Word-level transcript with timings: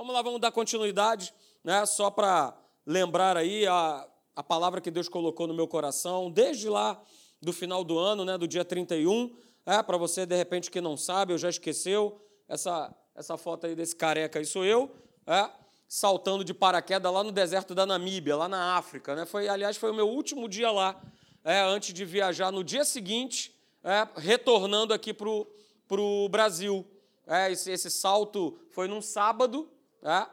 Vamos 0.00 0.14
lá, 0.14 0.22
vamos 0.22 0.40
dar 0.40 0.50
continuidade, 0.50 1.30
né? 1.62 1.84
Só 1.84 2.10
para 2.10 2.56
lembrar 2.86 3.36
aí 3.36 3.66
a, 3.66 4.08
a 4.34 4.42
palavra 4.42 4.80
que 4.80 4.90
Deus 4.90 5.10
colocou 5.10 5.46
no 5.46 5.52
meu 5.52 5.68
coração, 5.68 6.30
desde 6.30 6.70
lá 6.70 6.98
do 7.38 7.52
final 7.52 7.84
do 7.84 7.98
ano, 7.98 8.24
né? 8.24 8.38
Do 8.38 8.48
dia 8.48 8.64
31. 8.64 9.36
É, 9.66 9.82
para 9.82 9.98
você, 9.98 10.24
de 10.24 10.34
repente, 10.34 10.70
que 10.70 10.80
não 10.80 10.96
sabe, 10.96 11.32
ou 11.32 11.38
já 11.38 11.50
esqueceu, 11.50 12.18
essa, 12.48 12.96
essa 13.14 13.36
foto 13.36 13.66
aí 13.66 13.74
desse 13.74 13.94
careca 13.94 14.38
aí 14.38 14.46
sou 14.46 14.64
eu, 14.64 14.90
é, 15.26 15.50
saltando 15.86 16.44
de 16.44 16.54
paraquedas 16.54 17.12
lá 17.12 17.22
no 17.22 17.30
deserto 17.30 17.74
da 17.74 17.84
Namíbia, 17.84 18.36
lá 18.36 18.48
na 18.48 18.78
África. 18.78 19.14
Né? 19.14 19.26
Foi, 19.26 19.48
aliás, 19.48 19.76
foi 19.76 19.90
o 19.90 19.94
meu 19.94 20.08
último 20.08 20.48
dia 20.48 20.70
lá, 20.70 20.98
é, 21.44 21.60
antes 21.60 21.92
de 21.92 22.06
viajar 22.06 22.50
no 22.50 22.64
dia 22.64 22.86
seguinte, 22.86 23.54
é, 23.84 24.08
retornando 24.16 24.94
aqui 24.94 25.12
para 25.12 25.28
o 25.28 26.26
Brasil. 26.30 26.86
É, 27.26 27.52
esse, 27.52 27.70
esse, 27.70 27.90
salto 27.90 28.58
foi 28.70 28.88
num 28.88 29.02
sábado, 29.02 29.70
é, 30.02 30.26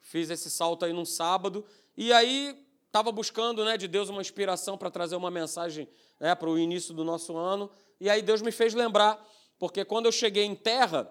fiz 0.00 0.30
esse 0.30 0.50
salto 0.50 0.84
aí 0.84 0.92
num 0.92 1.04
sábado, 1.04 1.64
e 1.96 2.12
aí 2.12 2.58
estava 2.86 3.10
buscando 3.10 3.64
né, 3.64 3.76
de 3.76 3.88
Deus 3.88 4.08
uma 4.08 4.20
inspiração 4.20 4.78
para 4.78 4.90
trazer 4.90 5.16
uma 5.16 5.30
mensagem 5.30 5.88
né, 6.20 6.34
para 6.34 6.48
o 6.48 6.58
início 6.58 6.94
do 6.94 7.04
nosso 7.04 7.36
ano, 7.36 7.70
e 8.00 8.10
aí 8.10 8.22
Deus 8.22 8.42
me 8.42 8.52
fez 8.52 8.74
lembrar, 8.74 9.24
porque 9.58 9.84
quando 9.84 10.06
eu 10.06 10.12
cheguei 10.12 10.44
em 10.44 10.54
terra, 10.54 11.10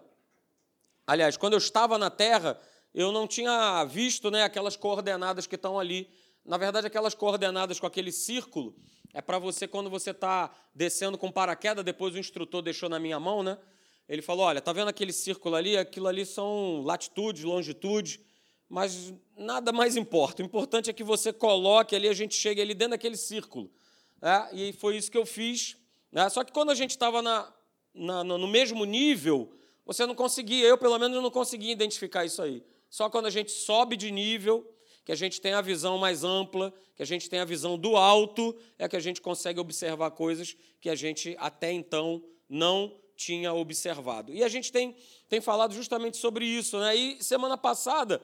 aliás, 1.07 1.37
quando 1.37 1.53
eu 1.53 1.59
estava 1.59 1.97
na 1.97 2.09
terra, 2.09 2.59
eu 2.93 3.11
não 3.11 3.27
tinha 3.27 3.83
visto 3.85 4.29
né, 4.29 4.43
aquelas 4.43 4.75
coordenadas 4.75 5.47
que 5.47 5.55
estão 5.55 5.79
ali. 5.79 6.09
Na 6.45 6.57
verdade, 6.57 6.85
aquelas 6.85 7.15
coordenadas 7.15 7.79
com 7.79 7.87
aquele 7.87 8.11
círculo 8.11 8.75
é 9.13 9.21
para 9.21 9.39
você, 9.39 9.67
quando 9.67 9.89
você 9.89 10.11
está 10.11 10.53
descendo 10.73 11.17
com 11.17 11.31
paraquedas, 11.31 11.83
depois 11.83 12.13
o 12.13 12.19
instrutor 12.19 12.61
deixou 12.61 12.89
na 12.89 12.99
minha 12.99 13.19
mão, 13.19 13.43
né? 13.43 13.57
Ele 14.07 14.21
falou: 14.21 14.45
olha, 14.45 14.61
tá 14.61 14.73
vendo 14.73 14.87
aquele 14.87 15.13
círculo 15.13 15.55
ali? 15.55 15.77
Aquilo 15.77 16.07
ali 16.07 16.25
são 16.25 16.81
latitude, 16.81 17.45
longitude, 17.45 18.19
mas 18.67 19.13
nada 19.37 19.71
mais 19.71 19.95
importa. 19.95 20.41
O 20.41 20.45
importante 20.45 20.89
é 20.89 20.93
que 20.93 21.03
você 21.03 21.31
coloque 21.31 21.95
ali, 21.95 22.07
a 22.07 22.13
gente 22.13 22.35
chegue 22.35 22.61
ali 22.61 22.73
dentro 22.73 22.91
daquele 22.91 23.17
círculo. 23.17 23.71
É, 24.21 24.55
e 24.55 24.73
foi 24.73 24.97
isso 24.97 25.11
que 25.11 25.17
eu 25.17 25.25
fiz. 25.25 25.77
Né? 26.11 26.29
Só 26.29 26.43
que 26.43 26.51
quando 26.51 26.69
a 26.69 26.75
gente 26.75 26.91
estava 26.91 27.21
na, 27.21 27.53
na, 27.93 28.23
no 28.23 28.47
mesmo 28.47 28.85
nível, 28.85 29.51
você 29.85 30.05
não 30.05 30.15
conseguia, 30.15 30.65
eu 30.65 30.77
pelo 30.77 30.97
menos 30.97 31.21
não 31.21 31.31
conseguia 31.31 31.71
identificar 31.71 32.25
isso 32.25 32.41
aí. 32.41 32.63
Só 32.89 33.09
quando 33.09 33.25
a 33.25 33.29
gente 33.29 33.51
sobe 33.51 33.97
de 33.97 34.11
nível, 34.11 34.69
que 35.03 35.11
a 35.11 35.15
gente 35.15 35.41
tem 35.41 35.53
a 35.53 35.61
visão 35.61 35.97
mais 35.97 36.23
ampla, 36.23 36.73
que 36.95 37.03
a 37.03 37.05
gente 37.05 37.29
tem 37.29 37.39
a 37.39 37.45
visão 37.45 37.77
do 37.77 37.97
alto, 37.97 38.55
é 38.79 38.87
que 38.87 38.95
a 38.95 38.99
gente 38.99 39.19
consegue 39.19 39.59
observar 39.59 40.11
coisas 40.11 40.55
que 40.79 40.89
a 40.89 40.95
gente 40.95 41.35
até 41.39 41.71
então 41.71 42.23
não 42.47 43.02
tinha 43.15 43.53
observado. 43.53 44.33
E 44.33 44.43
a 44.43 44.47
gente 44.47 44.71
tem, 44.71 44.95
tem 45.29 45.41
falado 45.41 45.73
justamente 45.73 46.17
sobre 46.17 46.45
isso. 46.45 46.79
Né? 46.79 46.95
E 46.95 47.23
semana 47.23 47.57
passada 47.57 48.21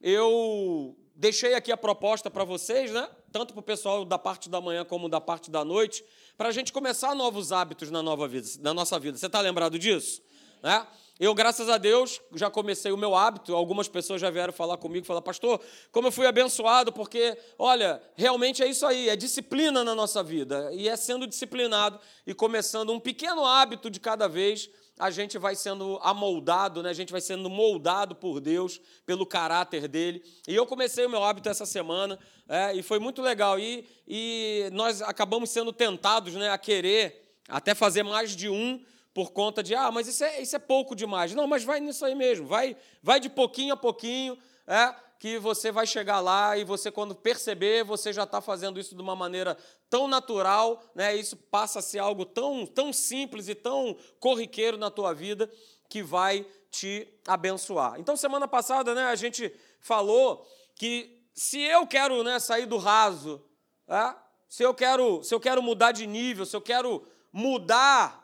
eu 0.00 0.96
deixei 1.14 1.54
aqui 1.54 1.70
a 1.70 1.76
proposta 1.76 2.30
para 2.30 2.44
vocês, 2.44 2.90
né? 2.90 3.08
tanto 3.30 3.54
para 3.54 3.60
o 3.60 3.62
pessoal 3.62 4.04
da 4.04 4.18
parte 4.18 4.48
da 4.48 4.60
manhã 4.60 4.84
como 4.84 5.08
da 5.08 5.20
parte 5.20 5.50
da 5.50 5.64
noite, 5.64 6.04
para 6.36 6.48
a 6.48 6.52
gente 6.52 6.72
começar 6.72 7.14
novos 7.14 7.52
hábitos 7.52 7.90
na, 7.90 8.02
nova 8.02 8.26
vida, 8.26 8.48
na 8.60 8.74
nossa 8.74 8.98
vida. 8.98 9.16
Você 9.16 9.26
está 9.26 9.40
lembrado 9.40 9.78
disso? 9.78 10.22
Né? 10.62 10.86
Eu, 11.20 11.34
graças 11.34 11.68
a 11.68 11.76
Deus, 11.76 12.20
já 12.34 12.50
comecei 12.50 12.90
o 12.90 12.96
meu 12.96 13.14
hábito. 13.14 13.54
Algumas 13.54 13.86
pessoas 13.86 14.20
já 14.20 14.30
vieram 14.30 14.52
falar 14.52 14.76
comigo, 14.78 15.06
falar, 15.06 15.20
pastor, 15.20 15.60
como 15.90 16.08
eu 16.08 16.12
fui 16.12 16.26
abençoado, 16.26 16.92
porque, 16.92 17.36
olha, 17.58 18.02
realmente 18.16 18.62
é 18.62 18.66
isso 18.66 18.86
aí, 18.86 19.08
é 19.08 19.14
disciplina 19.14 19.84
na 19.84 19.94
nossa 19.94 20.22
vida. 20.22 20.70
E 20.72 20.88
é 20.88 20.96
sendo 20.96 21.26
disciplinado 21.26 22.00
e 22.26 22.32
começando 22.34 22.92
um 22.92 22.98
pequeno 22.98 23.44
hábito 23.44 23.90
de 23.90 24.00
cada 24.00 24.26
vez, 24.26 24.70
a 24.98 25.10
gente 25.10 25.36
vai 25.36 25.54
sendo 25.54 25.98
amoldado, 26.02 26.82
né? 26.82 26.90
a 26.90 26.94
gente 26.94 27.12
vai 27.12 27.20
sendo 27.20 27.50
moldado 27.50 28.14
por 28.14 28.40
Deus, 28.40 28.80
pelo 29.04 29.26
caráter 29.26 29.88
dele. 29.88 30.22
E 30.48 30.54
eu 30.54 30.66
comecei 30.66 31.04
o 31.04 31.10
meu 31.10 31.22
hábito 31.22 31.48
essa 31.48 31.66
semana, 31.66 32.18
é, 32.48 32.74
e 32.74 32.82
foi 32.82 32.98
muito 32.98 33.20
legal. 33.20 33.58
E, 33.58 33.86
e 34.08 34.70
nós 34.72 35.02
acabamos 35.02 35.50
sendo 35.50 35.72
tentados 35.72 36.34
né, 36.34 36.50
a 36.50 36.58
querer 36.58 37.36
até 37.48 37.74
fazer 37.74 38.02
mais 38.02 38.34
de 38.34 38.48
um 38.48 38.82
por 39.14 39.32
conta 39.32 39.62
de, 39.62 39.74
ah, 39.74 39.90
mas 39.90 40.08
isso 40.08 40.24
é, 40.24 40.40
isso 40.40 40.56
é 40.56 40.58
pouco 40.58 40.94
demais. 40.94 41.34
Não, 41.34 41.46
mas 41.46 41.64
vai 41.64 41.80
nisso 41.80 42.04
aí 42.04 42.14
mesmo, 42.14 42.46
vai, 42.46 42.76
vai 43.02 43.20
de 43.20 43.28
pouquinho 43.28 43.74
a 43.74 43.76
pouquinho, 43.76 44.38
é, 44.66 44.94
que 45.18 45.38
você 45.38 45.70
vai 45.70 45.86
chegar 45.86 46.18
lá 46.20 46.56
e 46.56 46.64
você, 46.64 46.90
quando 46.90 47.14
perceber, 47.14 47.84
você 47.84 48.12
já 48.12 48.24
está 48.24 48.40
fazendo 48.40 48.80
isso 48.80 48.94
de 48.94 49.00
uma 49.00 49.14
maneira 49.14 49.56
tão 49.88 50.08
natural, 50.08 50.82
né, 50.94 51.14
isso 51.14 51.36
passa 51.36 51.78
a 51.78 51.82
ser 51.82 52.00
algo 52.00 52.24
tão, 52.24 52.66
tão 52.66 52.92
simples 52.92 53.48
e 53.48 53.54
tão 53.54 53.96
corriqueiro 54.18 54.76
na 54.76 54.90
tua 54.90 55.12
vida 55.12 55.48
que 55.88 56.02
vai 56.02 56.44
te 56.70 57.06
abençoar. 57.28 58.00
Então, 58.00 58.16
semana 58.16 58.48
passada, 58.48 58.94
né, 58.94 59.04
a 59.04 59.14
gente 59.14 59.54
falou 59.78 60.44
que 60.74 61.22
se 61.34 61.60
eu 61.60 61.86
quero 61.86 62.24
né, 62.24 62.40
sair 62.40 62.66
do 62.66 62.78
raso, 62.78 63.44
é, 63.86 64.14
se, 64.48 64.62
eu 64.62 64.74
quero, 64.74 65.22
se 65.22 65.34
eu 65.34 65.38
quero 65.38 65.62
mudar 65.62 65.92
de 65.92 66.06
nível, 66.06 66.44
se 66.44 66.56
eu 66.56 66.60
quero 66.60 67.06
mudar 67.32 68.21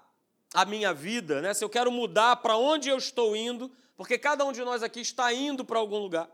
a 0.55 0.65
minha 0.65 0.95
vida, 0.95 1.41
né? 1.41 1.53
se 1.53 1.65
eu 1.65 1.69
quero 1.69 1.91
mudar 1.91 2.37
para 2.37 2.57
onde 2.57 2.89
eu 2.89 2.97
estou 2.97 3.37
indo, 3.37 3.71
porque 3.97 4.19
cada 4.19 4.45
um 4.45 4.53
de 4.53 4.63
nós 4.63 4.83
aqui 4.83 5.01
está 5.01 5.33
indo 5.33 5.65
para 5.65 5.79
algum 5.79 5.99
lugar. 5.99 6.29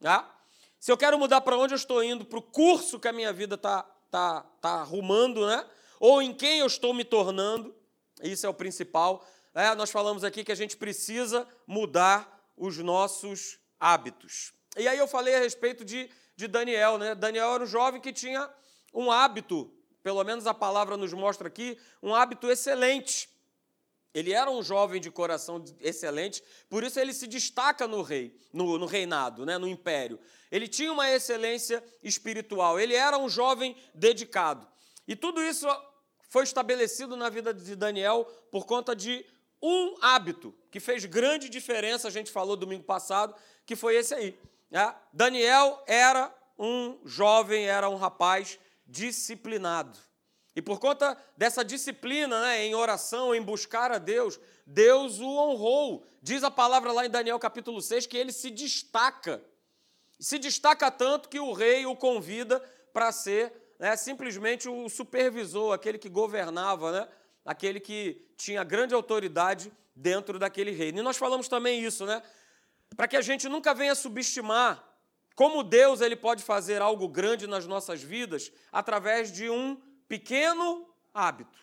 Tá? 0.00 0.34
Se 0.78 0.90
eu 0.90 0.96
quero 0.96 1.18
mudar 1.18 1.40
para 1.40 1.56
onde 1.56 1.74
eu 1.74 1.76
estou 1.76 2.02
indo, 2.02 2.24
para 2.24 2.38
o 2.38 2.42
curso 2.42 2.98
que 2.98 3.08
a 3.08 3.12
minha 3.12 3.32
vida 3.32 3.54
está 3.54 3.82
tá, 4.10 4.42
tá 4.60 4.70
arrumando, 4.80 5.46
né? 5.46 5.64
ou 6.00 6.20
em 6.20 6.32
quem 6.32 6.58
eu 6.58 6.66
estou 6.66 6.92
me 6.92 7.04
tornando, 7.04 7.74
isso 8.22 8.46
é 8.46 8.48
o 8.48 8.54
principal. 8.54 9.26
É, 9.54 9.74
nós 9.74 9.90
falamos 9.90 10.24
aqui 10.24 10.44
que 10.44 10.52
a 10.52 10.56
gente 10.56 10.76
precisa 10.76 11.46
mudar 11.66 12.50
os 12.56 12.78
nossos 12.78 13.58
hábitos. 13.78 14.52
E 14.76 14.86
aí 14.86 14.98
eu 14.98 15.08
falei 15.08 15.34
a 15.34 15.38
respeito 15.38 15.84
de, 15.84 16.10
de 16.34 16.46
Daniel. 16.46 16.98
Né? 16.98 17.14
Daniel 17.14 17.54
era 17.54 17.64
um 17.64 17.66
jovem 17.66 18.00
que 18.00 18.12
tinha 18.12 18.48
um 18.92 19.10
hábito, 19.10 19.72
pelo 20.02 20.22
menos 20.24 20.46
a 20.46 20.54
palavra 20.54 20.96
nos 20.96 21.12
mostra 21.12 21.48
aqui, 21.48 21.78
um 22.02 22.14
hábito 22.14 22.50
excelente. 22.50 23.28
Ele 24.16 24.32
era 24.32 24.50
um 24.50 24.62
jovem 24.62 24.98
de 24.98 25.10
coração 25.10 25.62
excelente, 25.78 26.42
por 26.70 26.82
isso 26.82 26.98
ele 26.98 27.12
se 27.12 27.26
destaca 27.26 27.86
no 27.86 28.00
rei, 28.00 28.34
no, 28.50 28.78
no, 28.78 28.86
reinado, 28.86 29.44
né, 29.44 29.58
no 29.58 29.68
império. 29.68 30.18
Ele 30.50 30.66
tinha 30.66 30.90
uma 30.90 31.10
excelência 31.10 31.84
espiritual, 32.02 32.80
ele 32.80 32.94
era 32.94 33.18
um 33.18 33.28
jovem 33.28 33.76
dedicado. 33.94 34.66
E 35.06 35.14
tudo 35.14 35.42
isso 35.42 35.66
foi 36.30 36.44
estabelecido 36.44 37.14
na 37.14 37.28
vida 37.28 37.52
de 37.52 37.76
Daniel 37.76 38.24
por 38.50 38.64
conta 38.64 38.96
de 38.96 39.22
um 39.60 39.96
hábito 40.00 40.54
que 40.70 40.80
fez 40.80 41.04
grande 41.04 41.50
diferença, 41.50 42.08
a 42.08 42.10
gente 42.10 42.30
falou 42.30 42.56
domingo 42.56 42.84
passado, 42.84 43.34
que 43.66 43.76
foi 43.76 43.96
esse 43.96 44.14
aí. 44.14 44.34
Né? 44.70 44.94
Daniel 45.12 45.84
era 45.86 46.34
um 46.58 46.98
jovem, 47.04 47.66
era 47.66 47.90
um 47.90 47.96
rapaz 47.96 48.58
disciplinado. 48.86 49.98
E 50.56 50.62
por 50.62 50.80
conta 50.80 51.14
dessa 51.36 51.62
disciplina 51.62 52.40
né, 52.40 52.64
em 52.64 52.74
oração, 52.74 53.34
em 53.34 53.42
buscar 53.42 53.92
a 53.92 53.98
Deus, 53.98 54.40
Deus 54.66 55.20
o 55.20 55.28
honrou. 55.28 56.06
Diz 56.22 56.42
a 56.42 56.50
palavra 56.50 56.92
lá 56.92 57.04
em 57.04 57.10
Daniel 57.10 57.38
capítulo 57.38 57.82
6 57.82 58.06
que 58.06 58.16
ele 58.16 58.32
se 58.32 58.50
destaca. 58.50 59.44
Se 60.18 60.38
destaca 60.38 60.90
tanto 60.90 61.28
que 61.28 61.38
o 61.38 61.52
rei 61.52 61.84
o 61.84 61.94
convida 61.94 62.58
para 62.90 63.12
ser 63.12 63.52
né, 63.78 63.94
simplesmente 63.96 64.66
o 64.66 64.88
supervisor, 64.88 65.74
aquele 65.74 65.98
que 65.98 66.08
governava, 66.08 66.90
né, 66.90 67.08
aquele 67.44 67.78
que 67.78 68.26
tinha 68.34 68.64
grande 68.64 68.94
autoridade 68.94 69.70
dentro 69.94 70.38
daquele 70.38 70.70
reino. 70.70 71.00
E 71.00 71.02
nós 71.02 71.18
falamos 71.18 71.48
também 71.48 71.84
isso, 71.84 72.06
né? 72.06 72.22
Para 72.96 73.06
que 73.06 73.16
a 73.16 73.20
gente 73.20 73.46
nunca 73.46 73.74
venha 73.74 73.94
subestimar 73.94 74.82
como 75.34 75.62
Deus 75.62 76.00
ele 76.00 76.16
pode 76.16 76.42
fazer 76.42 76.80
algo 76.80 77.06
grande 77.06 77.46
nas 77.46 77.66
nossas 77.66 78.02
vidas 78.02 78.50
através 78.72 79.30
de 79.30 79.50
um 79.50 79.78
pequeno 80.08 80.88
hábito. 81.12 81.58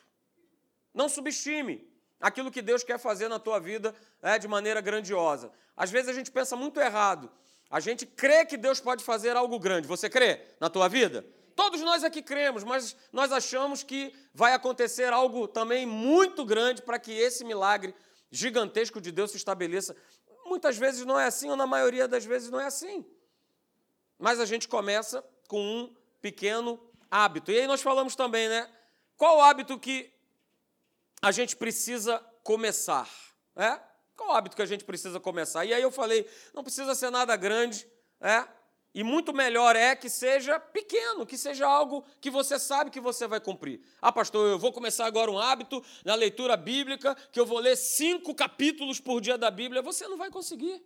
Não 0.94 1.10
subestime 1.10 1.88
aquilo 2.20 2.52
que 2.52 2.62
Deus 2.62 2.84
quer 2.84 2.98
fazer 2.98 3.28
na 3.28 3.40
tua 3.40 3.60
vida 3.60 3.94
é, 4.22 4.40
de 4.40 4.48
maneira 4.48 4.80
grandiosa. 4.80 5.52
Às 5.76 5.92
vezes 5.92 6.10
a 6.10 6.14
gente 6.14 6.32
pensa 6.32 6.56
muito 6.56 6.80
errado. 6.80 7.32
A 7.70 7.80
gente 7.80 8.06
crê 8.06 8.46
que 8.46 8.56
Deus 8.56 8.80
pode 8.80 9.04
fazer 9.04 9.36
algo 9.36 9.60
grande. 9.60 9.88
Você 9.88 10.10
crê 10.10 10.42
na 10.60 10.70
tua 10.70 10.88
vida? 10.88 11.26
Todos 11.56 11.82
nós 11.82 12.04
aqui 12.04 12.22
cremos, 12.22 12.64
mas 12.64 12.96
nós 13.12 13.32
achamos 13.32 13.84
que 13.84 14.14
vai 14.34 14.54
acontecer 14.54 15.12
algo 15.12 15.48
também 15.48 15.86
muito 15.86 16.46
grande 16.46 16.82
para 16.82 16.98
que 16.98 17.12
esse 17.12 17.44
milagre 17.44 17.94
gigantesco 18.32 19.00
de 19.00 19.12
Deus 19.12 19.32
se 19.32 19.38
estabeleça. 19.38 19.96
Muitas 20.46 20.78
vezes 20.78 21.06
não 21.06 21.20
é 21.20 21.26
assim, 21.26 21.50
ou 21.50 21.56
na 21.56 21.68
maioria 21.68 22.08
das 22.08 22.26
vezes 22.26 22.50
não 22.50 22.60
é 22.60 22.66
assim. 22.66 23.06
Mas 24.18 24.40
a 24.40 24.46
gente 24.46 24.68
começa 24.68 25.24
com 25.48 25.62
um 25.62 25.96
pequeno 26.22 26.80
hábito. 27.14 27.52
E 27.52 27.60
aí 27.60 27.68
nós 27.68 27.82
falamos 27.82 28.16
também, 28.16 28.50
né? 28.50 28.68
Qual 29.16 29.40
hábito 29.40 29.78
que 29.78 30.12
a 31.22 31.32
gente 31.32 31.56
precisa 31.56 32.18
começar? 32.44 33.08
É? 33.56 33.80
Qual 34.18 34.32
hábito 34.32 34.56
que 34.56 34.62
a 34.64 34.66
gente 34.66 34.84
precisa 34.84 35.20
começar? 35.20 35.64
E 35.64 35.74
aí 35.74 35.82
eu 35.82 35.92
falei, 35.92 36.28
não 36.56 36.64
precisa 36.64 36.96
ser 36.96 37.12
nada 37.12 37.36
grande, 37.36 37.88
é? 38.20 38.48
E 38.96 39.04
muito 39.04 39.34
melhor 39.34 39.76
é 39.76 39.96
que 39.96 40.10
seja 40.10 40.60
pequeno, 40.60 41.26
que 41.26 41.38
seja 41.38 41.68
algo 41.68 42.04
que 42.20 42.30
você 42.30 42.60
sabe 42.60 42.92
que 42.92 43.00
você 43.00 43.28
vai 43.28 43.40
cumprir. 43.40 43.82
Ah, 44.02 44.12
pastor, 44.12 44.50
eu 44.50 44.60
vou 44.60 44.72
começar 44.72 45.06
agora 45.06 45.32
um 45.32 45.40
hábito 45.40 45.84
na 46.04 46.16
leitura 46.16 46.58
bíblica, 46.58 47.16
que 47.32 47.40
eu 47.40 47.46
vou 47.46 47.60
ler 47.60 47.76
cinco 47.76 48.34
capítulos 48.34 49.00
por 49.00 49.22
dia 49.22 49.38
da 49.38 49.50
Bíblia. 49.52 49.82
Você 49.82 50.08
não 50.08 50.18
vai 50.18 50.30
conseguir. 50.30 50.84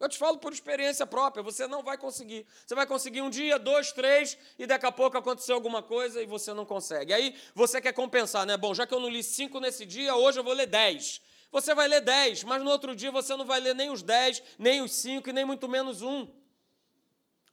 Eu 0.00 0.08
te 0.08 0.16
falo 0.16 0.38
por 0.38 0.52
experiência 0.52 1.04
própria, 1.04 1.42
você 1.42 1.66
não 1.66 1.82
vai 1.82 1.98
conseguir. 1.98 2.46
Você 2.64 2.74
vai 2.74 2.86
conseguir 2.86 3.20
um 3.20 3.28
dia, 3.28 3.58
dois, 3.58 3.90
três, 3.90 4.38
e 4.56 4.64
daqui 4.64 4.86
a 4.86 4.92
pouco 4.92 5.18
aconteceu 5.18 5.56
alguma 5.56 5.82
coisa 5.82 6.22
e 6.22 6.26
você 6.26 6.54
não 6.54 6.64
consegue. 6.64 7.12
Aí 7.12 7.34
você 7.52 7.80
quer 7.80 7.92
compensar, 7.92 8.46
né? 8.46 8.56
Bom, 8.56 8.72
já 8.72 8.86
que 8.86 8.94
eu 8.94 9.00
não 9.00 9.08
li 9.08 9.24
cinco 9.24 9.58
nesse 9.58 9.84
dia, 9.84 10.14
hoje 10.14 10.38
eu 10.38 10.44
vou 10.44 10.52
ler 10.52 10.66
dez. 10.66 11.20
Você 11.50 11.74
vai 11.74 11.88
ler 11.88 12.00
dez, 12.00 12.44
mas 12.44 12.62
no 12.62 12.70
outro 12.70 12.94
dia 12.94 13.10
você 13.10 13.34
não 13.34 13.44
vai 13.44 13.58
ler 13.58 13.74
nem 13.74 13.90
os 13.90 14.02
dez, 14.02 14.40
nem 14.56 14.82
os 14.82 14.92
cinco 14.92 15.30
e 15.30 15.32
nem 15.32 15.44
muito 15.44 15.68
menos 15.68 16.00
um. 16.00 16.28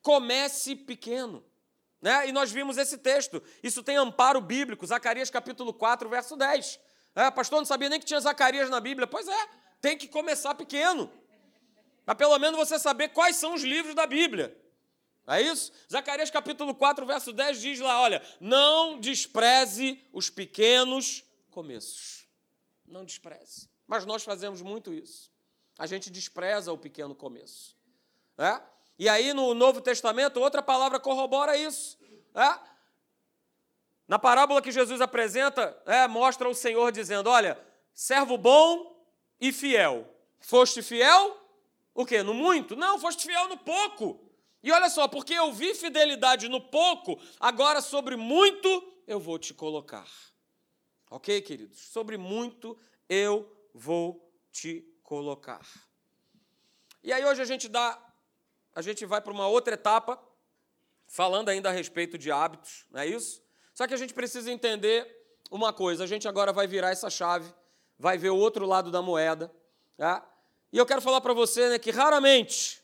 Comece 0.03 0.75
pequeno. 0.75 1.43
Né? 1.99 2.29
E 2.29 2.31
nós 2.31 2.51
vimos 2.51 2.77
esse 2.77 2.99
texto. 2.99 3.41
Isso 3.63 3.81
tem 3.81 3.97
amparo 3.97 4.39
bíblico, 4.39 4.85
Zacarias 4.85 5.31
capítulo 5.31 5.73
4, 5.73 6.07
verso 6.07 6.35
10. 6.35 6.79
É, 7.15 7.31
pastor, 7.31 7.59
não 7.59 7.65
sabia 7.65 7.89
nem 7.89 7.99
que 7.99 8.05
tinha 8.05 8.19
Zacarias 8.19 8.69
na 8.69 8.79
Bíblia. 8.79 9.07
Pois 9.07 9.27
é, 9.27 9.47
tem 9.81 9.97
que 9.97 10.07
começar 10.07 10.53
pequeno. 10.53 11.09
Para 12.05 12.15
pelo 12.15 12.37
menos 12.37 12.57
você 12.57 12.77
saber 12.77 13.09
quais 13.09 13.35
são 13.35 13.55
os 13.55 13.63
livros 13.63 13.95
da 13.95 14.05
Bíblia. 14.05 14.55
É 15.27 15.41
isso? 15.41 15.71
Zacarias 15.91 16.29
capítulo 16.29 16.75
4, 16.75 17.05
verso 17.05 17.33
10 17.33 17.59
diz 17.59 17.79
lá: 17.79 17.99
olha, 17.99 18.21
não 18.39 18.99
despreze 18.99 19.99
os 20.13 20.29
pequenos 20.29 21.23
começos. 21.49 22.27
Não 22.85 23.03
despreze. 23.03 23.67
Mas 23.87 24.05
nós 24.05 24.23
fazemos 24.23 24.61
muito 24.61 24.93
isso. 24.93 25.31
A 25.79 25.87
gente 25.87 26.11
despreza 26.11 26.71
o 26.71 26.77
pequeno 26.77 27.15
começo. 27.15 27.75
É? 28.37 28.61
E 28.99 29.09
aí 29.09 29.33
no 29.33 29.53
Novo 29.55 29.81
Testamento, 29.81 30.39
outra 30.39 30.61
palavra 30.61 30.99
corrobora 30.99 31.57
isso. 31.57 31.97
É? 32.35 32.59
Na 34.07 34.19
parábola 34.19 34.61
que 34.61 34.71
Jesus 34.71 35.01
apresenta, 35.01 35.75
é, 35.87 36.07
mostra 36.07 36.47
o 36.47 36.53
Senhor 36.53 36.91
dizendo: 36.91 37.31
Olha, 37.31 37.59
servo 37.93 38.37
bom 38.37 39.03
e 39.41 39.51
fiel. 39.51 40.07
Foste 40.39 40.83
fiel? 40.83 41.44
O 41.95 42.05
quê? 42.05 42.21
No 42.21 42.33
muito? 42.33 42.75
Não, 42.75 42.99
foste 42.99 43.25
fiel 43.25 43.47
no 43.47 43.57
pouco. 43.57 44.19
E 44.61 44.69
olha 44.71 44.89
só, 44.89 45.07
porque 45.07 45.33
eu 45.33 45.53
vi 45.53 45.73
fidelidade 45.73 46.49
no 46.49 46.59
pouco, 46.59 47.17
agora 47.39 47.81
sobre 47.81 48.17
muito 48.17 48.67
eu 49.07 49.19
vou 49.19 49.39
te 49.39 49.53
colocar. 49.53 50.07
Ok, 51.09 51.41
queridos? 51.41 51.79
Sobre 51.79 52.17
muito 52.17 52.77
eu 53.07 53.49
vou 53.73 54.29
te 54.51 54.85
colocar. 55.03 55.65
E 57.01 57.13
aí 57.13 57.23
hoje 57.23 57.41
a 57.41 57.45
gente 57.45 57.69
dá, 57.69 57.97
a 58.73 58.81
gente 58.81 59.05
vai 59.05 59.21
para 59.21 59.31
uma 59.31 59.47
outra 59.47 59.75
etapa, 59.75 60.21
falando 61.07 61.49
ainda 61.49 61.69
a 61.69 61.71
respeito 61.71 62.17
de 62.17 62.31
hábitos, 62.31 62.85
não 62.89 62.99
é 62.99 63.07
isso? 63.07 63.41
Só 63.73 63.87
que 63.87 63.93
a 63.93 63.97
gente 63.97 64.13
precisa 64.13 64.51
entender 64.51 65.07
uma 65.51 65.71
coisa, 65.71 66.03
a 66.03 66.07
gente 66.07 66.27
agora 66.27 66.51
vai 66.51 66.65
virar 66.65 66.89
essa 66.89 67.09
chave, 67.09 67.53
vai 67.99 68.17
ver 68.17 68.31
o 68.31 68.37
outro 68.37 68.65
lado 68.65 68.89
da 68.89 69.01
moeda, 69.01 69.53
tá? 69.95 70.27
E 70.71 70.77
eu 70.77 70.85
quero 70.85 71.01
falar 71.01 71.21
para 71.21 71.33
você 71.33 71.69
né, 71.69 71.79
que 71.79 71.91
raramente 71.91 72.83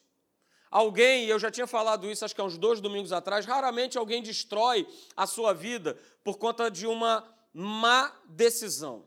alguém, 0.69 1.25
e 1.25 1.29
eu 1.29 1.37
já 1.37 1.51
tinha 1.51 1.67
falado 1.67 2.09
isso 2.09 2.23
acho 2.23 2.33
que 2.33 2.39
há 2.39 2.45
uns 2.45 2.57
dois 2.57 2.79
domingos 2.79 3.11
atrás, 3.11 3.45
raramente 3.45 3.97
alguém 3.97 4.23
destrói 4.23 4.87
a 5.15 5.27
sua 5.27 5.53
vida 5.53 5.97
por 6.23 6.37
conta 6.37 6.71
de 6.71 6.87
uma 6.87 7.27
má 7.53 8.15
decisão. 8.25 9.05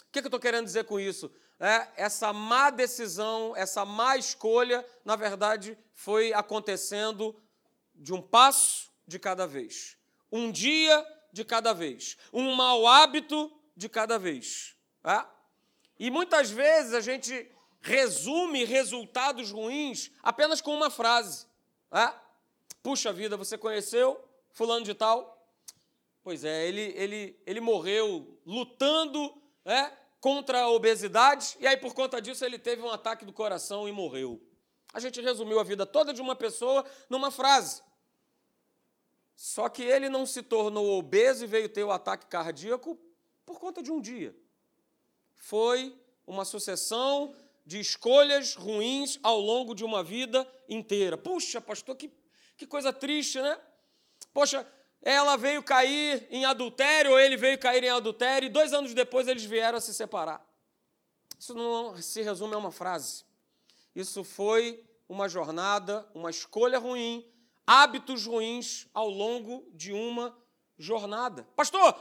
O 0.00 0.12
que, 0.12 0.20
que 0.20 0.26
eu 0.26 0.28
estou 0.28 0.40
querendo 0.40 0.66
dizer 0.66 0.84
com 0.84 0.98
isso? 0.98 1.30
É, 1.58 1.88
essa 1.96 2.32
má 2.32 2.70
decisão, 2.70 3.54
essa 3.56 3.84
má 3.84 4.16
escolha, 4.16 4.84
na 5.04 5.14
verdade, 5.14 5.78
foi 5.94 6.32
acontecendo 6.32 7.40
de 7.94 8.12
um 8.12 8.20
passo 8.20 8.90
de 9.06 9.18
cada 9.18 9.46
vez, 9.46 9.96
um 10.30 10.50
dia 10.50 11.06
de 11.32 11.44
cada 11.44 11.72
vez, 11.72 12.18
um 12.32 12.54
mau 12.54 12.86
hábito 12.86 13.50
de 13.76 13.88
cada 13.88 14.18
vez. 14.18 14.76
É? 15.04 15.24
E 15.98 16.10
muitas 16.10 16.50
vezes 16.50 16.94
a 16.94 17.00
gente 17.00 17.50
resume 17.80 18.64
resultados 18.64 19.50
ruins 19.50 20.10
apenas 20.22 20.60
com 20.60 20.74
uma 20.74 20.90
frase. 20.90 21.46
É? 21.90 22.12
Puxa 22.82 23.12
vida, 23.12 23.36
você 23.36 23.58
conheceu 23.58 24.22
fulano 24.52 24.84
de 24.84 24.94
tal? 24.94 25.38
Pois 26.22 26.44
é, 26.44 26.66
ele, 26.66 26.92
ele, 26.96 27.40
ele 27.44 27.60
morreu 27.60 28.38
lutando 28.46 29.34
é, 29.64 29.90
contra 30.20 30.62
a 30.62 30.70
obesidade 30.70 31.56
e 31.58 31.66
aí 31.66 31.76
por 31.76 31.94
conta 31.94 32.22
disso 32.22 32.44
ele 32.44 32.58
teve 32.58 32.80
um 32.80 32.90
ataque 32.90 33.24
do 33.24 33.32
coração 33.32 33.88
e 33.88 33.92
morreu. 33.92 34.40
A 34.94 35.00
gente 35.00 35.20
resumiu 35.20 35.58
a 35.58 35.64
vida 35.64 35.84
toda 35.84 36.12
de 36.12 36.20
uma 36.20 36.36
pessoa 36.36 36.84
numa 37.10 37.30
frase. 37.30 37.82
Só 39.34 39.68
que 39.68 39.82
ele 39.82 40.08
não 40.08 40.24
se 40.24 40.42
tornou 40.42 40.98
obeso 40.98 41.44
e 41.44 41.48
veio 41.48 41.68
ter 41.68 41.82
o 41.82 41.90
ataque 41.90 42.26
cardíaco 42.26 42.98
por 43.44 43.58
conta 43.58 43.82
de 43.82 43.90
um 43.90 44.00
dia 44.00 44.36
foi 45.42 45.92
uma 46.24 46.44
sucessão 46.44 47.34
de 47.66 47.80
escolhas 47.80 48.54
ruins 48.54 49.18
ao 49.24 49.40
longo 49.40 49.74
de 49.74 49.84
uma 49.84 50.02
vida 50.02 50.48
inteira. 50.68 51.18
Puxa, 51.18 51.60
pastor, 51.60 51.96
que, 51.96 52.10
que 52.56 52.64
coisa 52.64 52.92
triste, 52.92 53.42
né? 53.42 53.58
Poxa, 54.32 54.64
ela 55.02 55.36
veio 55.36 55.60
cair 55.60 56.28
em 56.30 56.44
adultério, 56.44 57.10
ou 57.10 57.18
ele 57.18 57.36
veio 57.36 57.58
cair 57.58 57.82
em 57.82 57.88
adultério, 57.88 58.46
e 58.46 58.50
dois 58.50 58.72
anos 58.72 58.94
depois 58.94 59.26
eles 59.26 59.44
vieram 59.44 59.78
a 59.78 59.80
se 59.80 59.92
separar. 59.92 60.46
Isso 61.36 61.54
não 61.54 62.00
se 62.00 62.22
resume 62.22 62.54
a 62.54 62.58
uma 62.58 62.70
frase. 62.70 63.24
Isso 63.96 64.22
foi 64.22 64.84
uma 65.08 65.28
jornada, 65.28 66.08
uma 66.14 66.30
escolha 66.30 66.78
ruim, 66.78 67.28
hábitos 67.66 68.26
ruins 68.26 68.86
ao 68.94 69.10
longo 69.10 69.68
de 69.74 69.92
uma 69.92 70.38
jornada. 70.78 71.48
Pastor, 71.56 71.98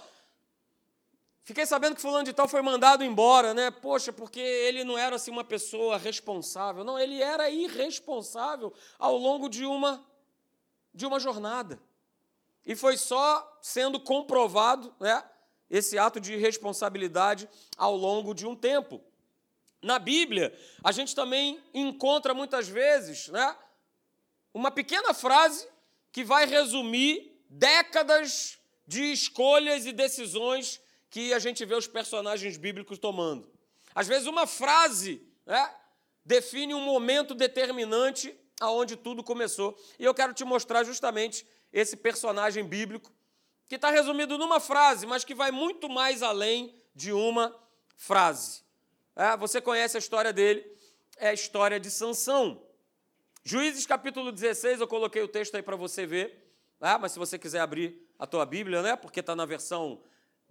Fiquei 1.51 1.65
sabendo 1.65 1.95
que 1.95 2.01
fulano 2.01 2.24
de 2.24 2.31
tal 2.31 2.48
foi 2.48 2.62
mandado 2.62 3.03
embora, 3.03 3.53
né? 3.53 3.69
Poxa, 3.69 4.13
porque 4.13 4.39
ele 4.39 4.86
não 4.86 4.98
era 4.98 5.18
assim 5.18 5.30
uma 5.30 5.44
pessoa 5.44 5.98
responsável. 5.98 6.81
Não, 6.81 6.98
ele 6.98 7.21
era 7.21 7.50
irresponsável 7.50 8.74
ao 8.98 9.18
longo 9.18 9.50
de 9.50 9.65
uma 9.65 10.01
de 10.94 11.06
uma 11.06 11.19
jornada. 11.19 11.77
E 12.65 12.74
foi 12.74 12.95
só 12.95 13.59
sendo 13.62 14.00
comprovado, 14.00 14.95
né, 14.98 15.21
esse 15.69 15.98
ato 15.98 16.21
de 16.21 16.36
irresponsabilidade 16.36 17.50
ao 17.75 17.97
longo 17.97 18.33
de 18.33 18.47
um 18.47 18.56
tempo. 18.56 19.01
Na 19.81 20.00
Bíblia, 20.00 20.57
a 20.81 20.94
gente 20.94 21.13
também 21.13 21.62
encontra 21.74 22.33
muitas 22.33 22.69
vezes, 22.69 23.27
né, 23.27 23.57
uma 24.54 24.71
pequena 24.71 25.13
frase 25.13 25.68
que 26.13 26.24
vai 26.24 26.45
resumir 26.45 27.44
décadas 27.50 28.57
de 28.88 29.12
escolhas 29.12 29.86
e 29.86 29.92
decisões 29.92 30.80
que 31.11 31.33
a 31.33 31.39
gente 31.39 31.63
vê 31.65 31.75
os 31.75 31.87
personagens 31.87 32.55
bíblicos 32.55 32.97
tomando. 32.97 33.51
Às 33.93 34.07
vezes, 34.07 34.27
uma 34.27 34.47
frase 34.47 35.21
né, 35.45 35.75
define 36.25 36.73
um 36.73 36.79
momento 36.79 37.35
determinante 37.35 38.33
aonde 38.61 38.95
tudo 38.95 39.21
começou. 39.21 39.77
E 39.99 40.06
eu 40.06 40.13
quero 40.13 40.33
te 40.33 40.45
mostrar 40.45 40.85
justamente 40.85 41.45
esse 41.73 41.97
personagem 41.97 42.63
bíblico, 42.63 43.11
que 43.68 43.75
está 43.75 43.89
resumido 43.89 44.37
numa 44.37 44.59
frase, 44.59 45.06
mas 45.06 45.23
que 45.23 45.35
vai 45.35 45.51
muito 45.51 45.89
mais 45.89 46.23
além 46.23 46.73
de 46.95 47.11
uma 47.11 47.53
frase. 47.97 48.63
É, 49.15 49.35
você 49.35 49.59
conhece 49.59 49.97
a 49.97 49.99
história 49.99 50.31
dele, 50.31 50.65
é 51.18 51.30
a 51.30 51.33
história 51.33 51.80
de 51.80 51.91
Sansão. 51.91 52.61
Juízes 53.44 53.85
capítulo 53.85 54.31
16, 54.31 54.80
eu 54.80 54.87
coloquei 54.87 55.21
o 55.21 55.27
texto 55.27 55.56
aí 55.56 55.61
para 55.61 55.75
você 55.75 56.06
ver, 56.06 56.53
é, 56.80 56.97
mas 56.97 57.11
se 57.11 57.19
você 57.19 57.37
quiser 57.37 57.59
abrir 57.59 58.07
a 58.19 58.25
tua 58.25 58.45
Bíblia, 58.45 58.81
né, 58.81 58.95
porque 58.95 59.19
está 59.19 59.35
na 59.35 59.45
versão 59.45 60.01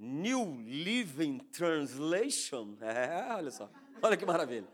New 0.00 0.62
Living 0.62 1.38
Translation. 1.52 2.76
É, 2.80 3.34
olha 3.34 3.50
só. 3.50 3.70
Olha 4.02 4.16
que 4.16 4.24
maravilha. 4.24 4.66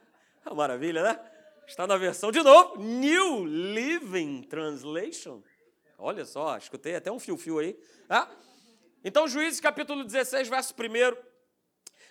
É 0.45 0.55
maravilha, 0.55 1.03
né? 1.03 1.21
Está 1.67 1.85
na 1.85 1.97
versão, 1.97 2.31
de 2.31 2.41
novo, 2.43 2.81
New 2.81 3.45
Living 3.45 4.43
Translation. 4.43 5.43
Olha 5.99 6.25
só, 6.25 6.57
escutei 6.57 6.95
até 6.95 7.11
um 7.11 7.19
fio-fio 7.19 7.59
aí. 7.59 7.77
Ah? 8.09 8.31
Então, 9.03 9.27
Juízes 9.27 9.59
capítulo 9.59 10.05
16, 10.05 10.49
verso 10.49 10.73
1, 10.73 11.17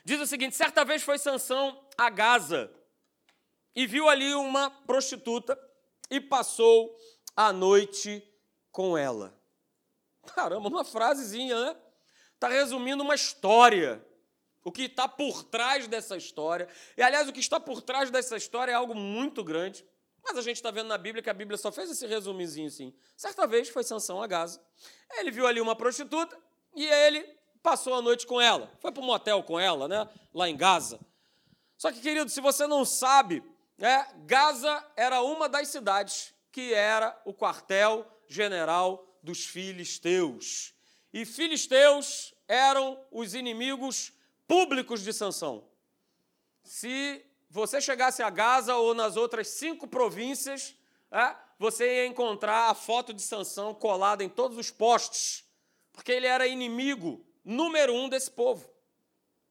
diz 0.03 0.19
o 0.19 0.27
seguinte: 0.27 0.57
certa 0.57 0.84
vez 0.84 1.01
foi 1.01 1.17
Sansão 1.17 1.81
a 1.98 2.10
Gaza 2.10 2.69
e 3.74 3.88
viu 3.88 4.10
ali 4.10 4.34
uma 4.36 4.69
prostituta 4.69 5.57
e 6.10 6.19
passou 6.19 6.93
a 7.34 7.53
noite 7.53 8.22
com 8.72 8.98
ela. 8.98 9.34
Caramba, 10.34 10.67
uma 10.67 10.84
frasezinha, 10.84 11.57
né? 11.57 11.77
Está 12.36 12.48
resumindo 12.48 13.04
uma 13.04 13.15
história. 13.15 14.06
O 14.63 14.72
que 14.72 14.84
está 14.84 15.08
por 15.08 15.44
trás 15.44 15.88
dessa 15.88 16.18
história. 16.18 16.68
E, 16.98 17.01
aliás, 17.01 17.27
o 17.27 17.34
que 17.34 17.39
está 17.39 17.60
por 17.60 17.82
trás 17.82 18.10
dessa 18.10 18.36
história 18.36 18.72
é 18.72 18.75
algo 18.75 18.96
muito 18.96 19.44
grande. 19.44 19.86
Mas 20.24 20.38
a 20.38 20.42
gente 20.42 20.56
está 20.56 20.72
vendo 20.72 20.88
na 20.88 20.98
Bíblia 20.98 21.22
que 21.22 21.30
a 21.30 21.34
Bíblia 21.34 21.56
só 21.56 21.72
fez 21.72 21.89
esse 21.92 22.08
resumizinho 22.08 22.68
assim. 22.68 22.94
Certa 23.15 23.46
vez 23.46 23.70
foi 23.70 23.84
Sansão 23.84 24.22
a 24.22 24.27
Gaza. 24.27 24.60
Ele 25.18 25.30
viu 25.30 25.46
ali 25.46 25.62
uma 25.62 25.75
prostituta 25.75 26.36
e 26.75 26.84
ele 26.84 27.22
passou 27.62 27.94
a 27.94 28.01
noite 28.01 28.25
com 28.25 28.42
ela. 28.42 28.72
Foi 28.80 28.92
para 28.92 29.04
um 29.04 29.06
motel 29.06 29.44
com 29.44 29.60
ela, 29.60 29.88
né? 29.88 30.10
Lá 30.34 30.50
em 30.50 30.58
Gaza. 30.58 31.00
Só 31.77 31.92
que, 31.92 32.00
querido, 32.00 32.30
se 32.30 32.42
você 32.42 32.65
não 32.65 32.84
sabe, 32.84 33.44
né, 33.77 34.08
Gaza 34.25 34.84
era 34.96 35.22
uma 35.22 35.48
das 35.48 35.68
cidades 35.68 36.34
que 36.51 36.74
era 36.74 37.20
o 37.25 37.34
quartel 37.34 38.06
general 38.27 39.20
dos 39.22 39.46
filisteus. 39.46 40.75
E 41.15 41.24
filisteus 41.24 42.34
eram 42.45 43.01
os 43.10 43.34
inimigos 43.34 44.12
públicos 44.45 45.01
de 45.01 45.13
Sansão. 45.13 45.65
Se 46.62 47.25
você 47.50 47.79
chegasse 47.79 48.22
a 48.22 48.29
Gaza 48.29 48.75
ou 48.75 48.93
nas 48.93 49.15
outras 49.15 49.48
cinco 49.48 49.88
províncias, 49.88 50.75
é, 51.10 51.34
você 51.57 51.86
ia 51.86 52.05
encontrar 52.05 52.69
a 52.69 52.74
foto 52.74 53.13
de 53.13 53.22
Sansão 53.22 53.74
colada 53.74 54.25
em 54.25 54.27
todos 54.27 54.57
os 54.57 54.72
postes, 54.72 55.45
porque 55.93 56.12
ele 56.12 56.27
era 56.27 56.48
inimigo 56.48 57.25
número 57.45 57.93
um 57.93 58.10
desse 58.10 58.29
povo. 58.29 58.69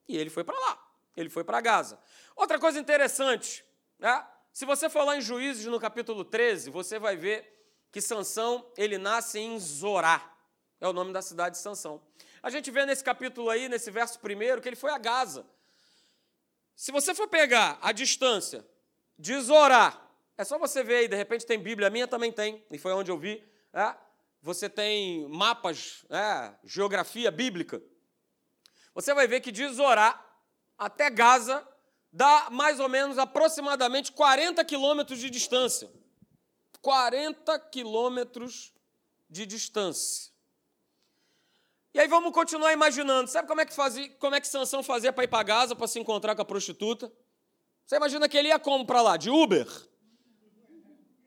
E 0.06 0.18
ele 0.18 0.28
foi 0.28 0.44
para 0.44 0.60
lá, 0.60 0.86
ele 1.16 1.30
foi 1.30 1.44
para 1.44 1.62
Gaza. 1.62 1.98
Outra 2.36 2.58
coisa 2.58 2.78
interessante, 2.78 3.64
né? 3.98 4.22
se 4.52 4.66
você 4.66 4.90
for 4.90 5.02
lá 5.04 5.16
em 5.16 5.22
Juízes, 5.22 5.64
no 5.64 5.80
capítulo 5.80 6.26
13, 6.26 6.68
você 6.68 6.98
vai 6.98 7.16
ver 7.16 7.72
que 7.90 8.02
Sansão 8.02 8.70
ele 8.76 8.98
nasce 8.98 9.38
em 9.38 9.58
Zorá, 9.58 10.33
é 10.84 10.88
o 10.88 10.92
nome 10.92 11.12
da 11.12 11.22
cidade 11.22 11.56
de 11.56 11.62
Sansão. 11.62 12.02
A 12.42 12.50
gente 12.50 12.70
vê 12.70 12.84
nesse 12.84 13.02
capítulo 13.02 13.48
aí, 13.48 13.68
nesse 13.68 13.90
verso 13.90 14.18
primeiro, 14.18 14.60
que 14.60 14.68
ele 14.68 14.76
foi 14.76 14.90
a 14.90 14.98
Gaza. 14.98 15.46
Se 16.76 16.92
você 16.92 17.14
for 17.14 17.26
pegar 17.26 17.78
a 17.80 17.90
distância 17.90 18.66
de 19.18 19.38
Zorá, 19.40 19.98
é 20.36 20.44
só 20.44 20.58
você 20.58 20.82
ver 20.82 20.96
aí, 20.96 21.08
de 21.08 21.16
repente 21.16 21.46
tem 21.46 21.58
Bíblia, 21.58 21.88
a 21.88 21.90
minha 21.90 22.06
também 22.06 22.30
tem, 22.30 22.62
e 22.70 22.76
foi 22.76 22.92
onde 22.92 23.10
eu 23.10 23.18
vi. 23.18 23.42
É? 23.72 23.94
Você 24.42 24.68
tem 24.68 25.26
mapas, 25.28 26.04
é, 26.10 26.54
geografia 26.64 27.30
bíblica. 27.30 27.82
Você 28.94 29.14
vai 29.14 29.26
ver 29.26 29.40
que 29.40 29.50
de 29.50 29.66
Zorá 29.68 30.22
até 30.76 31.08
Gaza 31.08 31.66
dá 32.12 32.48
mais 32.50 32.78
ou 32.78 32.90
menos 32.90 33.16
aproximadamente 33.16 34.12
40 34.12 34.62
quilômetros 34.66 35.18
de 35.18 35.30
distância. 35.30 35.90
40 36.82 37.58
quilômetros 37.70 38.74
de 39.30 39.46
distância. 39.46 40.33
E 41.94 42.00
aí 42.00 42.08
vamos 42.08 42.32
continuar 42.32 42.72
imaginando. 42.72 43.30
Sabe 43.30 43.46
como 43.46 43.60
é 43.60 43.64
que 43.64 43.72
fazia, 43.72 44.10
como 44.18 44.34
é 44.34 44.40
que 44.40 44.48
Sansão 44.48 44.82
fazia 44.82 45.12
para 45.12 45.22
ir 45.22 45.28
para 45.28 45.44
Gaza 45.44 45.76
para 45.76 45.86
se 45.86 46.00
encontrar 46.00 46.34
com 46.34 46.42
a 46.42 46.44
prostituta? 46.44 47.10
Você 47.86 47.94
imagina 47.94 48.28
que 48.28 48.36
ele 48.36 48.48
ia 48.48 48.58
como 48.58 48.84
para 48.84 49.00
lá? 49.00 49.16
De 49.16 49.30
Uber? 49.30 49.68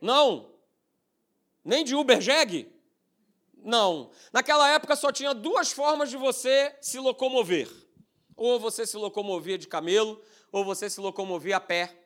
Não. 0.02 0.54
Nem 1.64 1.86
de 1.86 1.96
Uber 1.96 2.20
Jeg? 2.20 2.70
Não. 3.56 4.12
Naquela 4.34 4.70
época 4.70 4.98
só 4.98 5.10
tinha 5.10 5.34
duas 5.34 5.72
formas 5.72 6.10
de 6.10 6.18
você 6.18 6.76
se 6.82 7.00
locomover. 7.00 7.72
Ou 8.36 8.60
você 8.60 8.86
se 8.86 8.98
locomovia 8.98 9.58
de 9.58 9.68
camelo, 9.68 10.22
ou 10.52 10.66
você 10.66 10.90
se 10.90 11.00
locomovia 11.00 11.56
a 11.56 11.62
pé. 11.62 11.98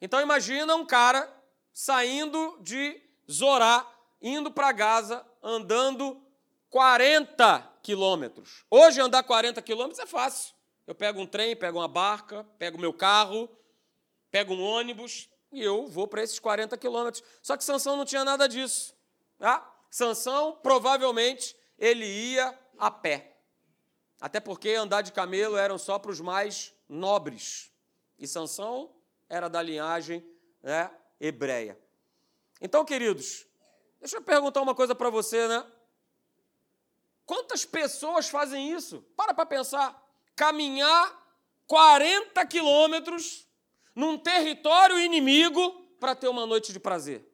Então 0.00 0.18
imagina 0.18 0.74
um 0.76 0.86
cara 0.86 1.30
saindo 1.74 2.58
de 2.62 3.02
Zorá, 3.30 3.86
indo 4.20 4.50
para 4.50 4.72
Gaza, 4.72 5.26
andando 5.42 6.21
40 6.72 7.70
quilômetros. 7.82 8.64
Hoje 8.70 8.98
andar 8.98 9.22
40 9.22 9.60
quilômetros 9.60 9.98
é 9.98 10.06
fácil. 10.06 10.54
Eu 10.86 10.94
pego 10.94 11.20
um 11.20 11.26
trem, 11.26 11.54
pego 11.54 11.78
uma 11.78 11.86
barca, 11.86 12.44
pego 12.58 12.78
meu 12.78 12.94
carro, 12.94 13.46
pego 14.30 14.54
um 14.54 14.62
ônibus 14.62 15.28
e 15.52 15.62
eu 15.62 15.86
vou 15.86 16.08
para 16.08 16.22
esses 16.22 16.38
40 16.38 16.78
quilômetros. 16.78 17.22
Só 17.42 17.58
que 17.58 17.62
Sansão 17.62 17.94
não 17.94 18.06
tinha 18.06 18.24
nada 18.24 18.48
disso. 18.48 18.96
Tá? 19.38 19.70
Sansão, 19.90 20.58
provavelmente, 20.62 21.54
ele 21.78 22.06
ia 22.06 22.58
a 22.78 22.90
pé. 22.90 23.36
Até 24.18 24.40
porque 24.40 24.70
andar 24.70 25.02
de 25.02 25.12
camelo 25.12 25.58
eram 25.58 25.76
só 25.76 25.98
para 25.98 26.10
os 26.10 26.20
mais 26.20 26.72
nobres. 26.88 27.70
E 28.18 28.26
Sansão 28.26 28.96
era 29.28 29.46
da 29.46 29.60
linhagem 29.60 30.26
né, 30.62 30.90
hebreia. 31.20 31.78
Então, 32.62 32.82
queridos, 32.82 33.46
deixa 34.00 34.16
eu 34.16 34.22
perguntar 34.22 34.62
uma 34.62 34.74
coisa 34.74 34.94
para 34.94 35.10
você, 35.10 35.46
né? 35.46 35.66
Quantas 37.32 37.64
pessoas 37.64 38.28
fazem 38.28 38.72
isso? 38.74 39.00
Para 39.16 39.32
para 39.32 39.46
pensar. 39.46 40.06
Caminhar 40.36 41.18
40 41.66 42.44
quilômetros 42.44 43.48
num 43.94 44.18
território 44.18 45.00
inimigo 45.00 45.70
para 45.98 46.14
ter 46.14 46.28
uma 46.28 46.44
noite 46.44 46.74
de 46.74 46.78
prazer. 46.78 47.26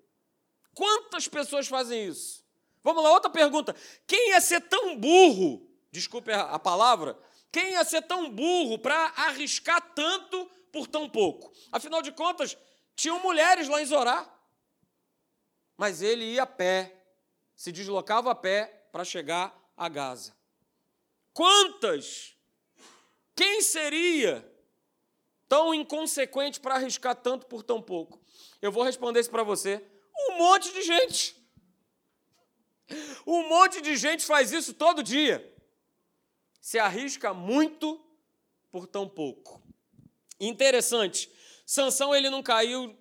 Quantas 0.72 1.26
pessoas 1.26 1.66
fazem 1.66 2.06
isso? 2.06 2.44
Vamos 2.80 3.02
lá, 3.02 3.10
outra 3.10 3.28
pergunta. 3.28 3.74
Quem 4.06 4.30
ia 4.30 4.40
ser 4.40 4.60
tão 4.68 4.96
burro, 4.96 5.68
desculpe 5.90 6.32
a 6.32 6.60
palavra, 6.60 7.18
quem 7.50 7.72
ia 7.72 7.84
ser 7.84 8.02
tão 8.02 8.30
burro 8.30 8.78
para 8.78 9.12
arriscar 9.16 9.80
tanto 9.96 10.48
por 10.70 10.86
tão 10.86 11.10
pouco? 11.10 11.52
Afinal 11.72 12.02
de 12.02 12.12
contas, 12.12 12.56
tinham 12.94 13.18
mulheres 13.18 13.66
lá 13.66 13.82
em 13.82 13.86
Zorá. 13.86 14.32
Mas 15.76 16.02
ele 16.02 16.34
ia 16.34 16.44
a 16.44 16.46
pé, 16.46 17.02
se 17.56 17.72
deslocava 17.72 18.30
a 18.30 18.34
pé 18.36 18.86
para 18.92 19.04
chegar 19.04 19.58
a 19.78 19.88
Gaza. 19.88 20.37
Quantas? 21.32 22.35
Quem 23.35 23.62
seria 23.62 24.44
tão 25.49 25.73
inconsequente 25.73 26.58
para 26.58 26.75
arriscar 26.75 27.14
tanto 27.14 27.47
por 27.47 27.62
tão 27.62 27.80
pouco? 27.80 28.20
Eu 28.61 28.73
vou 28.73 28.82
responder 28.82 29.20
isso 29.20 29.30
para 29.30 29.44
você. 29.44 29.82
Um 30.28 30.38
monte 30.38 30.73
de 30.73 30.82
gente. 30.82 31.37
Um 33.25 33.49
monte 33.49 33.80
de 33.80 33.97
gente 33.97 34.26
faz 34.26 34.52
isso 34.52 34.75
todo 34.75 35.02
dia. 35.02 35.56
Se 36.61 36.78
arrisca 36.78 37.32
muito 37.32 38.04
por 38.73 38.88
tão 38.88 39.08
pouco. 39.08 39.62
Interessante. 40.40 41.30
Sansão 41.64 42.14
ele 42.14 42.28
não 42.28 42.42
caiu 42.42 42.99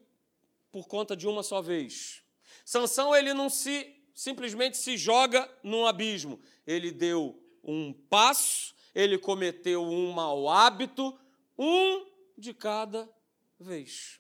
por 0.72 0.88
conta 0.88 1.16
de 1.16 1.28
uma 1.28 1.42
só 1.42 1.62
vez. 1.62 2.22
Sansão 2.64 3.16
ele 3.16 3.34
não 3.34 3.50
se 3.50 3.97
simplesmente 4.18 4.78
se 4.78 4.98
joga 4.98 5.48
num 5.62 5.86
abismo 5.86 6.42
ele 6.68 6.92
deu 6.92 7.42
um 7.64 7.94
passo, 7.94 8.76
ele 8.94 9.18
cometeu 9.18 9.82
um 9.82 10.12
mau 10.12 10.50
hábito, 10.50 11.18
um 11.58 12.06
de 12.38 12.54
cada 12.54 13.10
vez. 13.58 14.20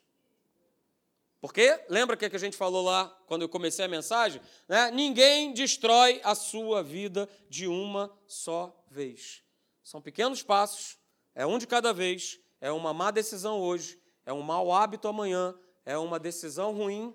Porque, 1.41 1.79
lembra 1.89 2.15
o 2.15 2.17
que 2.17 2.25
a 2.25 2.39
gente 2.39 2.57
falou 2.57 2.83
lá 2.83 3.09
quando 3.27 3.41
eu 3.41 3.49
comecei 3.49 3.85
a 3.85 3.89
mensagem? 3.89 4.41
Né? 4.67 4.89
Ninguém 4.91 5.53
destrói 5.53 6.21
a 6.23 6.33
sua 6.33 6.81
vida 6.81 7.29
de 7.49 7.67
uma 7.67 8.11
só 8.25 8.75
vez. 8.89 9.43
São 9.83 10.01
pequenos 10.01 10.41
passos, 10.41 10.97
é 11.35 11.45
um 11.45 11.57
de 11.57 11.67
cada 11.67 11.93
vez, 11.93 12.39
é 12.59 12.71
uma 12.71 12.93
má 12.93 13.11
decisão 13.11 13.59
hoje, 13.59 14.01
é 14.25 14.33
um 14.33 14.41
mau 14.41 14.71
hábito 14.73 15.07
amanhã, 15.07 15.53
é 15.85 15.97
uma 15.97 16.17
decisão 16.17 16.73
ruim 16.73 17.13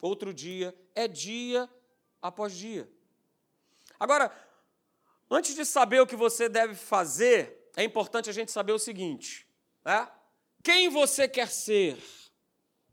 outro 0.00 0.32
dia, 0.32 0.74
é 0.94 1.08
dia 1.08 1.68
após 2.20 2.52
dia. 2.54 2.88
Agora, 3.98 4.32
antes 5.30 5.54
de 5.54 5.64
saber 5.64 6.00
o 6.00 6.06
que 6.06 6.16
você 6.16 6.48
deve 6.48 6.74
fazer, 6.74 7.70
é 7.76 7.82
importante 7.84 8.30
a 8.30 8.32
gente 8.32 8.50
saber 8.50 8.72
o 8.72 8.78
seguinte: 8.78 9.46
né? 9.84 10.08
quem 10.62 10.88
você 10.88 11.28
quer 11.28 11.48
ser? 11.48 11.98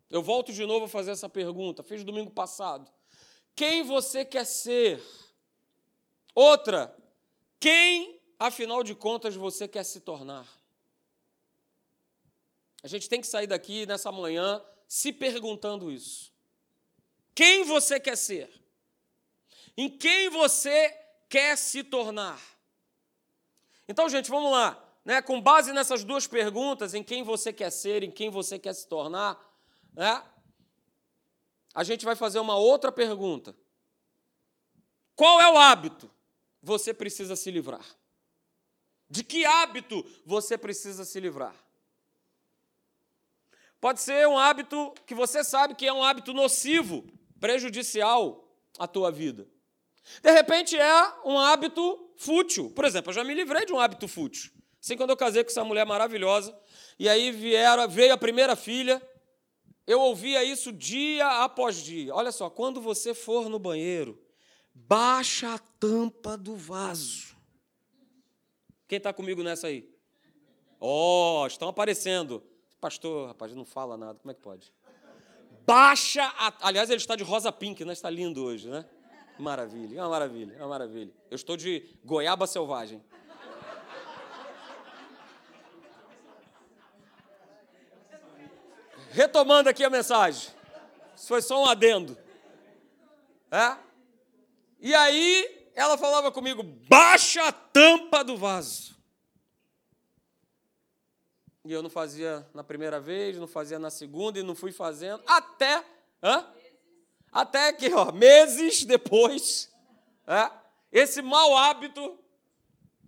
Eu 0.09 0.21
volto 0.21 0.53
de 0.53 0.65
novo 0.65 0.85
a 0.85 0.89
fazer 0.89 1.11
essa 1.11 1.27
pergunta, 1.27 1.83
fiz 1.83 2.03
domingo 2.03 2.31
passado. 2.31 2.91
Quem 3.55 3.83
você 3.83 4.23
quer 4.23 4.45
ser? 4.45 5.01
Outra, 6.33 6.95
quem, 7.59 8.21
afinal 8.37 8.83
de 8.83 8.93
contas, 8.93 9.35
você 9.35 9.67
quer 9.67 9.83
se 9.83 10.01
tornar? 10.01 10.45
A 12.83 12.87
gente 12.87 13.09
tem 13.09 13.21
que 13.21 13.27
sair 13.27 13.47
daqui 13.47 13.85
nessa 13.85 14.11
manhã 14.11 14.63
se 14.87 15.11
perguntando 15.11 15.91
isso. 15.91 16.34
Quem 17.35 17.65
você 17.65 17.99
quer 17.99 18.15
ser? 18.15 18.49
Em 19.77 19.89
quem 19.89 20.29
você 20.29 20.89
quer 21.29 21.57
se 21.57 21.83
tornar? 21.83 22.41
Então, 23.87 24.07
gente, 24.07 24.29
vamos 24.29 24.51
lá. 24.51 24.81
Né? 25.03 25.21
Com 25.21 25.41
base 25.41 25.73
nessas 25.73 26.03
duas 26.03 26.25
perguntas, 26.25 26.93
em 26.93 27.03
quem 27.03 27.21
você 27.21 27.51
quer 27.51 27.69
ser, 27.69 28.01
em 28.01 28.09
quem 28.09 28.29
você 28.29 28.57
quer 28.57 28.73
se 28.73 28.87
tornar, 28.87 29.37
né? 29.93 30.23
a 31.75 31.83
gente 31.83 32.05
vai 32.05 32.15
fazer 32.15 32.39
uma 32.39 32.55
outra 32.55 32.89
pergunta. 32.89 33.53
Qual 35.13 35.41
é 35.41 35.51
o 35.51 35.57
hábito 35.57 36.09
você 36.61 36.93
precisa 36.93 37.35
se 37.35 37.51
livrar? 37.51 37.85
De 39.09 39.23
que 39.23 39.45
hábito 39.45 40.03
você 40.25 40.57
precisa 40.57 41.03
se 41.03 41.19
livrar? 41.19 41.53
Pode 43.79 44.01
ser 44.01 44.25
um 44.27 44.37
hábito 44.37 44.93
que 45.05 45.13
você 45.13 45.43
sabe 45.43 45.75
que 45.75 45.85
é 45.85 45.93
um 45.93 46.03
hábito 46.03 46.33
nocivo, 46.33 47.05
prejudicial 47.39 48.47
à 48.77 48.87
tua 48.87 49.11
vida. 49.11 49.47
De 50.21 50.31
repente 50.31 50.77
é 50.77 51.13
um 51.25 51.37
hábito 51.37 52.11
fútil. 52.17 52.69
Por 52.71 52.85
exemplo, 52.85 53.11
eu 53.11 53.15
já 53.15 53.23
me 53.23 53.33
livrei 53.33 53.65
de 53.65 53.73
um 53.73 53.79
hábito 53.79 54.07
fútil. 54.07 54.51
Assim, 54.81 54.95
quando 54.95 55.09
eu 55.09 55.17
casei 55.17 55.43
com 55.43 55.49
essa 55.49 55.63
mulher 55.63 55.85
maravilhosa, 55.85 56.55
e 56.99 57.09
aí 57.09 57.31
vieram, 57.31 57.87
veio 57.89 58.13
a 58.13 58.17
primeira 58.17 58.55
filha, 58.55 59.01
eu 59.87 59.99
ouvia 59.99 60.43
isso 60.43 60.71
dia 60.71 61.43
após 61.43 61.77
dia. 61.77 62.13
Olha 62.13 62.31
só, 62.31 62.49
quando 62.49 62.79
você 62.79 63.13
for 63.13 63.49
no 63.49 63.57
banheiro, 63.57 64.21
baixa 64.73 65.55
a 65.55 65.57
tampa 65.57 66.37
do 66.37 66.55
vaso. 66.55 67.35
Quem 68.87 68.97
está 68.97 69.11
comigo 69.11 69.41
nessa 69.41 69.67
aí? 69.67 69.89
Ó, 70.79 71.41
oh, 71.41 71.47
estão 71.47 71.67
aparecendo. 71.67 72.43
Pastor, 72.79 73.29
rapaz, 73.29 73.55
não 73.55 73.65
fala 73.65 73.97
nada, 73.97 74.19
como 74.19 74.31
é 74.31 74.35
que 74.35 74.41
pode? 74.41 74.71
Baixa 75.65 76.23
a. 76.37 76.53
Aliás, 76.61 76.89
ele 76.89 76.97
está 76.97 77.15
de 77.15 77.23
rosa 77.23 77.51
pink, 77.51 77.83
né? 77.83 77.93
Está 77.93 78.09
lindo 78.09 78.43
hoje, 78.43 78.69
né? 78.69 78.85
Maravilha, 79.37 79.99
é 79.99 80.01
uma 80.01 80.09
maravilha, 80.09 80.55
é 80.55 80.59
uma 80.59 80.69
maravilha. 80.69 81.11
Eu 81.29 81.35
estou 81.35 81.57
de 81.57 81.83
goiaba 82.03 82.47
selvagem. 82.47 83.01
retomando 89.15 89.69
aqui 89.69 89.83
a 89.83 89.89
mensagem. 89.89 90.49
Isso 91.15 91.27
foi 91.27 91.41
só 91.41 91.63
um 91.63 91.65
adendo. 91.65 92.17
É? 93.49 93.77
E 94.81 94.93
aí 94.93 95.69
ela 95.73 95.97
falava 95.97 96.31
comigo: 96.31 96.61
baixa 96.61 97.41
a 97.43 97.51
tampa 97.51 98.23
do 98.23 98.35
vaso. 98.35 98.94
E 101.65 101.73
eu 101.73 101.81
não 101.81 101.89
fazia 101.89 102.47
na 102.53 102.63
primeira 102.63 102.99
vez, 102.99 103.37
não 103.37 103.47
fazia 103.47 103.79
na 103.79 103.89
segunda 103.89 104.39
e 104.39 104.43
não 104.43 104.53
fui 104.53 104.71
fazendo 104.71 105.23
até, 105.25 105.83
hã? 106.21 106.45
até 107.31 107.73
que 107.73 107.91
ó, 107.91 108.11
meses 108.11 108.85
depois, 108.85 109.73
é, 110.27 110.51
esse 110.91 111.23
mau 111.23 111.57
hábito, 111.57 112.19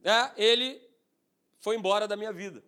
é, 0.03 0.31
ele 0.35 0.81
foi 1.59 1.75
embora 1.75 2.07
da 2.07 2.17
minha 2.17 2.33
vida. 2.33 2.63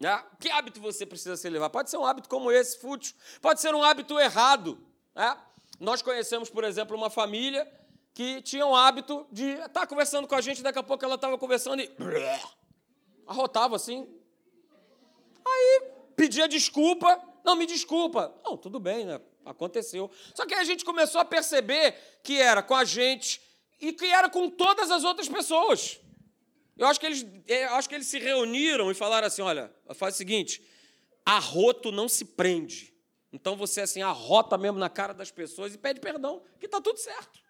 É, 0.00 0.22
que 0.38 0.48
hábito 0.48 0.80
você 0.80 1.04
precisa 1.04 1.36
se 1.36 1.50
levar? 1.50 1.70
Pode 1.70 1.90
ser 1.90 1.96
um 1.96 2.06
hábito 2.06 2.28
como 2.28 2.52
esse, 2.52 2.78
fútil, 2.78 3.16
pode 3.42 3.60
ser 3.60 3.74
um 3.74 3.82
hábito 3.82 4.20
errado. 4.20 4.78
É? 5.16 5.36
Nós 5.80 6.02
conhecemos, 6.02 6.48
por 6.48 6.62
exemplo, 6.62 6.96
uma 6.96 7.10
família 7.10 7.68
que 8.12 8.40
tinha 8.42 8.64
um 8.64 8.76
hábito 8.76 9.26
de 9.32 9.54
estar 9.54 9.68
tá 9.68 9.86
conversando 9.88 10.28
com 10.28 10.36
a 10.36 10.40
gente, 10.40 10.62
daqui 10.62 10.78
a 10.78 10.84
pouco 10.84 11.04
ela 11.04 11.16
estava 11.16 11.36
conversando 11.36 11.82
e 11.82 11.92
arrotava 13.26 13.74
assim. 13.74 14.22
Aí 15.46 15.82
pedia 16.16 16.48
desculpa, 16.48 17.20
não, 17.44 17.54
me 17.54 17.66
desculpa. 17.66 18.34
Não, 18.42 18.56
tudo 18.56 18.80
bem, 18.80 19.04
né? 19.04 19.20
Aconteceu. 19.44 20.10
Só 20.34 20.46
que 20.46 20.54
aí 20.54 20.60
a 20.60 20.64
gente 20.64 20.84
começou 20.84 21.20
a 21.20 21.24
perceber 21.24 21.94
que 22.22 22.40
era 22.40 22.62
com 22.62 22.74
a 22.74 22.84
gente 22.84 23.40
e 23.78 23.92
que 23.92 24.06
era 24.06 24.30
com 24.30 24.48
todas 24.48 24.90
as 24.90 25.04
outras 25.04 25.28
pessoas. 25.28 26.00
Eu 26.76 26.86
acho 26.86 26.98
que 26.98 27.06
eles, 27.06 27.26
é, 27.46 27.64
acho 27.66 27.88
que 27.88 27.94
eles 27.94 28.06
se 28.06 28.18
reuniram 28.18 28.90
e 28.90 28.94
falaram 28.94 29.26
assim: 29.26 29.42
olha, 29.42 29.72
faz 29.94 30.14
o 30.14 30.18
seguinte, 30.18 30.66
arroto 31.24 31.92
não 31.92 32.08
se 32.08 32.24
prende. 32.24 32.94
Então 33.30 33.56
você 33.56 33.82
assim 33.82 34.00
arrota 34.00 34.56
mesmo 34.56 34.78
na 34.78 34.88
cara 34.88 35.12
das 35.12 35.30
pessoas 35.30 35.74
e 35.74 35.78
pede 35.78 36.00
perdão, 36.00 36.42
que 36.58 36.66
está 36.66 36.80
tudo 36.80 36.98
certo. 36.98 37.40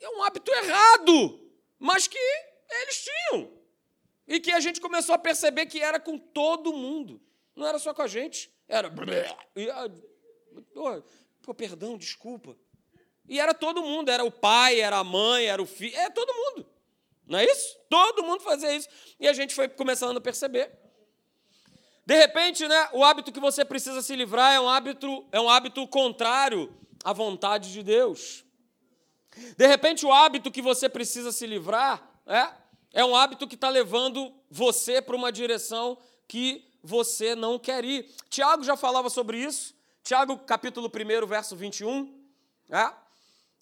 É 0.00 0.08
um 0.10 0.22
hábito 0.22 0.52
errado, 0.52 1.50
mas 1.78 2.06
que 2.06 2.18
eles 2.70 3.04
tinham. 3.04 3.57
E 4.28 4.38
que 4.38 4.52
a 4.52 4.60
gente 4.60 4.80
começou 4.80 5.14
a 5.14 5.18
perceber 5.18 5.66
que 5.66 5.80
era 5.80 5.98
com 5.98 6.18
todo 6.18 6.74
mundo. 6.74 7.20
Não 7.56 7.66
era 7.66 7.78
só 7.78 7.94
com 7.94 8.02
a 8.02 8.06
gente. 8.06 8.52
Era. 8.68 8.92
Pô, 11.42 11.54
perdão, 11.54 11.96
desculpa. 11.96 12.54
E 13.26 13.40
era 13.40 13.54
todo 13.54 13.82
mundo, 13.82 14.10
era 14.10 14.22
o 14.22 14.30
pai, 14.30 14.80
era 14.80 14.98
a 14.98 15.04
mãe, 15.04 15.46
era 15.46 15.62
o 15.62 15.66
filho, 15.66 15.96
é 15.96 16.10
todo 16.10 16.32
mundo. 16.32 16.66
Não 17.26 17.38
é 17.38 17.44
isso? 17.44 17.78
Todo 17.88 18.22
mundo 18.22 18.40
fazia 18.42 18.74
isso. 18.74 18.88
E 19.18 19.26
a 19.26 19.32
gente 19.32 19.54
foi 19.54 19.68
começando 19.68 20.16
a 20.16 20.20
perceber. 20.20 20.70
De 22.06 22.16
repente, 22.16 22.66
né, 22.66 22.88
o 22.92 23.04
hábito 23.04 23.30
que 23.30 23.40
você 23.40 23.64
precisa 23.64 24.00
se 24.00 24.16
livrar 24.16 24.54
é 24.54 24.60
um 24.60 24.68
hábito, 24.68 25.26
é 25.30 25.38
um 25.38 25.48
hábito 25.48 25.86
contrário 25.88 26.74
à 27.04 27.12
vontade 27.12 27.70
de 27.70 27.82
Deus. 27.82 28.44
De 29.56 29.66
repente, 29.66 30.06
o 30.06 30.12
hábito 30.12 30.50
que 30.50 30.62
você 30.62 30.88
precisa 30.88 31.30
se 31.32 31.46
livrar 31.46 32.10
é, 32.26 32.50
é 32.92 33.04
um 33.04 33.14
hábito 33.14 33.46
que 33.46 33.54
está 33.54 33.68
levando 33.68 34.32
você 34.50 35.00
para 35.00 35.16
uma 35.16 35.30
direção 35.30 35.98
que 36.26 36.64
você 36.82 37.34
não 37.34 37.58
quer 37.58 37.84
ir. 37.84 38.10
Tiago 38.28 38.64
já 38.64 38.76
falava 38.76 39.10
sobre 39.10 39.38
isso. 39.38 39.74
Tiago, 40.02 40.38
capítulo 40.38 40.88
1, 40.88 41.26
verso 41.26 41.54
21. 41.54 42.18
É? 42.70 42.92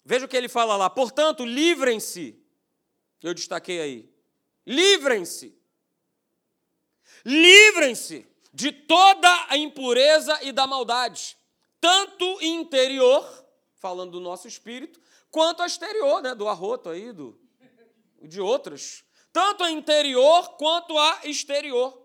Veja 0.05 0.25
o 0.25 0.27
que 0.27 0.37
ele 0.37 0.47
fala 0.47 0.75
lá. 0.75 0.89
Portanto, 0.89 1.45
livrem-se. 1.45 2.41
Eu 3.21 3.33
destaquei 3.33 3.81
aí. 3.81 4.09
Livrem-se. 4.65 5.57
Livrem-se 7.25 8.25
de 8.53 8.71
toda 8.71 9.45
a 9.49 9.57
impureza 9.57 10.39
e 10.41 10.51
da 10.51 10.65
maldade, 10.65 11.37
tanto 11.79 12.41
interior, 12.41 13.45
falando 13.75 14.13
do 14.13 14.19
nosso 14.19 14.47
espírito, 14.47 14.99
quanto 15.29 15.63
exterior, 15.63 16.21
né, 16.23 16.33
do 16.33 16.47
arroto 16.47 16.89
aí, 16.89 17.11
do, 17.11 17.39
de 18.21 18.41
outras. 18.41 19.03
Tanto 19.37 19.63
a 19.63 19.71
interior 19.71 20.57
quanto 20.57 20.97
a 20.97 21.19
exterior. 21.23 21.95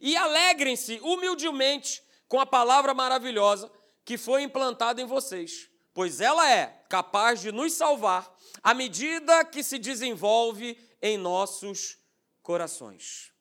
E 0.00 0.16
alegrem-se 0.16 1.00
humildemente 1.00 2.02
com 2.28 2.40
a 2.40 2.46
palavra 2.46 2.92
maravilhosa 2.92 3.70
que 4.04 4.18
foi 4.18 4.42
implantada 4.42 5.00
em 5.00 5.06
vocês 5.06 5.72
pois 5.94 6.20
ela 6.20 6.50
é 6.50 6.66
capaz 6.88 7.40
de 7.40 7.52
nos 7.52 7.74
salvar 7.74 8.34
à 8.62 8.74
medida 8.74 9.44
que 9.44 9.62
se 9.62 9.78
desenvolve 9.78 10.78
em 11.00 11.18
nossos 11.18 11.98
corações. 12.42 13.32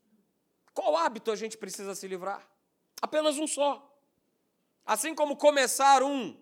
Qual 0.73 0.95
hábito 0.95 1.31
a 1.31 1.35
gente 1.35 1.57
precisa 1.57 1.95
se 1.95 2.07
livrar? 2.07 2.47
Apenas 3.01 3.37
um 3.37 3.47
só. 3.47 3.87
Assim 4.85 5.13
como 5.13 5.35
começar 5.35 6.03
um, 6.03 6.37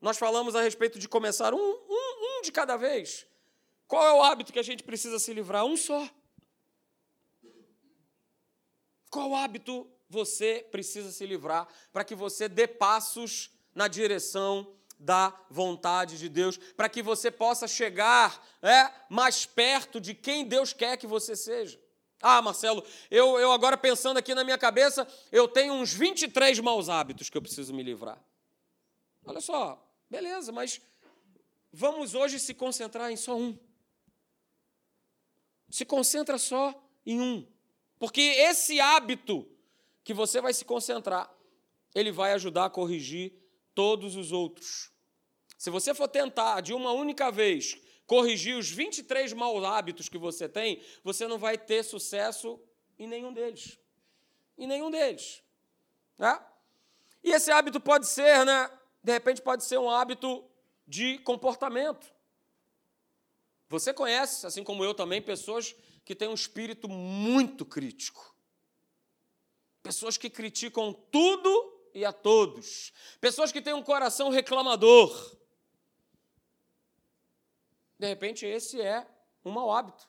nós 0.00 0.18
falamos 0.18 0.54
a 0.54 0.62
respeito 0.62 0.98
de 0.98 1.08
começar 1.08 1.54
um, 1.54 1.58
um, 1.58 2.38
um 2.38 2.42
de 2.42 2.52
cada 2.52 2.76
vez. 2.76 3.26
Qual 3.86 4.04
é 4.04 4.12
o 4.12 4.22
hábito 4.22 4.52
que 4.52 4.58
a 4.58 4.64
gente 4.64 4.82
precisa 4.82 5.18
se 5.18 5.32
livrar? 5.32 5.64
Um 5.64 5.76
só. 5.76 6.08
Qual 9.10 9.34
hábito 9.34 9.90
você 10.08 10.66
precisa 10.70 11.10
se 11.10 11.26
livrar 11.26 11.66
para 11.92 12.04
que 12.04 12.14
você 12.14 12.48
dê 12.48 12.66
passos 12.66 13.50
na 13.74 13.88
direção 13.88 14.74
da 14.98 15.38
vontade 15.50 16.18
de 16.18 16.28
Deus, 16.28 16.56
para 16.56 16.88
que 16.88 17.02
você 17.02 17.30
possa 17.30 17.68
chegar 17.68 18.42
é, 18.62 18.90
mais 19.10 19.44
perto 19.44 20.00
de 20.00 20.14
quem 20.14 20.46
Deus 20.46 20.72
quer 20.72 20.96
que 20.96 21.06
você 21.06 21.36
seja. 21.36 21.78
Ah, 22.20 22.40
Marcelo, 22.40 22.82
eu, 23.10 23.38
eu 23.38 23.52
agora 23.52 23.76
pensando 23.76 24.16
aqui 24.16 24.34
na 24.34 24.42
minha 24.42 24.56
cabeça, 24.56 25.06
eu 25.30 25.46
tenho 25.46 25.74
uns 25.74 25.92
23 25.92 26.58
maus 26.60 26.88
hábitos 26.88 27.28
que 27.28 27.36
eu 27.36 27.42
preciso 27.42 27.74
me 27.74 27.82
livrar. 27.82 28.18
Olha 29.24 29.40
só, 29.40 29.86
beleza, 30.08 30.50
mas 30.50 30.80
vamos 31.70 32.14
hoje 32.14 32.38
se 32.38 32.54
concentrar 32.54 33.10
em 33.10 33.16
só 33.16 33.36
um. 33.36 33.58
Se 35.68 35.84
concentra 35.84 36.38
só 36.38 36.74
em 37.04 37.20
um. 37.20 37.46
Porque 37.98 38.20
esse 38.20 38.80
hábito 38.80 39.48
que 40.04 40.14
você 40.14 40.40
vai 40.40 40.52
se 40.52 40.64
concentrar, 40.64 41.32
ele 41.94 42.12
vai 42.12 42.32
ajudar 42.32 42.66
a 42.66 42.70
corrigir 42.70 43.32
todos 43.74 44.16
os 44.16 44.32
outros. 44.32 44.90
Se 45.58 45.70
você 45.70 45.94
for 45.94 46.08
tentar 46.08 46.60
de 46.60 46.74
uma 46.74 46.92
única 46.92 47.30
vez 47.30 47.78
corrigir 48.06 48.56
os 48.56 48.70
23 48.70 49.32
maus 49.32 49.64
hábitos 49.64 50.08
que 50.08 50.18
você 50.18 50.48
tem, 50.48 50.80
você 51.02 51.26
não 51.26 51.38
vai 51.38 51.58
ter 51.58 51.82
sucesso 51.82 52.60
em 52.98 53.06
nenhum 53.06 53.32
deles. 53.32 53.78
Em 54.56 54.66
nenhum 54.66 54.90
deles. 54.90 55.42
Né? 56.18 56.40
E 57.24 57.32
esse 57.32 57.50
hábito 57.50 57.80
pode 57.80 58.06
ser, 58.06 58.44
né? 58.44 58.70
De 59.02 59.12
repente, 59.12 59.42
pode 59.42 59.64
ser 59.64 59.78
um 59.78 59.90
hábito 59.90 60.44
de 60.86 61.18
comportamento. 61.18 62.06
Você 63.68 63.92
conhece, 63.92 64.46
assim 64.46 64.62
como 64.62 64.84
eu 64.84 64.94
também, 64.94 65.20
pessoas 65.20 65.74
que 66.06 66.14
têm 66.14 66.28
um 66.28 66.34
espírito 66.34 66.88
muito 66.88 67.66
crítico. 67.66 68.34
Pessoas 69.82 70.16
que 70.16 70.30
criticam 70.30 70.92
tudo 70.92 71.90
e 71.92 72.04
a 72.04 72.12
todos. 72.12 72.92
Pessoas 73.20 73.50
que 73.50 73.60
têm 73.60 73.74
um 73.74 73.82
coração 73.82 74.30
reclamador. 74.30 75.36
De 77.98 78.06
repente, 78.06 78.46
esse 78.46 78.80
é 78.80 79.04
um 79.44 79.50
mau 79.50 79.72
hábito. 79.72 80.08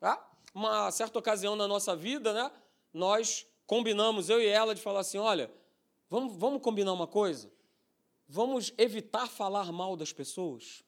Tá? 0.00 0.28
Uma 0.52 0.90
certa 0.90 1.20
ocasião 1.20 1.54
na 1.54 1.68
nossa 1.68 1.94
vida, 1.94 2.32
né, 2.32 2.50
nós 2.92 3.46
combinamos, 3.64 4.28
eu 4.28 4.40
e 4.42 4.46
ela, 4.46 4.74
de 4.74 4.82
falar 4.82 5.00
assim: 5.00 5.18
olha, 5.18 5.52
vamos, 6.10 6.36
vamos 6.36 6.60
combinar 6.60 6.92
uma 6.92 7.06
coisa? 7.06 7.52
Vamos 8.26 8.72
evitar 8.76 9.28
falar 9.28 9.70
mal 9.70 9.94
das 9.96 10.12
pessoas. 10.12 10.82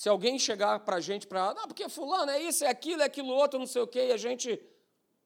Se 0.00 0.08
alguém 0.08 0.38
chegar 0.38 0.80
para 0.80 0.96
a 0.96 1.00
gente 1.00 1.26
para, 1.26 1.52
não, 1.52 1.68
porque 1.68 1.86
fulano 1.86 2.30
é 2.30 2.42
isso, 2.42 2.64
é 2.64 2.68
aquilo, 2.68 3.02
é 3.02 3.04
aquilo 3.04 3.34
outro, 3.34 3.58
não 3.58 3.66
sei 3.66 3.82
o 3.82 3.86
quê, 3.86 4.06
e 4.06 4.12
a 4.12 4.16
gente 4.16 4.58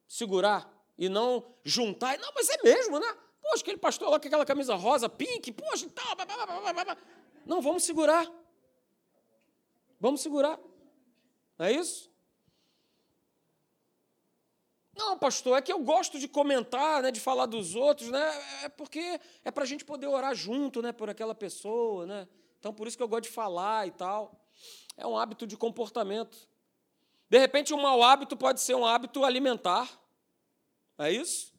segurar 0.08 0.68
e 0.98 1.08
não 1.08 1.46
juntar. 1.62 2.18
Não, 2.18 2.32
mas 2.34 2.48
é 2.48 2.60
mesmo, 2.60 2.98
né? 2.98 3.06
Poxa, 3.40 3.62
aquele 3.62 3.78
pastor 3.78 4.10
lá 4.10 4.18
com 4.18 4.26
aquela 4.26 4.44
camisa 4.44 4.74
rosa, 4.74 5.08
pink, 5.08 5.52
poxa, 5.52 5.88
tal. 5.90 6.16
Não, 7.46 7.62
vamos 7.62 7.84
segurar. 7.84 8.28
Vamos 10.00 10.22
segurar. 10.22 10.58
Não 11.56 11.66
é 11.66 11.70
isso? 11.70 12.10
Não, 14.92 15.16
pastor, 15.16 15.56
é 15.56 15.62
que 15.62 15.72
eu 15.72 15.78
gosto 15.84 16.18
de 16.18 16.26
comentar, 16.26 17.00
né, 17.00 17.12
de 17.12 17.20
falar 17.20 17.46
dos 17.46 17.76
outros, 17.76 18.10
né? 18.10 18.64
É 18.64 18.68
porque 18.68 19.20
é 19.44 19.52
para 19.52 19.62
a 19.62 19.68
gente 19.68 19.84
poder 19.84 20.08
orar 20.08 20.34
junto, 20.34 20.82
né, 20.82 20.90
por 20.90 21.08
aquela 21.08 21.32
pessoa, 21.32 22.06
né? 22.06 22.26
Então, 22.58 22.74
por 22.74 22.88
isso 22.88 22.96
que 22.96 23.02
eu 23.04 23.08
gosto 23.08 23.24
de 23.24 23.30
falar 23.30 23.86
e 23.86 23.92
tal. 23.92 24.40
É 24.96 25.06
um 25.06 25.16
hábito 25.16 25.46
de 25.46 25.56
comportamento. 25.56 26.48
De 27.28 27.38
repente, 27.38 27.74
um 27.74 27.80
mau 27.80 28.02
hábito 28.02 28.36
pode 28.36 28.60
ser 28.60 28.74
um 28.74 28.86
hábito 28.86 29.24
alimentar. 29.24 29.90
É 30.98 31.10
isso? 31.10 31.52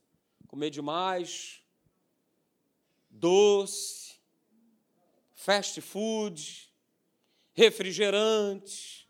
Comer 0.48 0.70
demais, 0.70 1.62
doce, 3.10 4.20
fast 5.34 5.82
food, 5.82 6.74
refrigerante. 7.54 9.10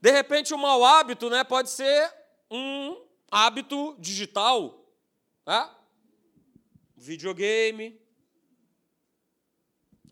De 0.00 0.10
repente, 0.10 0.54
um 0.54 0.58
mau 0.58 0.84
hábito 0.84 1.28
né, 1.30 1.42
pode 1.44 1.70
ser 1.70 2.14
um 2.50 3.04
hábito 3.30 3.96
digital, 3.98 4.86
né? 5.46 5.74
videogame, 6.96 8.00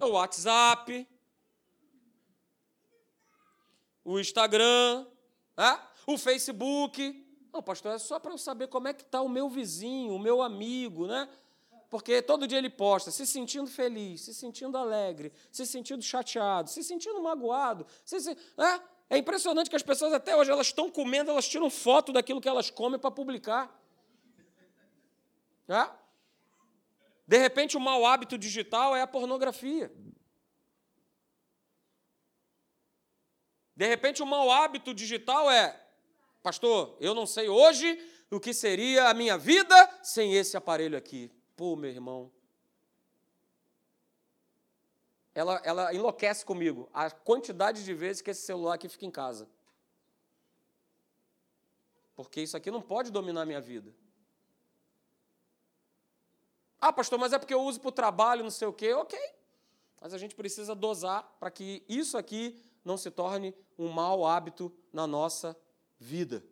o 0.00 0.08
WhatsApp, 0.08 1.06
o 4.06 4.20
Instagram, 4.20 5.04
né? 5.56 5.80
o 6.06 6.16
Facebook. 6.16 7.24
Não, 7.52 7.60
pastor, 7.60 7.94
é 7.94 7.98
só 7.98 8.20
para 8.20 8.30
eu 8.32 8.38
saber 8.38 8.68
como 8.68 8.86
é 8.86 8.94
que 8.94 9.02
está 9.02 9.20
o 9.20 9.28
meu 9.28 9.50
vizinho, 9.50 10.14
o 10.14 10.18
meu 10.18 10.40
amigo, 10.40 11.06
né? 11.06 11.28
Porque 11.90 12.22
todo 12.22 12.46
dia 12.46 12.58
ele 12.58 12.70
posta, 12.70 13.10
se 13.10 13.26
sentindo 13.26 13.66
feliz, 13.66 14.20
se 14.22 14.34
sentindo 14.34 14.78
alegre, 14.78 15.32
se 15.50 15.66
sentindo 15.66 16.02
chateado, 16.02 16.70
se 16.70 16.82
sentindo 16.84 17.20
magoado. 17.20 17.86
Se, 18.04 18.20
se, 18.20 18.36
né? 18.56 18.80
É 19.08 19.16
impressionante 19.18 19.70
que 19.70 19.76
as 19.76 19.82
pessoas 19.82 20.12
até 20.12 20.36
hoje 20.36 20.50
elas 20.50 20.68
estão 20.68 20.90
comendo, 20.90 21.30
elas 21.30 21.48
tiram 21.48 21.70
foto 21.70 22.12
daquilo 22.12 22.40
que 22.40 22.48
elas 22.48 22.70
comem 22.70 22.98
para 22.98 23.10
publicar. 23.10 23.72
É? 25.68 25.88
De 27.26 27.38
repente, 27.38 27.76
o 27.76 27.80
mau 27.80 28.04
hábito 28.04 28.38
digital 28.38 28.94
é 28.94 29.02
a 29.02 29.06
pornografia. 29.06 29.92
De 33.76 33.86
repente, 33.86 34.22
o 34.22 34.26
mau 34.26 34.50
hábito 34.50 34.94
digital 34.94 35.50
é, 35.50 35.78
pastor, 36.42 36.96
eu 36.98 37.14
não 37.14 37.26
sei 37.26 37.48
hoje 37.48 37.98
o 38.30 38.40
que 38.40 38.54
seria 38.54 39.10
a 39.10 39.14
minha 39.14 39.36
vida 39.36 39.74
sem 40.02 40.34
esse 40.34 40.56
aparelho 40.56 40.96
aqui. 40.96 41.30
Pô, 41.54 41.76
meu 41.76 41.90
irmão. 41.90 42.32
Ela, 45.34 45.60
ela 45.62 45.94
enlouquece 45.94 46.44
comigo 46.46 46.88
a 46.94 47.10
quantidade 47.10 47.84
de 47.84 47.92
vezes 47.92 48.22
que 48.22 48.30
esse 48.30 48.40
celular 48.40 48.74
aqui 48.74 48.88
fica 48.88 49.04
em 49.04 49.10
casa. 49.10 49.46
Porque 52.14 52.40
isso 52.40 52.56
aqui 52.56 52.70
não 52.70 52.80
pode 52.80 53.12
dominar 53.12 53.42
a 53.42 53.46
minha 53.46 53.60
vida. 53.60 53.94
Ah, 56.80 56.90
pastor, 56.90 57.18
mas 57.18 57.34
é 57.34 57.38
porque 57.38 57.52
eu 57.52 57.60
uso 57.60 57.78
para 57.78 57.88
o 57.88 57.92
trabalho, 57.92 58.42
não 58.42 58.50
sei 58.50 58.66
o 58.66 58.72
quê. 58.72 58.94
Ok. 58.94 59.18
Mas 60.00 60.14
a 60.14 60.18
gente 60.18 60.34
precisa 60.34 60.74
dosar 60.74 61.22
para 61.38 61.50
que 61.50 61.84
isso 61.86 62.16
aqui 62.16 62.58
não 62.86 62.96
se 62.96 63.10
torne 63.10 63.54
um 63.76 63.88
mau 63.88 64.24
hábito 64.24 64.72
na 64.92 65.06
nossa 65.06 65.56
vida. 65.98 66.44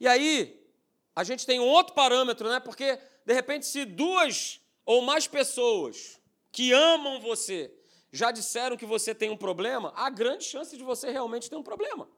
E 0.00 0.08
aí, 0.08 0.66
a 1.14 1.22
gente 1.22 1.44
tem 1.44 1.60
um 1.60 1.68
outro 1.68 1.94
parâmetro, 1.94 2.48
né? 2.48 2.58
Porque, 2.58 2.98
de 3.26 3.34
repente, 3.34 3.66
se 3.66 3.84
duas 3.84 4.60
ou 4.86 5.02
mais 5.02 5.28
pessoas 5.28 6.18
que 6.50 6.72
amam 6.72 7.20
você 7.20 7.72
já 8.10 8.30
disseram 8.32 8.76
que 8.76 8.86
você 8.86 9.14
tem 9.14 9.30
um 9.30 9.36
problema, 9.36 9.92
há 9.94 10.08
grande 10.08 10.44
chance 10.44 10.76
de 10.76 10.82
você 10.82 11.10
realmente 11.10 11.48
ter 11.48 11.56
um 11.56 11.62
problema. 11.62 12.08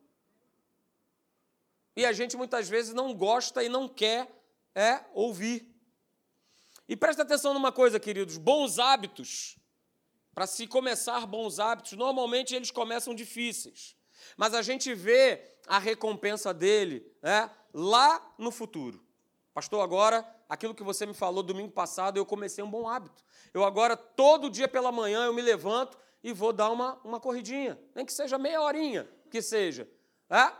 E 1.94 2.06
a 2.06 2.12
gente 2.12 2.36
muitas 2.36 2.68
vezes 2.68 2.94
não 2.94 3.12
gosta 3.12 3.62
e 3.62 3.68
não 3.68 3.88
quer 3.88 4.30
é 4.74 5.04
ouvir. 5.12 5.68
E 6.88 6.96
presta 6.96 7.22
atenção 7.22 7.52
numa 7.52 7.72
coisa, 7.72 8.00
queridos: 8.00 8.38
bons 8.38 8.78
hábitos 8.78 9.58
para 10.34 10.46
se 10.46 10.66
começar 10.66 11.26
bons 11.26 11.58
hábitos, 11.58 11.92
normalmente 11.92 12.54
eles 12.54 12.70
começam 12.70 13.14
difíceis, 13.14 13.96
mas 14.36 14.54
a 14.54 14.62
gente 14.62 14.94
vê 14.94 15.56
a 15.66 15.78
recompensa 15.78 16.52
dele 16.54 17.06
né, 17.22 17.50
lá 17.72 18.34
no 18.38 18.50
futuro. 18.50 19.04
Pastor, 19.52 19.82
agora, 19.82 20.26
aquilo 20.48 20.74
que 20.74 20.82
você 20.82 21.04
me 21.04 21.12
falou 21.12 21.42
domingo 21.42 21.72
passado, 21.72 22.16
eu 22.16 22.24
comecei 22.24 22.64
um 22.64 22.70
bom 22.70 22.88
hábito. 22.88 23.22
Eu 23.52 23.64
agora, 23.64 23.96
todo 23.96 24.48
dia 24.48 24.66
pela 24.66 24.90
manhã, 24.90 25.24
eu 25.26 25.34
me 25.34 25.42
levanto 25.42 25.98
e 26.22 26.32
vou 26.32 26.52
dar 26.52 26.70
uma, 26.70 26.98
uma 27.04 27.20
corridinha, 27.20 27.78
nem 27.94 28.06
que 28.06 28.12
seja 28.12 28.38
meia 28.38 28.62
horinha, 28.62 29.08
que 29.30 29.42
seja. 29.42 29.88
É? 30.30 30.50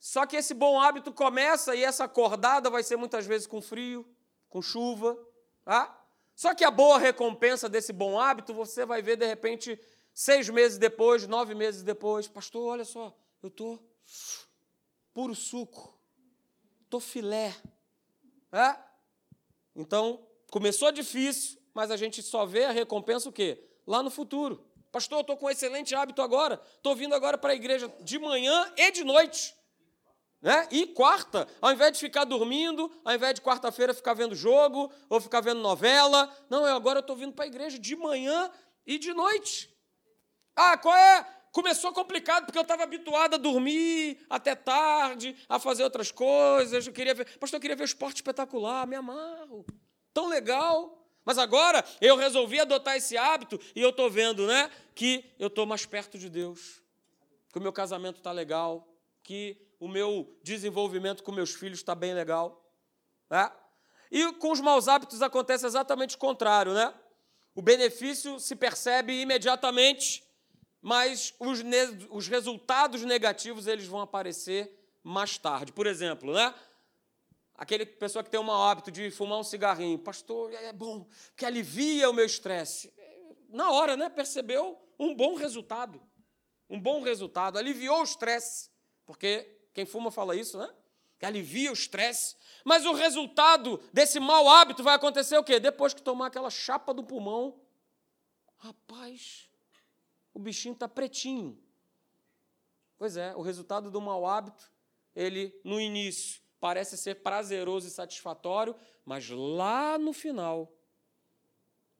Só 0.00 0.26
que 0.26 0.36
esse 0.36 0.52
bom 0.52 0.80
hábito 0.80 1.12
começa 1.12 1.76
e 1.76 1.84
essa 1.84 2.04
acordada 2.04 2.68
vai 2.68 2.82
ser 2.82 2.96
muitas 2.96 3.24
vezes 3.24 3.46
com 3.46 3.62
frio, 3.62 4.04
com 4.48 4.60
chuva. 4.60 5.16
É? 5.66 5.88
Só 6.34 6.54
que 6.54 6.64
a 6.64 6.70
boa 6.70 6.98
recompensa 6.98 7.68
desse 7.68 7.92
bom 7.92 8.18
hábito, 8.18 8.52
você 8.52 8.84
vai 8.84 9.00
ver 9.00 9.16
de 9.16 9.26
repente, 9.26 9.78
seis 10.12 10.48
meses 10.48 10.78
depois, 10.78 11.26
nove 11.26 11.54
meses 11.54 11.82
depois, 11.82 12.26
pastor, 12.26 12.72
olha 12.72 12.84
só, 12.84 13.16
eu 13.42 13.48
estou 13.48 13.80
puro 15.12 15.34
suco, 15.34 15.96
estou 16.84 17.00
filé. 17.00 17.54
É? 18.52 18.76
Então, 19.74 20.26
começou 20.50 20.90
difícil, 20.92 21.58
mas 21.72 21.90
a 21.90 21.96
gente 21.96 22.22
só 22.22 22.44
vê 22.44 22.64
a 22.64 22.70
recompensa 22.72 23.28
o 23.28 23.32
quê? 23.32 23.64
Lá 23.86 24.02
no 24.02 24.10
futuro. 24.10 24.64
Pastor, 24.90 25.18
eu 25.18 25.20
estou 25.22 25.36
com 25.36 25.46
um 25.46 25.50
excelente 25.50 25.94
hábito 25.94 26.22
agora, 26.22 26.60
estou 26.76 26.94
vindo 26.94 27.14
agora 27.14 27.36
para 27.36 27.52
a 27.52 27.56
igreja 27.56 27.92
de 28.00 28.18
manhã 28.18 28.72
e 28.76 28.92
de 28.92 29.02
noite. 29.02 29.54
Né? 30.44 30.68
E 30.70 30.86
quarta, 30.88 31.48
ao 31.58 31.72
invés 31.72 31.94
de 31.94 31.98
ficar 31.98 32.24
dormindo, 32.24 32.92
ao 33.02 33.14
invés 33.14 33.34
de 33.34 33.40
quarta-feira 33.40 33.94
ficar 33.94 34.12
vendo 34.12 34.34
jogo 34.34 34.92
ou 35.08 35.18
ficar 35.18 35.40
vendo 35.40 35.60
novela, 35.60 36.30
não, 36.50 36.66
eu 36.66 36.76
agora 36.76 37.00
estou 37.00 37.16
vindo 37.16 37.32
para 37.32 37.46
a 37.46 37.48
igreja 37.48 37.78
de 37.78 37.96
manhã 37.96 38.50
e 38.86 38.98
de 38.98 39.14
noite. 39.14 39.74
Ah, 40.54 40.76
qual 40.76 40.94
é? 40.94 41.26
Começou 41.50 41.94
complicado 41.94 42.44
porque 42.44 42.58
eu 42.58 42.62
estava 42.62 42.82
habituado 42.82 43.36
a 43.36 43.38
dormir 43.38 44.18
até 44.28 44.54
tarde, 44.54 45.34
a 45.48 45.58
fazer 45.58 45.82
outras 45.82 46.12
coisas. 46.12 46.86
Eu 46.86 46.92
queria 46.92 47.14
ver, 47.14 47.38
pastor, 47.38 47.56
eu 47.56 47.62
queria 47.62 47.76
ver 47.76 47.84
esporte 47.84 48.16
espetacular, 48.16 48.86
me 48.86 48.96
amarro. 48.96 49.64
Tão 50.12 50.28
legal. 50.28 51.08
Mas 51.24 51.38
agora 51.38 51.82
eu 52.02 52.16
resolvi 52.16 52.60
adotar 52.60 52.96
esse 52.96 53.16
hábito 53.16 53.58
e 53.74 53.80
eu 53.80 53.88
estou 53.88 54.10
vendo, 54.10 54.46
né, 54.46 54.70
que 54.94 55.24
eu 55.38 55.46
estou 55.46 55.64
mais 55.64 55.86
perto 55.86 56.18
de 56.18 56.28
Deus, 56.28 56.82
que 57.50 57.58
o 57.58 57.62
meu 57.62 57.72
casamento 57.72 58.18
está 58.18 58.30
legal, 58.30 58.86
que 59.22 59.63
o 59.84 59.88
meu 59.88 60.34
desenvolvimento 60.42 61.22
com 61.22 61.30
meus 61.30 61.54
filhos 61.54 61.80
está 61.80 61.94
bem 61.94 62.14
legal. 62.14 62.66
Né? 63.28 63.52
E 64.10 64.32
com 64.34 64.50
os 64.50 64.58
maus 64.58 64.88
hábitos 64.88 65.20
acontece 65.20 65.66
exatamente 65.66 66.16
o 66.16 66.18
contrário, 66.18 66.72
né? 66.72 66.94
O 67.54 67.60
benefício 67.60 68.40
se 68.40 68.56
percebe 68.56 69.20
imediatamente, 69.20 70.24
mas 70.80 71.34
os, 71.38 71.60
os 72.08 72.28
resultados 72.28 73.02
negativos 73.02 73.66
eles 73.66 73.86
vão 73.86 74.00
aparecer 74.00 74.74
mais 75.02 75.36
tarde. 75.36 75.70
Por 75.70 75.86
exemplo, 75.86 76.32
né? 76.32 76.54
Aquele 77.54 77.84
pessoa 77.84 78.24
que 78.24 78.30
tem 78.30 78.40
um 78.40 78.44
mau 78.44 78.62
hábito 78.62 78.90
de 78.90 79.10
fumar 79.10 79.38
um 79.38 79.44
cigarrinho, 79.44 79.98
pastor, 79.98 80.50
é 80.54 80.72
bom, 80.72 81.06
que 81.36 81.44
alivia 81.44 82.08
o 82.08 82.14
meu 82.14 82.24
estresse. 82.24 82.90
Na 83.50 83.70
hora, 83.70 83.98
né? 83.98 84.08
Percebeu 84.08 84.80
um 84.98 85.14
bom 85.14 85.34
resultado. 85.34 86.00
Um 86.70 86.80
bom 86.80 87.02
resultado, 87.02 87.58
aliviou 87.58 88.00
o 88.00 88.04
estresse, 88.04 88.70
porque 89.04 89.54
quem 89.74 89.84
fuma 89.84 90.10
fala 90.10 90.36
isso, 90.36 90.56
né? 90.56 90.72
Que 91.18 91.26
alivia 91.26 91.70
o 91.70 91.74
estresse. 91.74 92.36
Mas 92.64 92.86
o 92.86 92.92
resultado 92.92 93.82
desse 93.92 94.20
mau 94.20 94.48
hábito 94.48 94.82
vai 94.82 94.94
acontecer 94.94 95.36
o 95.36 95.44
quê? 95.44 95.58
Depois 95.58 95.92
que 95.92 96.00
tomar 96.00 96.28
aquela 96.28 96.48
chapa 96.48 96.94
do 96.94 97.02
pulmão. 97.02 97.60
Rapaz, 98.56 99.50
o 100.32 100.38
bichinho 100.38 100.72
está 100.72 100.88
pretinho. 100.88 101.58
Pois 102.96 103.16
é, 103.16 103.34
o 103.34 103.42
resultado 103.42 103.90
do 103.90 104.00
mau 104.00 104.26
hábito, 104.26 104.72
ele, 105.14 105.60
no 105.64 105.80
início, 105.80 106.40
parece 106.60 106.96
ser 106.96 107.16
prazeroso 107.16 107.88
e 107.88 107.90
satisfatório, 107.90 108.74
mas 109.04 109.28
lá 109.28 109.98
no 109.98 110.12
final 110.12 110.72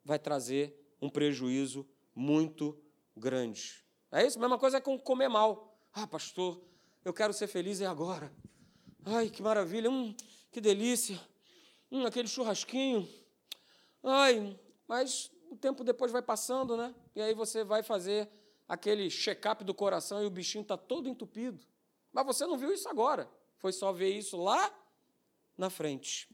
vai 0.05 0.19
trazer 0.19 0.97
um 1.03 1.11
prejuízo 1.11 1.87
muito 2.15 2.81
grande. 3.17 3.85
É 4.13 4.25
isso? 4.25 4.39
Mesma 4.39 4.59
coisa 4.59 4.79
é 4.79 4.81
com 4.81 4.99
comer 4.99 5.29
mal. 5.29 5.77
Ah, 5.93 6.07
pastor, 6.07 6.63
eu 7.05 7.13
quero 7.13 7.33
ser 7.33 7.47
feliz 7.47 7.81
é 7.81 7.87
agora. 7.87 8.33
Ai, 9.05 9.29
que 9.29 9.43
maravilha, 9.43 9.91
hum, 9.91 10.15
que 10.51 10.61
delícia. 10.61 11.21
Hum, 11.91 12.07
aquele 12.07 12.27
churrasquinho. 12.27 13.09
Ai, 14.03 14.59
mas 14.89 15.31
o 15.51 15.57
tempo 15.57 15.85
depois 15.85 16.11
vai 16.11 16.23
passando, 16.23 16.77
né? 16.77 16.95
E 17.15 17.21
aí 17.21 17.35
você 17.35 17.63
vai 17.63 17.83
fazer 17.83 18.29
aquele 18.69 19.11
check-up 19.11 19.63
do 19.63 19.75
coração 19.75 20.23
e 20.23 20.27
o 20.27 20.31
bichinho 20.31 20.63
está 20.63 20.77
todo 20.77 21.09
entupido. 21.09 21.65
Mas 22.13 22.27
você 22.27 22.47
não 22.47 22.57
viu 22.59 22.73
isso 22.73 22.89
agora. 22.89 23.31
Foi 23.59 23.73
só 23.73 23.93
ver 23.93 24.11
isso 24.11 24.37
lá 24.37 24.73
na 25.57 25.71
frente. 25.71 26.29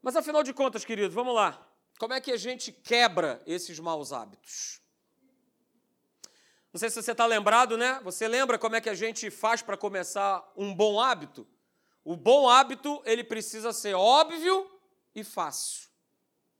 Mas 0.00 0.16
afinal 0.16 0.42
de 0.42 0.52
contas, 0.52 0.84
queridos, 0.84 1.14
vamos 1.14 1.34
lá. 1.34 1.68
Como 1.98 2.12
é 2.12 2.20
que 2.20 2.32
a 2.32 2.36
gente 2.36 2.72
quebra 2.72 3.40
esses 3.46 3.78
maus 3.78 4.12
hábitos? 4.12 4.81
Não 6.72 6.78
sei 6.78 6.88
se 6.88 7.02
você 7.02 7.12
está 7.12 7.26
lembrado, 7.26 7.76
né? 7.76 8.00
Você 8.02 8.26
lembra 8.26 8.58
como 8.58 8.76
é 8.76 8.80
que 8.80 8.88
a 8.88 8.94
gente 8.94 9.30
faz 9.30 9.60
para 9.60 9.76
começar 9.76 10.42
um 10.56 10.74
bom 10.74 10.98
hábito? 10.98 11.46
O 12.02 12.16
bom 12.16 12.48
hábito, 12.48 13.02
ele 13.04 13.22
precisa 13.22 13.72
ser 13.72 13.94
óbvio 13.94 14.70
e 15.14 15.22
fácil. 15.22 15.90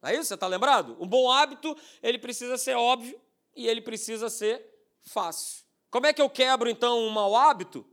Não 0.03 0.11
é 0.11 0.15
isso? 0.15 0.25
Você 0.25 0.35
está 0.35 0.47
lembrado? 0.47 0.97
Um 1.01 1.07
bom 1.07 1.31
hábito, 1.31 1.75
ele 2.03 2.19
precisa 2.19 2.59
ser 2.59 2.77
óbvio 2.77 3.19
e 3.57 3.67
ele 3.67 3.81
precisa 3.81 4.29
ser 4.29 4.63
fácil. 5.03 5.65
Como 5.91 6.07
é 6.07 6.13
que 6.13 6.21
eu 6.21 6.29
quebro, 6.29 6.69
então, 6.69 6.99
um 6.99 7.11
mau 7.11 7.35
hábito? 7.35 7.87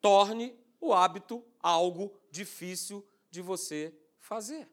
Torne 0.00 0.58
o 0.80 0.94
hábito 0.94 1.44
algo 1.60 2.18
difícil 2.30 3.06
de 3.30 3.42
você 3.42 3.94
fazer. 4.18 4.68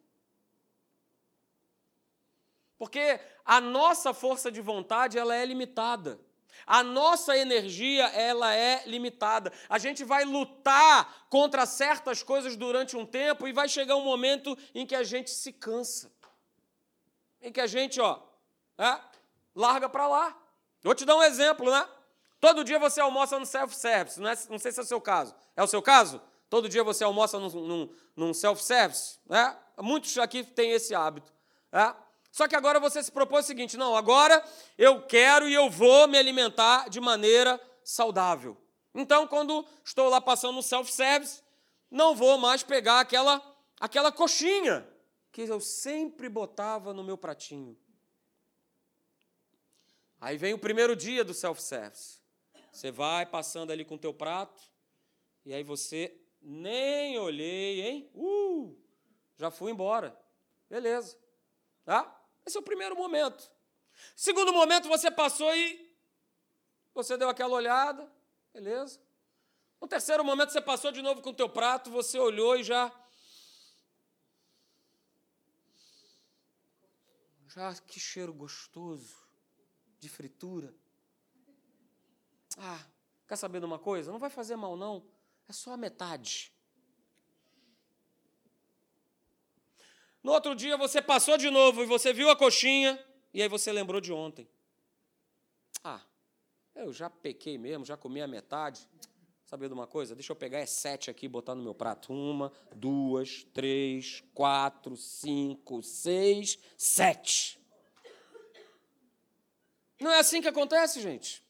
Porque 2.77 3.19
a 3.43 3.59
nossa 3.59 4.13
força 4.13 4.51
de 4.51 4.61
vontade 4.61 5.17
ela 5.17 5.35
é 5.35 5.45
limitada. 5.45 6.19
A 6.65 6.83
nossa 6.83 7.37
energia, 7.37 8.05
ela 8.07 8.53
é 8.53 8.83
limitada. 8.85 9.51
A 9.67 9.77
gente 9.77 10.03
vai 10.03 10.23
lutar 10.23 11.25
contra 11.29 11.65
certas 11.65 12.23
coisas 12.23 12.55
durante 12.55 12.95
um 12.95 13.05
tempo 13.05 13.47
e 13.47 13.53
vai 13.53 13.67
chegar 13.67 13.95
um 13.95 14.03
momento 14.03 14.57
em 14.73 14.85
que 14.85 14.95
a 14.95 15.03
gente 15.03 15.29
se 15.29 15.51
cansa. 15.51 16.11
Em 17.41 17.51
que 17.51 17.59
a 17.59 17.67
gente, 17.67 17.99
ó, 17.99 18.19
é, 18.77 18.99
larga 19.55 19.89
para 19.89 20.07
lá. 20.07 20.37
Vou 20.81 20.95
te 20.95 21.05
dar 21.05 21.15
um 21.15 21.23
exemplo, 21.23 21.69
né? 21.71 21.87
Todo 22.39 22.63
dia 22.63 22.77
você 22.77 22.99
almoça 22.99 23.39
no 23.39 23.45
self-service, 23.45 24.19
não, 24.19 24.29
é, 24.29 24.35
não 24.49 24.59
sei 24.59 24.71
se 24.71 24.79
é 24.79 24.83
o 24.83 24.85
seu 24.85 24.99
caso. 24.99 25.33
É 25.55 25.63
o 25.63 25.67
seu 25.67 25.81
caso? 25.81 26.21
Todo 26.49 26.67
dia 26.67 26.83
você 26.83 27.03
almoça 27.03 27.39
num, 27.39 27.49
num, 27.49 27.95
num 28.15 28.33
self-service? 28.33 29.17
Né? 29.27 29.57
Muitos 29.79 30.17
aqui 30.17 30.43
têm 30.43 30.71
esse 30.71 30.93
hábito. 30.93 31.33
É? 31.71 31.95
Só 32.33 32.47
que 32.47 32.55
agora 32.55 32.79
você 32.79 33.03
se 33.03 33.11
propôs 33.11 33.45
o 33.45 33.47
seguinte: 33.47 33.77
não, 33.77 33.95
agora 33.95 34.43
eu 34.75 35.05
quero 35.05 35.47
e 35.47 35.53
eu 35.53 35.69
vou 35.69 36.07
me 36.07 36.17
alimentar 36.17 36.89
de 36.89 36.99
maneira 36.99 37.61
saudável. 37.83 38.57
Então, 38.91 39.27
quando 39.27 39.63
estou 39.85 40.09
lá 40.09 40.19
passando 40.19 40.55
no 40.55 40.63
self-service, 40.63 41.43
não 41.91 42.15
vou 42.15 42.39
mais 42.39 42.63
pegar 42.63 43.01
aquela, 43.01 43.39
aquela 43.79 44.11
coxinha 44.11 44.87
que 45.31 45.43
eu 45.43 45.59
sempre 45.59 46.27
botava 46.27 46.91
no 46.91 47.03
meu 47.03 47.19
pratinho. 47.19 47.77
Aí 50.19 50.35
vem 50.35 50.55
o 50.55 50.59
primeiro 50.59 50.95
dia 50.95 51.23
do 51.23 51.35
self-service. 51.35 52.19
Você 52.71 52.89
vai 52.89 53.27
passando 53.27 53.69
ali 53.69 53.85
com 53.85 53.93
o 53.93 53.99
teu 53.99 54.13
prato, 54.13 54.63
e 55.45 55.53
aí 55.53 55.63
você 55.63 56.19
nem 56.41 57.19
olhei, 57.19 57.81
hein? 57.81 58.09
Uh, 58.15 58.75
já 59.37 59.51
fui 59.51 59.71
embora. 59.71 60.19
Beleza. 60.67 61.15
Tá? 61.85 62.22
Esse 62.45 62.57
é 62.57 62.59
o 62.59 62.63
primeiro 62.63 62.95
momento. 62.95 63.49
Segundo 64.15 64.51
momento, 64.51 64.87
você 64.87 65.09
passou 65.09 65.53
e 65.55 65.93
você 66.93 67.17
deu 67.17 67.29
aquela 67.29 67.55
olhada, 67.55 68.11
beleza. 68.53 68.99
No 69.81 69.87
terceiro 69.87 70.23
momento, 70.23 70.51
você 70.51 70.61
passou 70.61 70.91
de 70.91 71.01
novo 71.01 71.21
com 71.21 71.31
o 71.31 71.35
teu 71.35 71.49
prato, 71.49 71.89
você 71.89 72.19
olhou 72.19 72.55
e 72.55 72.63
já... 72.63 72.91
Já, 77.47 77.75
que 77.75 77.99
cheiro 77.99 78.33
gostoso 78.33 79.15
de 79.99 80.09
fritura. 80.09 80.73
Ah, 82.57 82.83
quer 83.27 83.35
saber 83.35 83.59
de 83.59 83.65
uma 83.65 83.77
coisa? 83.77 84.11
Não 84.11 84.19
vai 84.19 84.29
fazer 84.29 84.55
mal, 84.55 84.75
não. 84.75 85.05
É 85.47 85.53
só 85.53 85.73
a 85.73 85.77
metade. 85.77 86.52
No 90.23 90.31
outro 90.31 90.55
dia 90.55 90.77
você 90.77 91.01
passou 91.01 91.37
de 91.37 91.49
novo 91.49 91.83
e 91.83 91.85
você 91.85 92.13
viu 92.13 92.29
a 92.29 92.35
coxinha 92.35 92.97
e 93.33 93.41
aí 93.41 93.49
você 93.49 93.71
lembrou 93.73 93.99
de 93.99 94.13
ontem. 94.13 94.47
Ah, 95.83 96.01
eu 96.73 96.93
já 96.93 97.09
pequei 97.09 97.57
mesmo, 97.57 97.83
já 97.83 97.97
comi 97.97 98.21
a 98.21 98.27
metade. 98.27 98.87
Saber 99.45 99.67
de 99.67 99.73
uma 99.73 99.85
coisa? 99.85 100.15
Deixa 100.15 100.31
eu 100.31 100.35
pegar 100.35 100.59
é 100.59 100.65
sete 100.65 101.11
aqui 101.11 101.25
e 101.25 101.29
botar 101.29 101.53
no 101.53 101.61
meu 101.61 101.75
prato. 101.75 102.13
Uma, 102.13 102.51
duas, 102.73 103.43
três, 103.53 104.23
quatro, 104.33 104.95
cinco, 104.95 105.83
seis, 105.83 106.57
sete. 106.77 107.59
Não 109.99 110.09
é 110.09 110.19
assim 110.19 110.41
que 110.41 110.47
acontece, 110.47 111.01
gente. 111.01 111.43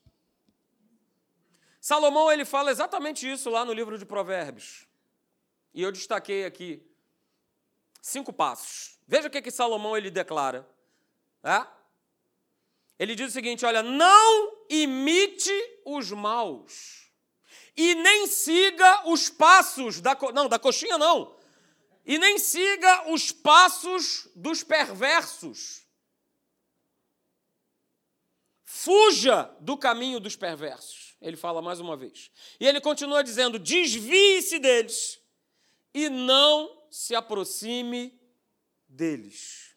Salomão 1.80 2.32
ele 2.32 2.44
fala 2.44 2.72
exatamente 2.72 3.30
isso 3.30 3.50
lá 3.50 3.64
no 3.64 3.72
livro 3.72 3.98
de 3.98 4.06
Provérbios. 4.06 4.88
E 5.74 5.82
eu 5.82 5.92
destaquei 5.92 6.46
aqui 6.46 6.82
cinco 8.04 8.34
passos. 8.34 9.00
Veja 9.08 9.30
o 9.30 9.32
que, 9.32 9.42
que 9.42 9.50
Salomão 9.50 9.96
ele 9.98 10.12
declara. 10.12 10.68
É? 11.42 11.66
Ele 13.00 13.16
diz 13.16 13.30
o 13.30 13.34
seguinte: 13.34 13.66
olha, 13.66 13.82
não 13.82 14.66
imite 14.70 15.52
os 15.86 16.12
maus 16.12 17.10
e 17.76 17.96
nem 17.96 18.28
siga 18.28 19.10
os 19.10 19.30
passos 19.30 20.00
da 20.00 20.16
não 20.34 20.48
da 20.48 20.60
coxinha 20.60 20.98
não 20.98 21.36
e 22.06 22.20
nem 22.20 22.38
siga 22.38 23.12
os 23.12 23.32
passos 23.32 24.28
dos 24.36 24.64
perversos. 24.64 25.82
Fuja 28.66 29.44
do 29.62 29.78
caminho 29.78 30.20
dos 30.20 30.36
perversos. 30.36 31.16
Ele 31.22 31.38
fala 31.38 31.62
mais 31.62 31.80
uma 31.80 31.96
vez. 31.96 32.30
E 32.60 32.68
ele 32.68 32.82
continua 32.82 33.24
dizendo: 33.24 33.58
desvie-se 33.58 34.60
deles 34.60 35.22
e 35.94 36.10
não 36.10 36.83
se 36.94 37.16
aproxime 37.16 38.22
deles. 38.88 39.76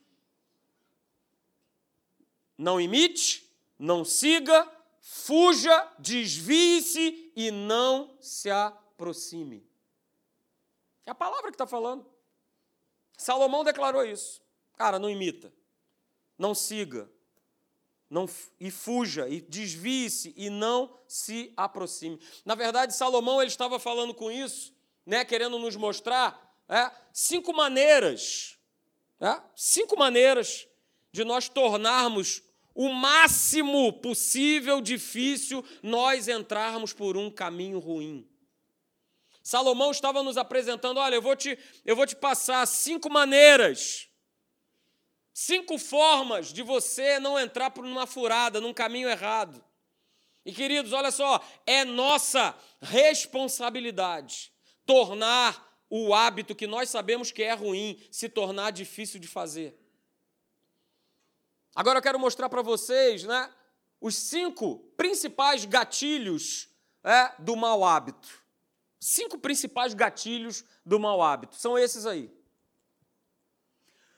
Não 2.58 2.78
imite, 2.78 3.50
não 3.78 4.04
siga, 4.04 4.70
fuja, 5.00 5.90
desvie-se 5.98 7.32
e 7.34 7.50
não 7.50 8.14
se 8.20 8.50
aproxime. 8.50 9.66
É 11.06 11.10
a 11.10 11.14
palavra 11.14 11.46
que 11.46 11.54
está 11.54 11.66
falando. 11.66 12.06
Salomão 13.16 13.64
declarou 13.64 14.04
isso. 14.04 14.42
Cara, 14.76 14.98
não 14.98 15.08
imita, 15.08 15.50
não 16.36 16.54
siga, 16.54 17.10
não, 18.10 18.28
e 18.60 18.70
fuja, 18.70 19.26
e 19.26 19.40
desvie-se 19.40 20.34
e 20.36 20.50
não 20.50 20.94
se 21.08 21.50
aproxime. 21.56 22.20
Na 22.44 22.54
verdade, 22.54 22.94
Salomão 22.94 23.40
ele 23.40 23.50
estava 23.50 23.78
falando 23.78 24.12
com 24.12 24.30
isso, 24.30 24.76
né, 25.06 25.24
querendo 25.24 25.58
nos 25.58 25.76
mostrar 25.76 26.45
é, 26.68 26.90
cinco 27.12 27.52
maneiras, 27.52 28.58
é, 29.20 29.40
cinco 29.54 29.98
maneiras 29.98 30.66
de 31.12 31.24
nós 31.24 31.48
tornarmos 31.48 32.42
o 32.74 32.90
máximo 32.90 33.92
possível 33.94 34.82
difícil 34.82 35.64
nós 35.82 36.28
entrarmos 36.28 36.92
por 36.92 37.16
um 37.16 37.30
caminho 37.30 37.78
ruim. 37.78 38.28
Salomão 39.42 39.90
estava 39.90 40.22
nos 40.22 40.36
apresentando, 40.36 40.98
olha, 40.98 41.14
eu 41.14 41.22
vou 41.22 41.36
te, 41.36 41.58
eu 41.84 41.96
vou 41.96 42.04
te 42.04 42.16
passar 42.16 42.66
cinco 42.66 43.08
maneiras, 43.08 44.08
cinco 45.32 45.78
formas 45.78 46.52
de 46.52 46.62
você 46.62 47.18
não 47.18 47.38
entrar 47.38 47.70
por 47.70 47.84
uma 47.84 48.06
furada, 48.06 48.60
num 48.60 48.74
caminho 48.74 49.08
errado. 49.08 49.64
E 50.44 50.52
queridos, 50.52 50.92
olha 50.92 51.10
só, 51.10 51.40
é 51.66 51.84
nossa 51.84 52.54
responsabilidade 52.82 54.52
tornar 54.84 55.65
o 55.88 56.14
hábito 56.14 56.54
que 56.54 56.66
nós 56.66 56.90
sabemos 56.90 57.30
que 57.30 57.42
é 57.42 57.54
ruim 57.54 58.00
se 58.10 58.28
tornar 58.28 58.70
difícil 58.70 59.20
de 59.20 59.28
fazer. 59.28 59.78
Agora 61.74 61.98
eu 61.98 62.02
quero 62.02 62.18
mostrar 62.18 62.48
para 62.48 62.62
vocês 62.62 63.24
né, 63.24 63.52
os 64.00 64.16
cinco 64.16 64.78
principais 64.96 65.64
gatilhos 65.64 66.68
é, 67.04 67.32
do 67.38 67.54
mau 67.54 67.84
hábito. 67.84 68.44
Cinco 68.98 69.38
principais 69.38 69.94
gatilhos 69.94 70.64
do 70.84 70.98
mau 70.98 71.22
hábito. 71.22 71.54
São 71.56 71.78
esses 71.78 72.06
aí. 72.06 72.34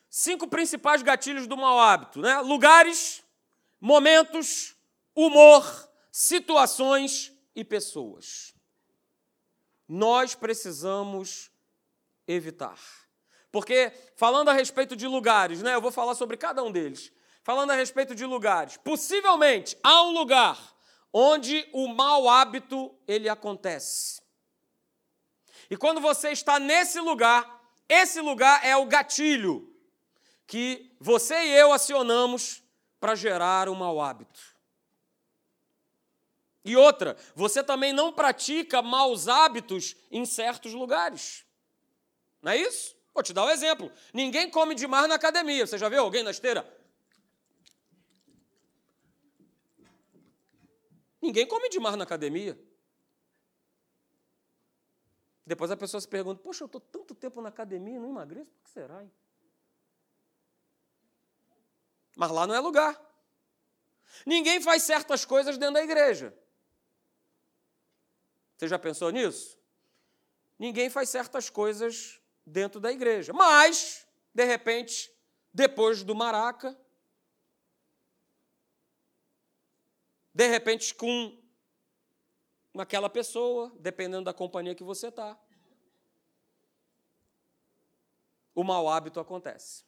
Cinco 0.08 0.48
principais 0.48 1.02
gatilhos 1.02 1.46
do 1.46 1.56
mau 1.56 1.78
hábito, 1.78 2.20
né? 2.20 2.40
Lugares, 2.40 3.22
momentos, 3.80 4.74
humor, 5.14 5.90
situações 6.10 7.32
e 7.54 7.62
pessoas. 7.62 8.54
Nós 9.86 10.34
precisamos 10.34 11.50
evitar. 12.28 12.78
Porque, 13.50 13.90
falando 14.14 14.50
a 14.50 14.52
respeito 14.52 14.94
de 14.94 15.06
lugares, 15.06 15.62
né, 15.62 15.74
eu 15.74 15.80
vou 15.80 15.90
falar 15.90 16.14
sobre 16.14 16.36
cada 16.36 16.62
um 16.62 16.70
deles. 16.70 17.10
Falando 17.42 17.70
a 17.70 17.74
respeito 17.74 18.14
de 18.14 18.26
lugares, 18.26 18.76
possivelmente 18.76 19.76
há 19.82 20.02
um 20.02 20.10
lugar 20.10 20.58
onde 21.10 21.66
o 21.72 21.88
mau 21.88 22.28
hábito 22.28 22.94
ele 23.06 23.28
acontece. 23.28 24.20
E 25.70 25.76
quando 25.76 26.00
você 26.00 26.30
está 26.30 26.58
nesse 26.58 27.00
lugar, 27.00 27.58
esse 27.88 28.20
lugar 28.20 28.64
é 28.64 28.76
o 28.76 28.84
gatilho 28.84 29.74
que 30.46 30.94
você 31.00 31.34
e 31.34 31.56
eu 31.56 31.72
acionamos 31.72 32.62
para 33.00 33.14
gerar 33.14 33.68
um 33.68 33.74
mau 33.74 34.00
hábito. 34.00 34.40
E 36.64 36.76
outra, 36.76 37.16
você 37.34 37.62
também 37.62 37.94
não 37.94 38.12
pratica 38.12 38.82
maus 38.82 39.26
hábitos 39.26 39.96
em 40.10 40.26
certos 40.26 40.74
lugares. 40.74 41.46
Não 42.42 42.52
é 42.52 42.56
isso? 42.56 42.96
Vou 43.12 43.22
te 43.22 43.32
dar 43.32 43.44
um 43.44 43.50
exemplo. 43.50 43.90
Ninguém 44.12 44.50
come 44.50 44.74
demais 44.74 45.08
na 45.08 45.16
academia. 45.16 45.66
Você 45.66 45.76
já 45.76 45.88
viu 45.88 46.00
alguém 46.00 46.22
na 46.22 46.30
esteira? 46.30 46.66
Ninguém 51.20 51.46
come 51.46 51.68
demais 51.68 51.96
na 51.96 52.04
academia. 52.04 52.58
Depois 55.44 55.70
a 55.70 55.76
pessoa 55.76 56.00
se 56.00 56.06
pergunta: 56.06 56.40
Poxa, 56.42 56.62
eu 56.62 56.66
estou 56.66 56.80
tanto 56.80 57.14
tempo 57.14 57.40
na 57.40 57.48
academia 57.48 57.96
e 57.96 57.98
não 57.98 58.10
emagreço, 58.10 58.50
por 58.52 58.62
que 58.64 58.70
será? 58.70 59.02
Hein? 59.02 59.10
Mas 62.16 62.30
lá 62.30 62.46
não 62.46 62.54
é 62.54 62.60
lugar. 62.60 63.00
Ninguém 64.26 64.60
faz 64.60 64.82
certas 64.82 65.24
coisas 65.24 65.56
dentro 65.56 65.74
da 65.74 65.82
igreja. 65.82 66.36
Você 68.56 68.68
já 68.68 68.78
pensou 68.78 69.10
nisso? 69.10 69.58
Ninguém 70.58 70.90
faz 70.90 71.08
certas 71.08 71.48
coisas 71.48 72.20
dentro 72.48 72.80
da 72.80 72.90
igreja. 72.90 73.32
Mas, 73.32 74.06
de 74.34 74.44
repente, 74.44 75.10
depois 75.52 76.02
do 76.02 76.14
maraca, 76.14 76.78
de 80.32 80.46
repente 80.46 80.94
com 80.94 81.36
aquela 82.76 83.10
pessoa, 83.10 83.72
dependendo 83.78 84.24
da 84.24 84.32
companhia 84.32 84.74
que 84.74 84.84
você 84.84 85.08
está. 85.08 85.36
O 88.54 88.62
mau 88.62 88.88
hábito 88.88 89.18
acontece. 89.18 89.84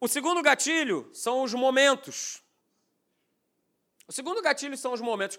O 0.00 0.08
segundo 0.08 0.42
gatilho 0.42 1.10
são 1.14 1.42
os 1.42 1.52
momentos. 1.52 2.42
O 4.08 4.12
segundo 4.12 4.40
gatilho 4.42 4.76
são 4.76 4.92
os 4.92 5.00
momentos. 5.00 5.38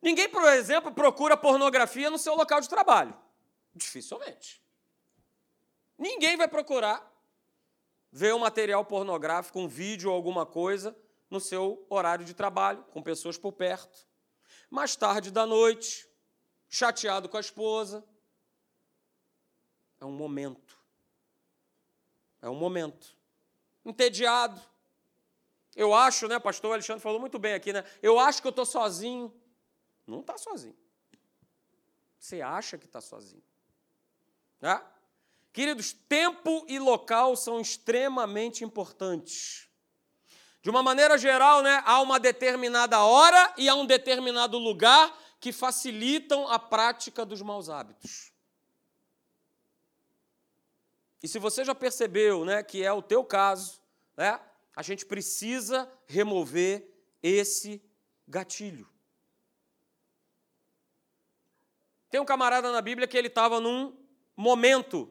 Ninguém, 0.00 0.28
por 0.28 0.44
exemplo, 0.52 0.92
procura 0.92 1.36
pornografia 1.36 2.10
no 2.10 2.18
seu 2.18 2.34
local 2.34 2.60
de 2.60 2.68
trabalho. 2.68 3.23
Dificilmente. 3.74 4.62
Ninguém 5.98 6.36
vai 6.36 6.48
procurar 6.48 7.12
ver 8.10 8.32
um 8.34 8.38
material 8.38 8.84
pornográfico, 8.84 9.58
um 9.58 9.66
vídeo 9.66 10.10
ou 10.10 10.14
alguma 10.16 10.46
coisa 10.46 10.96
no 11.28 11.40
seu 11.40 11.84
horário 11.88 12.24
de 12.24 12.32
trabalho, 12.32 12.84
com 12.84 13.02
pessoas 13.02 13.36
por 13.36 13.52
perto. 13.52 14.06
Mais 14.70 14.94
tarde 14.94 15.30
da 15.30 15.44
noite, 15.44 16.08
chateado 16.68 17.28
com 17.28 17.36
a 17.36 17.40
esposa. 17.40 18.04
É 20.00 20.04
um 20.04 20.12
momento. 20.12 20.78
É 22.40 22.48
um 22.48 22.54
momento. 22.54 23.16
Entediado. 23.84 24.60
Eu 25.74 25.92
acho, 25.92 26.28
né, 26.28 26.38
pastor 26.38 26.72
Alexandre 26.72 27.02
falou 27.02 27.18
muito 27.18 27.38
bem 27.38 27.54
aqui, 27.54 27.72
né? 27.72 27.84
Eu 28.00 28.18
acho 28.18 28.40
que 28.40 28.46
eu 28.46 28.50
estou 28.50 28.64
sozinho. 28.66 29.34
Não 30.06 30.20
está 30.20 30.38
sozinho. 30.38 30.76
Você 32.18 32.40
acha 32.40 32.78
que 32.78 32.86
está 32.86 33.00
sozinho. 33.00 33.42
Tá? 34.60 34.90
Queridos, 35.52 35.92
tempo 35.92 36.64
e 36.68 36.78
local 36.78 37.36
são 37.36 37.60
extremamente 37.60 38.64
importantes. 38.64 39.68
De 40.60 40.70
uma 40.70 40.82
maneira 40.82 41.16
geral, 41.18 41.62
né, 41.62 41.82
há 41.84 42.00
uma 42.00 42.18
determinada 42.18 43.00
hora 43.00 43.54
e 43.56 43.68
há 43.68 43.74
um 43.74 43.86
determinado 43.86 44.58
lugar 44.58 45.16
que 45.38 45.52
facilitam 45.52 46.48
a 46.48 46.58
prática 46.58 47.24
dos 47.24 47.42
maus 47.42 47.68
hábitos. 47.68 48.32
E 51.22 51.28
se 51.28 51.38
você 51.38 51.64
já 51.64 51.74
percebeu 51.74 52.44
né, 52.44 52.62
que 52.62 52.82
é 52.82 52.92
o 52.92 53.02
teu 53.02 53.24
caso, 53.24 53.80
né, 54.16 54.40
a 54.74 54.82
gente 54.82 55.06
precisa 55.06 55.90
remover 56.06 56.86
esse 57.22 57.82
gatilho. 58.26 58.88
Tem 62.10 62.20
um 62.20 62.24
camarada 62.24 62.72
na 62.72 62.80
Bíblia 62.80 63.06
que 63.06 63.16
ele 63.16 63.28
estava 63.28 63.60
num 63.60 64.03
momento 64.36 65.10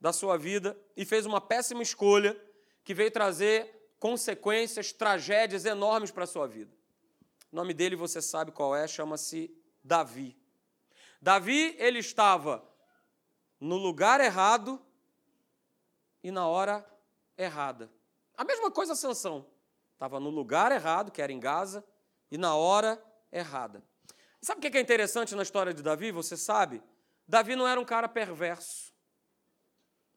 da 0.00 0.12
sua 0.12 0.36
vida 0.36 0.78
e 0.96 1.04
fez 1.04 1.26
uma 1.26 1.40
péssima 1.40 1.82
escolha 1.82 2.40
que 2.84 2.94
veio 2.94 3.10
trazer 3.10 3.92
consequências, 3.98 4.92
tragédias 4.92 5.64
enormes 5.64 6.10
para 6.10 6.24
a 6.24 6.26
sua 6.26 6.46
vida. 6.46 6.72
O 7.52 7.56
nome 7.56 7.74
dele 7.74 7.96
você 7.96 8.22
sabe 8.22 8.52
qual 8.52 8.74
é, 8.74 8.86
chama-se 8.86 9.50
Davi. 9.82 10.36
Davi, 11.20 11.74
ele 11.78 11.98
estava 11.98 12.62
no 13.60 13.76
lugar 13.76 14.20
errado 14.20 14.80
e 16.22 16.30
na 16.30 16.46
hora 16.46 16.86
errada. 17.36 17.90
A 18.36 18.44
mesma 18.44 18.70
coisa 18.70 18.94
Sansão. 18.94 19.46
Estava 19.94 20.20
no 20.20 20.30
lugar 20.30 20.70
errado, 20.70 21.10
que 21.10 21.20
era 21.20 21.32
em 21.32 21.40
Gaza, 21.40 21.84
e 22.30 22.38
na 22.38 22.54
hora 22.54 23.02
errada. 23.32 23.82
Sabe 24.40 24.58
o 24.58 24.70
que 24.70 24.78
é 24.78 24.80
interessante 24.80 25.34
na 25.34 25.42
história 25.42 25.74
de 25.74 25.82
Davi? 25.82 26.12
Você 26.12 26.36
sabe? 26.36 26.80
Davi 27.28 27.54
não 27.54 27.68
era 27.68 27.78
um 27.78 27.84
cara 27.84 28.08
perverso. 28.08 28.92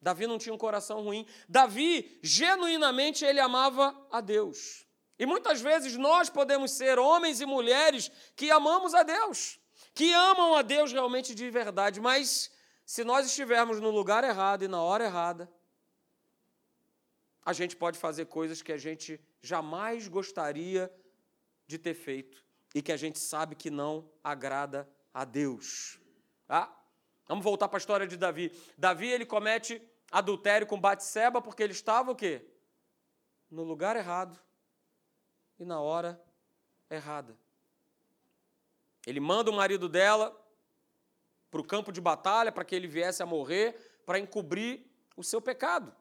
Davi 0.01 0.25
não 0.25 0.37
tinha 0.37 0.55
um 0.55 0.57
coração 0.57 1.03
ruim. 1.03 1.27
Davi, 1.47 2.19
genuinamente, 2.23 3.25
ele 3.25 3.39
amava 3.39 3.95
a 4.09 4.21
Deus. 4.21 4.87
E 5.19 5.25
muitas 5.25 5.61
vezes 5.61 5.95
nós 5.97 6.29
podemos 6.29 6.71
ser 6.71 6.97
homens 6.97 7.41
e 7.41 7.45
mulheres 7.45 8.09
que 8.35 8.49
amamos 8.49 8.95
a 8.95 9.03
Deus, 9.03 9.59
que 9.93 10.11
amam 10.13 10.55
a 10.55 10.63
Deus 10.63 10.91
realmente 10.91 11.35
de 11.35 11.47
verdade, 11.51 12.01
mas 12.01 12.49
se 12.83 13.03
nós 13.03 13.27
estivermos 13.27 13.79
no 13.79 13.91
lugar 13.91 14.23
errado 14.23 14.63
e 14.63 14.67
na 14.67 14.81
hora 14.81 15.05
errada, 15.05 15.51
a 17.45 17.53
gente 17.53 17.75
pode 17.75 17.99
fazer 17.99 18.25
coisas 18.25 18.63
que 18.63 18.71
a 18.71 18.77
gente 18.77 19.19
jamais 19.41 20.07
gostaria 20.07 20.91
de 21.67 21.77
ter 21.77 21.93
feito 21.93 22.43
e 22.73 22.81
que 22.81 22.91
a 22.91 22.97
gente 22.97 23.19
sabe 23.19 23.55
que 23.55 23.69
não 23.69 24.11
agrada 24.23 24.89
a 25.13 25.23
Deus. 25.23 25.99
Tá? 26.47 26.80
Vamos 27.27 27.43
voltar 27.43 27.67
para 27.67 27.77
a 27.77 27.79
história 27.79 28.07
de 28.07 28.17
Davi. 28.17 28.51
Davi 28.77 29.07
ele 29.07 29.25
comete 29.25 29.81
adultério 30.11 30.67
com 30.67 30.79
Batseba 30.79 31.41
porque 31.41 31.63
ele 31.63 31.73
estava 31.73 32.11
o 32.11 32.15
quê? 32.15 32.45
No 33.49 33.63
lugar 33.63 33.95
errado 33.95 34.39
e 35.59 35.65
na 35.65 35.79
hora 35.79 36.21
errada. 36.89 37.37
Ele 39.05 39.19
manda 39.19 39.49
o 39.49 39.55
marido 39.55 39.87
dela 39.87 40.37
para 41.49 41.61
o 41.61 41.63
campo 41.63 41.91
de 41.91 41.99
batalha 41.99 42.51
para 42.51 42.63
que 42.63 42.75
ele 42.75 42.87
viesse 42.87 43.23
a 43.23 43.25
morrer, 43.25 44.01
para 44.05 44.19
encobrir 44.19 44.85
o 45.15 45.23
seu 45.23 45.41
pecado. 45.41 45.95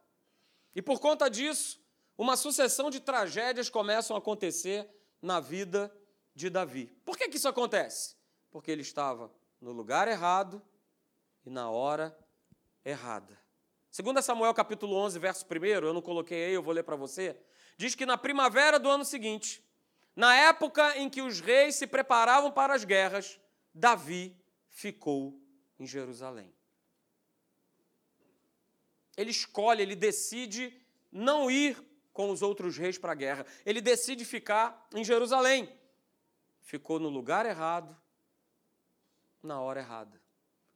E 0.75 0.83
por 0.83 1.01
conta 1.01 1.29
disso, 1.29 1.81
uma 2.17 2.37
sucessão 2.37 2.91
de 2.91 3.01
tragédias 3.01 3.69
começam 3.69 4.15
a 4.15 4.19
acontecer 4.19 4.89
na 5.21 5.41
vida 5.41 5.95
de 6.35 6.49
Davi. 6.49 6.87
Por 7.05 7.17
que, 7.17 7.29
que 7.29 7.37
isso 7.37 7.49
acontece? 7.49 8.17
Porque 8.51 8.71
ele 8.71 8.83
estava 8.83 9.33
no 9.61 9.73
lugar 9.73 10.07
errado 10.07 10.63
e 11.45 11.51
na 11.51 11.71
hora 11.71 12.17
errada. 12.85 13.39
Segundo 13.91 14.23
Samuel 14.23 14.55
capítulo 14.55 14.95
11, 14.97 15.19
verso 15.19 15.45
1, 15.45 15.65
eu 15.85 15.93
não 15.95 16.03
coloquei 16.03 16.45
aí, 16.45 16.53
eu 16.53 16.63
vou 16.63 16.73
ler 16.73 16.85
para 16.85 16.97
você, 16.97 17.37
diz 17.77 17.95
que 17.95 18.07
na 18.07 18.17
primavera 18.17 18.79
do 18.79 18.89
ano 18.89 19.05
seguinte, 19.05 19.65
na 20.15 20.35
época 20.35 20.97
em 20.97 21.09
que 21.09 21.23
os 21.23 21.41
reis 21.41 21.77
se 21.77 21.87
preparavam 21.87 22.53
para 22.53 22.75
as 22.75 22.85
guerras, 22.85 23.41
Davi 23.75 24.37
ficou 24.69 25.41
em 25.79 25.87
Jerusalém. 25.87 26.55
Ele 29.17 29.31
escolhe, 29.31 29.83
ele 29.83 29.97
decide 29.97 30.81
não 31.11 31.51
ir 31.51 31.77
com 32.13 32.31
os 32.31 32.43
outros 32.43 32.77
reis 32.77 32.97
para 32.97 33.13
a 33.13 33.15
guerra. 33.15 33.47
Ele 33.67 33.81
decide 33.81 34.25
ficar 34.25 34.89
em 34.95 35.05
Jerusalém 35.05 35.69
ficou 36.71 37.01
no 37.01 37.09
lugar 37.09 37.47
errado, 37.47 38.01
na 39.43 39.61
hora 39.61 39.81
errada. 39.81 40.21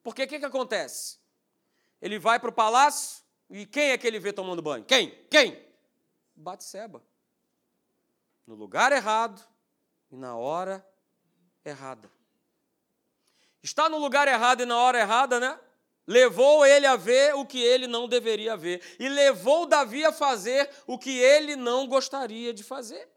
Porque 0.05 0.23
o 0.23 0.29
que, 0.29 0.39
que 0.39 0.45
acontece? 0.45 1.19
Ele 2.01 2.19
vai 2.19 2.39
para 2.39 2.51
o 2.51 2.53
palácio 2.53 3.25
e 3.49 3.65
quem 3.65 3.91
é 3.91 3.99
que 3.99 4.07
ele 4.07 4.21
vê 4.21 4.35
tomando 4.35 4.61
banho? 4.61 4.85
Quem? 4.85 5.11
Quem? 5.31 5.67
Batseba. 6.37 7.03
No 8.47 8.55
lugar 8.55 8.93
errado 8.93 9.43
e 10.13 10.17
na 10.17 10.37
hora 10.37 10.87
errada. 11.65 12.13
Está 13.63 13.89
no 13.89 13.97
lugar 13.97 14.29
errado 14.29 14.61
e 14.61 14.67
na 14.67 14.77
hora 14.77 15.01
errada, 15.01 15.41
né? 15.41 15.59
Levou 16.07 16.67
ele 16.67 16.87
a 16.87 16.97
ver 16.97 17.35
o 17.35 17.47
que 17.47 17.63
ele 17.63 17.87
não 17.87 18.07
deveria 18.07 18.59
ver. 18.59 18.83
E 19.01 19.09
levou 19.09 19.65
Davi 19.65 20.05
a 20.05 20.13
fazer 20.13 20.69
o 20.87 20.99
que 20.99 21.19
ele 21.19 21.57
não 21.57 21.87
gostaria 21.87 22.53
de 22.53 22.63
fazer. 22.63 23.09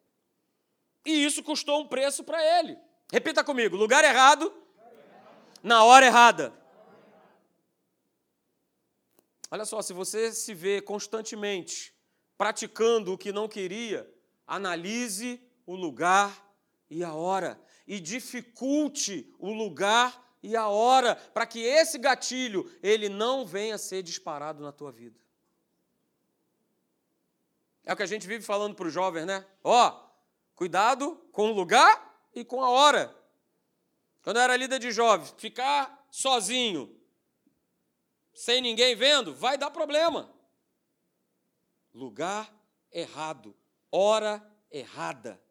E 1.05 1.25
isso 1.25 1.43
custou 1.43 1.81
um 1.81 1.87
preço 1.87 2.23
para 2.23 2.41
ele. 2.59 2.77
Repita 3.11 3.43
comigo: 3.43 3.75
lugar 3.75 4.05
errado, 4.05 4.53
na 5.61 5.83
hora 5.83 6.05
errada. 6.05 6.66
Olha 9.49 9.65
só, 9.65 9.81
se 9.81 9.93
você 9.93 10.31
se 10.31 10.53
vê 10.53 10.81
constantemente 10.81 11.93
praticando 12.37 13.13
o 13.13 13.17
que 13.17 13.31
não 13.31 13.47
queria, 13.47 14.09
analise 14.45 15.41
o 15.65 15.75
lugar 15.75 16.45
e 16.89 17.03
a 17.03 17.13
hora 17.13 17.59
e 17.87 17.99
dificulte 17.99 19.33
o 19.39 19.51
lugar 19.51 20.37
e 20.43 20.55
a 20.55 20.67
hora 20.67 21.15
para 21.15 21.45
que 21.45 21.59
esse 21.59 21.97
gatilho 21.97 22.69
ele 22.83 23.09
não 23.09 23.45
venha 23.45 23.77
ser 23.77 24.03
disparado 24.03 24.61
na 24.61 24.71
tua 24.71 24.91
vida. 24.91 25.19
É 27.85 27.93
o 27.93 27.95
que 27.95 28.03
a 28.03 28.07
gente 28.07 28.27
vive 28.27 28.43
falando 28.43 28.75
para 28.75 28.87
os 28.87 28.93
jovens, 28.93 29.25
né? 29.25 29.45
Ó, 29.63 29.87
oh, 29.87 30.07
Cuidado 30.57 31.23
com 31.31 31.51
o 31.51 31.53
lugar 31.53 32.19
e 32.33 32.43
com 32.43 32.63
a 32.63 32.69
hora. 32.71 33.15
Quando 34.23 34.37
eu 34.37 34.41
era 34.41 34.57
líder 34.57 34.79
de 34.79 34.91
jovens, 34.91 35.35
ficar 35.37 36.03
sozinho, 36.09 36.99
sem 38.37 38.61
ninguém 38.61 38.95
vendo, 38.95 39.33
vai 39.33 39.57
dar 39.57 39.71
problema. 39.71 40.31
Lugar 41.91 42.53
errado, 42.91 43.57
hora 43.91 44.47
errada. 44.69 45.41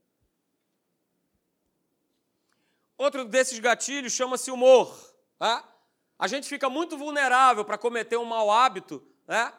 Outro 2.97 3.25
desses 3.25 3.59
gatilhos 3.59 4.13
chama-se 4.13 4.53
humor. 4.53 4.97
Tá? 5.37 5.69
A 6.17 6.29
gente 6.29 6.49
fica 6.49 6.71
muito 6.71 6.97
vulnerável 6.97 7.65
para 7.65 7.77
cometer 7.77 8.17
um 8.19 8.25
mau 8.25 8.53
hábito 8.53 9.05
né? 9.27 9.53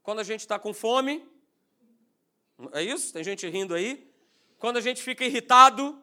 quando 0.00 0.20
a 0.20 0.24
gente 0.24 0.42
está 0.42 0.56
com 0.56 0.72
fome. 0.72 1.28
É 2.70 2.84
isso? 2.84 3.12
Tem 3.12 3.24
gente 3.24 3.48
rindo 3.48 3.74
aí 3.74 4.08
quando 4.58 4.76
a 4.76 4.80
gente 4.80 5.02
fica 5.02 5.24
irritado, 5.24 6.00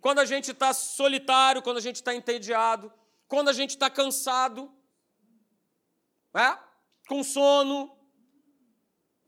quando 0.00 0.18
a 0.18 0.24
gente 0.24 0.50
está 0.50 0.74
solitário, 0.74 1.62
quando 1.62 1.76
a 1.76 1.80
gente 1.80 1.96
está 1.96 2.12
entediado, 2.12 2.92
quando 3.28 3.50
a 3.50 3.52
gente 3.52 3.70
está 3.70 3.88
cansado, 3.88 4.75
é? 6.38 6.58
com 7.08 7.22
sono. 7.22 7.96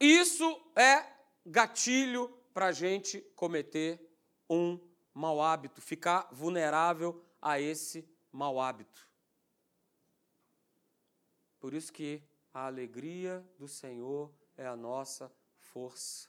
Isso 0.01 0.45
é 0.77 1.05
gatilho 1.45 2.29
para 2.53 2.67
a 2.67 2.73
gente 2.73 3.21
cometer 3.35 4.01
um 4.49 4.79
mau 5.15 5.43
hábito, 5.43 5.81
ficar 5.81 6.29
vulnerável 6.33 7.25
a 7.41 7.61
esse 7.61 8.09
mau 8.33 8.61
hábito. 8.61 9.09
Por 11.59 11.75
isso 11.75 11.93
que 11.93 12.23
a 12.53 12.67
alegria 12.67 13.45
do 13.59 13.67
Senhor 13.67 14.33
é 14.57 14.67
a 14.67 14.77
nossa 14.77 15.33
força. 15.57 16.29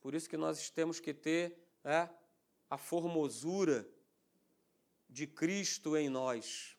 Por 0.00 0.14
isso 0.14 0.28
que 0.28 0.36
nós 0.36 0.70
temos 0.70 1.00
que 1.00 1.12
ter 1.12 1.58
é, 1.84 2.08
a 2.70 2.78
formosura 2.78 3.88
de 5.08 5.26
Cristo 5.26 5.96
em 5.96 6.08
nós. 6.08 6.77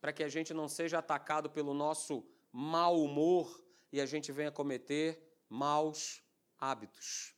Para 0.00 0.12
que 0.12 0.22
a 0.22 0.28
gente 0.28 0.54
não 0.54 0.68
seja 0.68 0.98
atacado 0.98 1.50
pelo 1.50 1.74
nosso 1.74 2.24
mau 2.52 3.02
humor 3.02 3.62
e 3.92 4.00
a 4.00 4.06
gente 4.06 4.32
venha 4.32 4.50
cometer 4.50 5.20
maus 5.48 6.22
hábitos. 6.58 7.34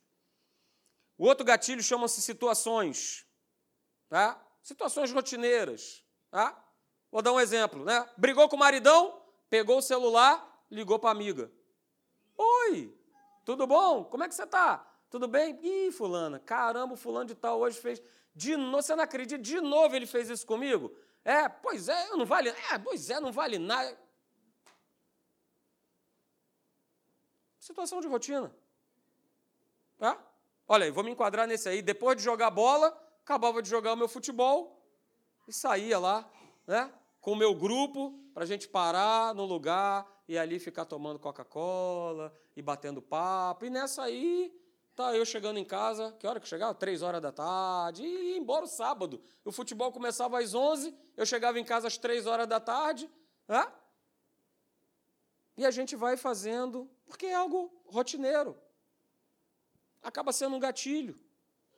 O 1.17 1.25
outro 1.25 1.45
gatilho 1.45 1.81
chama-se 1.81 2.21
situações. 2.21 3.25
Tá? 4.09 4.41
Situações 4.61 5.11
rotineiras. 5.11 6.03
Tá? 6.29 6.63
Vou 7.11 7.21
dar 7.21 7.33
um 7.33 7.39
exemplo. 7.39 7.83
Né? 7.83 8.07
Brigou 8.17 8.47
com 8.49 8.55
o 8.55 8.59
maridão, 8.59 9.21
pegou 9.49 9.77
o 9.77 9.81
celular, 9.81 10.65
ligou 10.69 10.97
para 10.99 11.09
a 11.09 11.11
amiga. 11.11 11.51
Oi, 12.37 12.93
tudo 13.45 13.67
bom? 13.67 14.03
Como 14.05 14.23
é 14.23 14.27
que 14.27 14.35
você 14.35 14.43
está? 14.43 14.79
Tudo 15.09 15.27
bem? 15.27 15.59
Ih, 15.61 15.91
fulana, 15.91 16.39
caramba, 16.39 16.95
o 16.95 16.97
fulano 16.97 17.25
de 17.25 17.35
tal 17.35 17.59
hoje 17.59 17.79
fez. 17.79 18.01
De 18.35 18.57
novo, 18.57 18.81
você 18.81 18.95
não 18.95 19.03
acredita? 19.03 19.41
De 19.41 19.61
novo 19.61 19.95
ele 19.95 20.07
fez 20.07 20.29
isso 20.29 20.45
comigo? 20.45 20.91
É, 21.25 21.47
pois 21.47 21.87
é, 21.87 22.09
não 22.09 22.25
vale. 22.25 22.49
É, 22.49 22.77
pois 22.77 23.09
é, 23.09 23.19
não 23.19 23.31
vale 23.31 23.57
nada. 23.57 23.97
Situação 27.59 28.01
de 28.01 28.07
rotina. 28.07 28.53
Tá? 29.97 30.21
Olha 30.67 30.85
aí, 30.85 30.91
vou 30.91 31.03
me 31.03 31.11
enquadrar 31.11 31.47
nesse 31.47 31.69
aí. 31.69 31.81
Depois 31.81 32.17
de 32.17 32.23
jogar 32.23 32.49
bola, 32.49 32.87
acabava 33.21 33.61
de 33.61 33.69
jogar 33.69 33.93
o 33.93 33.97
meu 33.97 34.09
futebol 34.09 34.85
e 35.47 35.53
saía 35.53 35.97
lá, 35.97 36.29
né? 36.67 36.91
Com 37.21 37.31
o 37.31 37.37
meu 37.37 37.55
grupo, 37.55 38.19
para 38.33 38.43
a 38.43 38.45
gente 38.45 38.67
parar 38.67 39.33
no 39.33 39.45
lugar 39.45 40.05
e 40.27 40.37
ali 40.37 40.59
ficar 40.59 40.85
tomando 40.85 41.19
Coca-Cola 41.19 42.37
e 42.55 42.61
batendo 42.61 43.01
papo. 43.01 43.65
E 43.65 43.69
nessa 43.69 44.03
aí, 44.03 44.53
tá 44.95 45.15
eu 45.15 45.25
chegando 45.25 45.57
em 45.57 45.65
casa, 45.65 46.11
que 46.19 46.27
hora 46.27 46.39
que 46.39 46.47
chegava? 46.47 46.73
Três 46.73 47.01
horas 47.01 47.21
da 47.21 47.31
tarde, 47.31 48.03
e 48.03 48.31
ia 48.31 48.37
embora 48.37 48.65
o 48.65 48.67
sábado. 48.67 49.21
O 49.43 49.51
futebol 49.51 49.91
começava 49.91 50.39
às 50.39 50.53
onze, 50.53 50.95
eu 51.17 51.25
chegava 51.25 51.59
em 51.59 51.63
casa 51.63 51.87
às 51.87 51.97
três 51.97 52.25
horas 52.25 52.47
da 52.47 52.59
tarde, 52.59 53.09
né? 53.47 53.71
E 55.57 55.65
a 55.65 55.71
gente 55.71 55.95
vai 55.95 56.17
fazendo, 56.17 56.89
porque 57.05 57.27
é 57.27 57.35
algo 57.35 57.71
rotineiro. 57.85 58.57
Acaba 60.01 60.31
sendo 60.31 60.55
um 60.55 60.59
gatilho, 60.59 61.19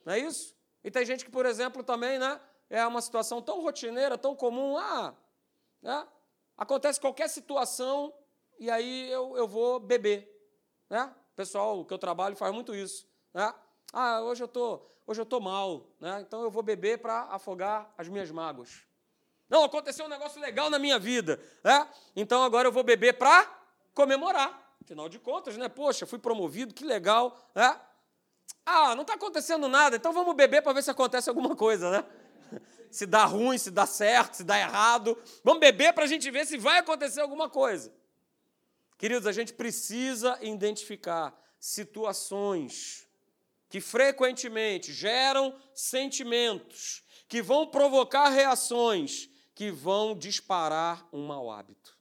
não 0.05 0.13
é 0.13 0.19
isso? 0.19 0.55
E 0.83 0.91
tem 0.91 1.05
gente 1.05 1.25
que, 1.25 1.31
por 1.31 1.45
exemplo, 1.45 1.83
também, 1.83 2.19
né? 2.19 2.39
É 2.69 2.85
uma 2.85 3.01
situação 3.01 3.41
tão 3.41 3.61
rotineira, 3.61 4.17
tão 4.17 4.35
comum, 4.35 4.77
ah, 4.77 5.15
né? 5.81 6.07
acontece 6.57 6.99
qualquer 6.99 7.29
situação, 7.29 8.13
e 8.57 8.69
aí 8.69 9.09
eu, 9.11 9.37
eu 9.37 9.47
vou 9.47 9.79
beber. 9.79 10.31
Né? 10.89 11.13
O 11.35 11.41
pessoal 11.43 11.83
que 11.83 11.93
eu 11.93 11.97
trabalho 11.97 12.33
faz 12.33 12.53
muito 12.53 12.73
isso. 12.73 13.05
Né? 13.33 13.53
Ah, 13.91 14.21
hoje 14.21 14.41
eu 14.41 14.47
tô, 14.47 14.81
hoje 15.05 15.19
eu 15.19 15.25
tô 15.25 15.41
mal, 15.41 15.85
né? 15.99 16.23
então 16.25 16.41
eu 16.41 16.49
vou 16.49 16.63
beber 16.63 16.99
para 16.99 17.23
afogar 17.23 17.93
as 17.97 18.07
minhas 18.07 18.31
mágoas. 18.31 18.83
Não, 19.49 19.65
aconteceu 19.65 20.05
um 20.05 20.07
negócio 20.07 20.39
legal 20.39 20.69
na 20.69 20.79
minha 20.79 20.97
vida, 20.97 21.37
né? 21.61 21.89
então 22.15 22.41
agora 22.41 22.69
eu 22.69 22.71
vou 22.71 22.83
beber 22.83 23.17
para 23.17 23.45
comemorar. 23.93 24.77
Afinal 24.81 25.09
de 25.09 25.19
contas, 25.19 25.57
né? 25.57 25.67
Poxa, 25.67 26.05
fui 26.05 26.19
promovido, 26.19 26.73
que 26.73 26.85
legal, 26.85 27.37
né? 27.53 27.77
Ah, 28.65 28.95
não 28.95 29.01
está 29.01 29.15
acontecendo 29.15 29.67
nada, 29.67 29.97
então 29.97 30.13
vamos 30.13 30.33
beber 30.35 30.61
para 30.61 30.71
ver 30.71 30.83
se 30.83 30.89
acontece 30.89 31.27
alguma 31.27 31.53
coisa, 31.53 31.91
né? 31.91 32.05
Se 32.89 33.05
dá 33.05 33.25
ruim, 33.25 33.57
se 33.57 33.71
dá 33.71 33.85
certo, 33.85 34.35
se 34.35 34.43
dá 34.45 34.57
errado. 34.57 35.21
Vamos 35.43 35.59
beber 35.59 35.91
para 35.91 36.05
a 36.05 36.07
gente 36.07 36.31
ver 36.31 36.45
se 36.45 36.57
vai 36.57 36.79
acontecer 36.79 37.19
alguma 37.19 37.49
coisa. 37.49 37.91
Queridos, 39.05 39.27
a 39.27 39.31
gente 39.31 39.53
precisa 39.53 40.35
identificar 40.41 41.39
situações 41.59 43.07
que 43.69 43.79
frequentemente 43.79 44.91
geram 44.91 45.55
sentimentos, 45.75 47.03
que 47.27 47.39
vão 47.39 47.67
provocar 47.67 48.29
reações, 48.29 49.29
que 49.53 49.69
vão 49.69 50.17
disparar 50.17 51.07
um 51.13 51.23
mau 51.23 51.51
hábito. 51.51 51.95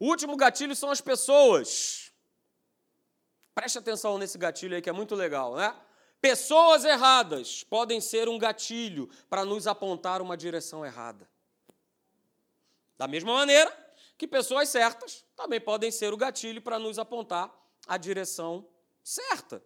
O 0.00 0.06
último 0.06 0.36
gatilho 0.36 0.74
são 0.74 0.90
as 0.90 1.00
pessoas. 1.00 2.12
Preste 3.54 3.78
atenção 3.78 4.18
nesse 4.18 4.36
gatilho 4.36 4.74
aí 4.74 4.82
que 4.82 4.90
é 4.90 4.92
muito 4.92 5.14
legal, 5.14 5.54
né? 5.54 5.80
Pessoas 6.20 6.84
erradas 6.84 7.62
podem 7.62 8.00
ser 8.00 8.28
um 8.28 8.36
gatilho 8.36 9.08
para 9.30 9.44
nos 9.44 9.68
apontar 9.68 10.20
uma 10.20 10.36
direção 10.36 10.84
errada. 10.84 11.30
Da 12.98 13.06
mesma 13.06 13.32
maneira, 13.32 13.83
que 14.16 14.26
pessoas 14.26 14.68
certas 14.68 15.24
também 15.36 15.60
podem 15.60 15.90
ser 15.90 16.12
o 16.12 16.16
gatilho 16.16 16.62
para 16.62 16.78
nos 16.78 16.98
apontar 16.98 17.52
a 17.86 17.96
direção 17.96 18.68
certa. 19.02 19.62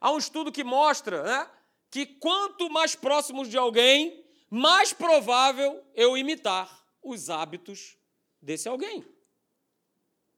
Há 0.00 0.12
um 0.12 0.18
estudo 0.18 0.52
que 0.52 0.64
mostra 0.64 1.22
né, 1.22 1.50
que 1.90 2.06
quanto 2.06 2.70
mais 2.70 2.94
próximos 2.94 3.48
de 3.48 3.58
alguém, 3.58 4.24
mais 4.48 4.92
provável 4.92 5.84
eu 5.94 6.16
imitar 6.16 6.86
os 7.02 7.28
hábitos 7.30 7.98
desse 8.40 8.68
alguém. 8.68 9.04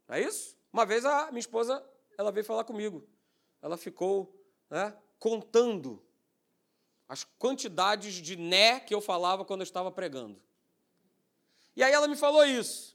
É 0.09 0.21
isso? 0.21 0.57
Uma 0.73 0.85
vez 0.85 1.05
a 1.05 1.29
minha 1.29 1.41
esposa 1.41 1.85
ela 2.17 2.33
veio 2.33 2.45
falar 2.45 2.65
comigo. 2.65 3.07
Ela 3.61 3.77
ficou 3.77 4.35
né, 4.69 4.97
contando 5.19 6.03
as 7.09 7.25
quantidades 7.39 8.15
de 8.15 8.37
né 8.37 8.81
que 8.81 8.95
eu 8.95 9.01
falava 9.01 9.45
quando 9.45 9.61
eu 9.61 9.65
estava 9.65 9.91
pregando. 9.91 10.41
E 11.77 11.83
aí 11.83 11.93
ela 11.93 12.09
me 12.09 12.17
falou 12.17 12.45
isso. 12.45 12.92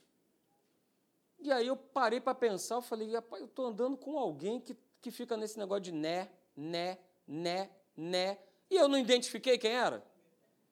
E 1.40 1.52
aí 1.52 1.66
eu 1.66 1.76
parei 1.76 2.20
para 2.20 2.34
pensar, 2.34 2.76
eu 2.76 2.82
falei, 2.82 3.12
rapaz, 3.12 3.40
eu 3.40 3.46
estou 3.46 3.66
andando 3.66 3.96
com 3.96 4.18
alguém 4.18 4.60
que, 4.60 4.76
que 5.00 5.10
fica 5.10 5.36
nesse 5.36 5.58
negócio 5.58 5.82
de 5.82 5.92
né, 5.92 6.28
né, 6.56 6.98
né, 7.26 7.70
né. 7.96 8.38
E 8.70 8.76
eu 8.76 8.88
não 8.88 8.98
identifiquei 8.98 9.56
quem 9.56 9.72
era? 9.72 10.04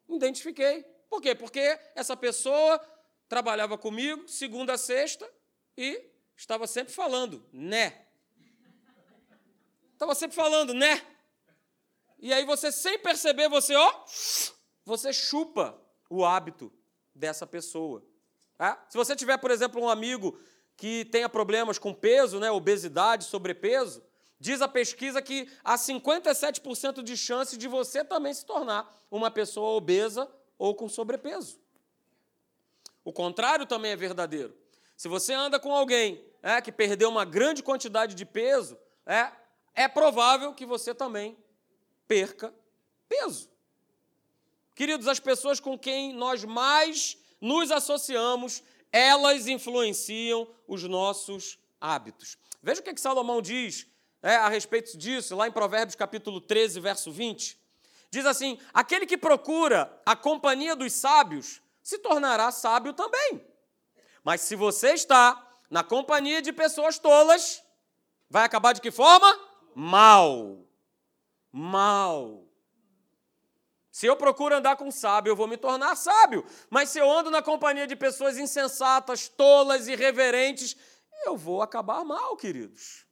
Identifiquei. 0.08 0.82
Por 1.08 1.22
quê? 1.22 1.34
Porque 1.34 1.78
essa 1.94 2.16
pessoa 2.16 2.80
trabalhava 3.28 3.78
comigo 3.78 4.28
segunda 4.28 4.74
a 4.74 4.78
sexta 4.78 5.28
e 5.76 6.02
estava 6.36 6.66
sempre 6.66 6.92
falando, 6.92 7.46
né. 7.52 8.06
Estava 9.92 10.14
sempre 10.14 10.36
falando, 10.36 10.74
né. 10.74 11.00
E 12.18 12.32
aí 12.32 12.44
você, 12.44 12.72
sem 12.72 12.98
perceber, 12.98 13.48
você, 13.48 13.74
ó, 13.74 14.04
você 14.84 15.12
chupa 15.12 15.80
o 16.10 16.24
hábito 16.24 16.72
dessa 17.14 17.46
pessoa. 17.46 18.04
Tá? 18.56 18.84
Se 18.88 18.96
você 18.96 19.14
tiver, 19.14 19.38
por 19.38 19.50
exemplo, 19.50 19.80
um 19.80 19.88
amigo 19.88 20.38
que 20.76 21.04
tenha 21.06 21.28
problemas 21.28 21.78
com 21.78 21.94
peso, 21.94 22.38
né, 22.38 22.50
obesidade, 22.50 23.24
sobrepeso, 23.24 24.02
diz 24.38 24.60
a 24.60 24.68
pesquisa 24.68 25.22
que 25.22 25.48
há 25.64 25.76
57% 25.76 27.02
de 27.02 27.16
chance 27.16 27.56
de 27.56 27.66
você 27.66 28.04
também 28.04 28.34
se 28.34 28.44
tornar 28.44 28.94
uma 29.10 29.30
pessoa 29.30 29.70
obesa 29.70 30.30
ou 30.58 30.74
com 30.74 30.88
sobrepeso. 30.88 31.58
O 33.04 33.12
contrário 33.12 33.64
também 33.64 33.92
é 33.92 33.96
verdadeiro. 33.96 34.54
Se 34.96 35.08
você 35.08 35.32
anda 35.32 35.58
com 35.58 35.74
alguém 35.74 36.24
é, 36.42 36.60
que 36.60 36.72
perdeu 36.72 37.08
uma 37.08 37.24
grande 37.24 37.62
quantidade 37.62 38.14
de 38.14 38.24
peso, 38.24 38.78
é, 39.06 39.30
é 39.74 39.88
provável 39.88 40.54
que 40.54 40.66
você 40.66 40.94
também 40.94 41.36
perca 42.08 42.52
peso. 43.08 43.50
Queridos, 44.74 45.08
as 45.08 45.20
pessoas 45.20 45.60
com 45.60 45.78
quem 45.78 46.12
nós 46.12 46.44
mais 46.44 47.16
nos 47.40 47.70
associamos 47.70 48.62
elas 48.96 49.46
influenciam 49.46 50.48
os 50.66 50.82
nossos 50.84 51.58
hábitos. 51.80 52.38
Veja 52.62 52.80
o 52.80 52.84
que, 52.84 52.90
é 52.90 52.94
que 52.94 53.00
Salomão 53.00 53.42
diz 53.42 53.86
é, 54.22 54.36
a 54.36 54.48
respeito 54.48 54.96
disso, 54.96 55.36
lá 55.36 55.46
em 55.46 55.52
Provérbios 55.52 55.94
capítulo 55.94 56.40
13, 56.40 56.80
verso 56.80 57.12
20. 57.12 57.60
Diz 58.10 58.24
assim: 58.24 58.58
aquele 58.72 59.04
que 59.04 59.18
procura 59.18 60.00
a 60.06 60.16
companhia 60.16 60.74
dos 60.74 60.92
sábios 60.94 61.60
se 61.82 61.98
tornará 61.98 62.50
sábio 62.50 62.94
também. 62.94 63.44
Mas 64.24 64.40
se 64.40 64.56
você 64.56 64.94
está 64.94 65.46
na 65.70 65.84
companhia 65.84 66.40
de 66.40 66.52
pessoas 66.52 66.98
tolas, 66.98 67.62
vai 68.30 68.44
acabar 68.44 68.72
de 68.72 68.80
que 68.80 68.90
forma? 68.90 69.38
Mal. 69.74 70.64
Mal. 71.52 72.45
Se 73.96 74.04
eu 74.04 74.14
procuro 74.14 74.54
andar 74.54 74.76
com 74.76 74.90
sábio, 74.90 75.30
eu 75.30 75.36
vou 75.36 75.48
me 75.48 75.56
tornar 75.56 75.96
sábio. 75.96 76.44
Mas 76.68 76.90
se 76.90 76.98
eu 76.98 77.10
ando 77.10 77.30
na 77.30 77.40
companhia 77.40 77.86
de 77.86 77.96
pessoas 77.96 78.36
insensatas, 78.36 79.26
tolas, 79.26 79.88
irreverentes, 79.88 80.76
eu 81.24 81.34
vou 81.34 81.62
acabar 81.62 82.04
mal, 82.04 82.36
queridos. 82.36 83.06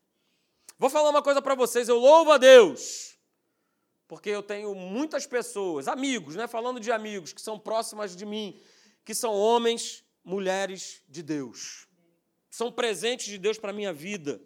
Vou 0.79 0.91
falar 0.91 1.09
uma 1.09 1.23
coisa 1.23 1.41
para 1.41 1.55
vocês, 1.55 1.89
eu 1.89 1.99
louvo 1.99 2.33
a 2.33 2.37
Deus, 2.37 3.17
porque 4.07 4.29
eu 4.29 4.43
tenho 4.43 4.75
muitas 4.75 5.27
pessoas, 5.27 5.89
amigos, 5.89 6.37
né, 6.37 6.47
falando 6.47 6.79
de 6.79 6.93
amigos 6.93 7.33
que 7.33 7.41
são 7.41 7.59
próximas 7.59 8.15
de 8.15 8.27
mim, 8.27 8.61
que 9.07 9.15
são 9.15 9.33
homens, 9.33 10.05
mulheres 10.23 11.03
de 11.09 11.23
Deus. 11.23 11.89
São 12.51 12.71
presentes 12.71 13.25
de 13.25 13.39
Deus 13.39 13.57
para 13.57 13.71
a 13.71 13.75
minha 13.75 13.95
vida. 13.95 14.39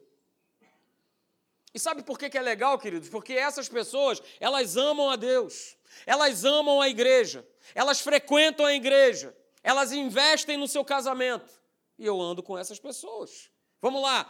E 1.79 1.81
sabe 1.81 2.03
por 2.03 2.19
que 2.19 2.37
é 2.37 2.43
legal, 2.43 2.77
queridos? 2.77 3.09
Porque 3.09 3.35
essas 3.35 3.69
pessoas, 3.69 4.21
elas 4.41 4.77
amam 4.77 5.09
a 5.11 5.15
Deus, 5.15 5.77
elas 6.05 6.45
amam 6.45 6.81
a 6.81 6.89
igreja, 6.89 7.47
elas 7.73 8.01
frequentam 8.01 8.67
a 8.67 8.75
igreja, 8.75 9.33
elas 9.63 9.93
investem 9.93 10.57
no 10.57 10.67
seu 10.67 10.85
casamento. 10.85 11.49
E 11.97 12.05
eu 12.05 12.21
ando 12.21 12.43
com 12.43 12.59
essas 12.59 12.81
pessoas. 12.81 13.49
Vamos 13.81 14.03
lá. 14.03 14.29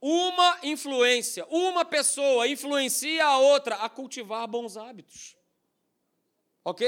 Uma 0.00 0.58
influência, 0.64 1.46
uma 1.48 1.84
pessoa 1.84 2.48
influencia 2.48 3.24
a 3.24 3.38
outra 3.38 3.76
a 3.76 3.88
cultivar 3.88 4.48
bons 4.48 4.76
hábitos. 4.76 5.36
Ok? 6.64 6.84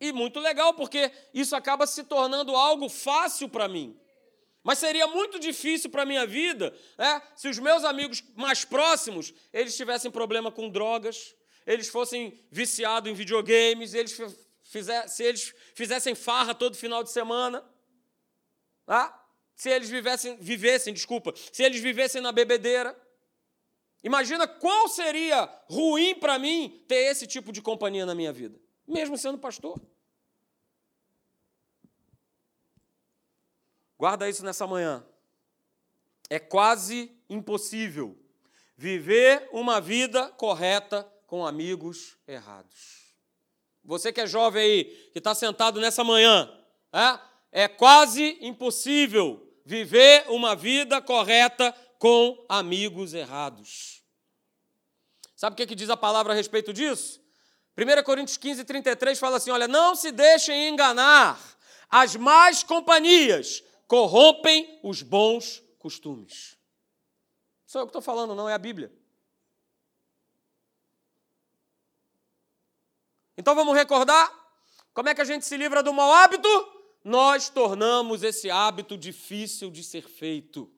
E 0.00 0.12
muito 0.12 0.38
legal, 0.38 0.72
porque 0.74 1.10
isso 1.34 1.56
acaba 1.56 1.84
se 1.84 2.04
tornando 2.04 2.54
algo 2.54 2.88
fácil 2.88 3.48
para 3.48 3.66
mim. 3.66 3.99
Mas 4.62 4.78
seria 4.78 5.06
muito 5.06 5.38
difícil 5.38 5.90
para 5.90 6.02
a 6.02 6.06
minha 6.06 6.26
vida 6.26 6.74
né, 6.98 7.22
se 7.34 7.48
os 7.48 7.58
meus 7.58 7.82
amigos 7.82 8.22
mais 8.34 8.64
próximos 8.64 9.32
eles 9.52 9.76
tivessem 9.76 10.10
problema 10.10 10.52
com 10.52 10.68
drogas, 10.68 11.34
eles 11.66 11.88
fossem 11.88 12.38
viciados 12.50 13.10
em 13.10 13.14
videogames, 13.14 13.94
eles 13.94 14.16
se 15.08 15.24
eles 15.24 15.52
fizessem 15.74 16.14
farra 16.14 16.54
todo 16.54 16.76
final 16.76 17.02
de 17.02 17.10
semana. 17.10 17.64
Tá? 18.86 19.16
Se 19.56 19.68
eles 19.68 19.90
vivessem, 19.90 20.36
vivessem, 20.36 20.94
desculpa, 20.94 21.34
se 21.52 21.62
eles 21.62 21.80
vivessem 21.80 22.20
na 22.20 22.32
bebedeira. 22.32 22.96
Imagina 24.02 24.48
qual 24.48 24.88
seria 24.88 25.44
ruim 25.68 26.14
para 26.14 26.38
mim 26.38 26.84
ter 26.88 27.10
esse 27.10 27.26
tipo 27.26 27.52
de 27.52 27.60
companhia 27.60 28.06
na 28.06 28.14
minha 28.14 28.32
vida, 28.32 28.58
mesmo 28.86 29.18
sendo 29.18 29.38
pastor. 29.38 29.78
Guarda 34.00 34.30
isso 34.30 34.42
nessa 34.42 34.66
manhã. 34.66 35.04
É 36.30 36.38
quase 36.38 37.14
impossível 37.28 38.18
viver 38.74 39.46
uma 39.52 39.78
vida 39.78 40.30
correta 40.38 41.06
com 41.26 41.46
amigos 41.46 42.16
errados. 42.26 43.14
Você 43.84 44.10
que 44.10 44.22
é 44.22 44.26
jovem 44.26 44.62
aí, 44.62 44.84
que 45.12 45.18
está 45.18 45.34
sentado 45.34 45.82
nessa 45.82 46.02
manhã, 46.02 46.50
é, 46.90 47.64
é 47.64 47.68
quase 47.68 48.38
impossível 48.40 49.46
viver 49.66 50.24
uma 50.30 50.56
vida 50.56 51.02
correta 51.02 51.70
com 51.98 52.42
amigos 52.48 53.12
errados. 53.12 54.02
Sabe 55.36 55.52
o 55.52 55.56
que, 55.58 55.66
que 55.66 55.74
diz 55.74 55.90
a 55.90 55.96
palavra 55.96 56.32
a 56.32 56.36
respeito 56.36 56.72
disso? 56.72 57.20
1 57.76 58.02
Coríntios 58.02 58.38
15, 58.38 58.64
33 58.64 59.18
fala 59.18 59.36
assim: 59.36 59.50
olha, 59.50 59.68
não 59.68 59.94
se 59.94 60.10
deixem 60.10 60.70
enganar, 60.70 61.38
as 61.90 62.16
más 62.16 62.62
companhias 62.62 63.62
corrompem 63.90 64.78
os 64.84 65.02
bons 65.02 65.60
costumes. 65.80 66.56
Só 67.66 67.80
eu 67.80 67.86
que 67.86 67.88
estou 67.88 68.00
falando, 68.00 68.36
não 68.36 68.48
é 68.48 68.54
a 68.54 68.58
Bíblia. 68.58 68.92
Então 73.36 73.52
vamos 73.52 73.74
recordar 73.74 74.32
como 74.94 75.08
é 75.08 75.14
que 75.14 75.20
a 75.20 75.24
gente 75.24 75.44
se 75.44 75.56
livra 75.56 75.82
do 75.82 75.92
mau 75.92 76.12
hábito? 76.12 76.48
Nós 77.02 77.48
tornamos 77.48 78.22
esse 78.22 78.48
hábito 78.48 78.96
difícil 78.96 79.72
de 79.72 79.82
ser 79.82 80.08
feito. 80.08 80.72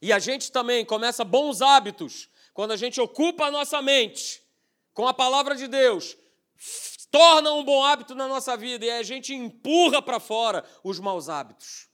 E 0.00 0.12
a 0.12 0.20
gente 0.20 0.52
também 0.52 0.84
começa 0.84 1.24
bons 1.24 1.60
hábitos 1.60 2.30
quando 2.52 2.70
a 2.70 2.76
gente 2.76 3.00
ocupa 3.00 3.46
a 3.46 3.50
nossa 3.50 3.82
mente 3.82 4.44
com 4.92 5.08
a 5.08 5.14
palavra 5.14 5.56
de 5.56 5.66
Deus, 5.66 6.16
torna 7.14 7.52
um 7.52 7.62
bom 7.62 7.84
hábito 7.84 8.12
na 8.12 8.26
nossa 8.26 8.56
vida 8.56 8.84
e 8.84 8.90
a 8.90 9.00
gente 9.04 9.32
empurra 9.32 10.02
para 10.02 10.18
fora 10.18 10.64
os 10.82 10.98
maus 10.98 11.28
hábitos. 11.28 11.88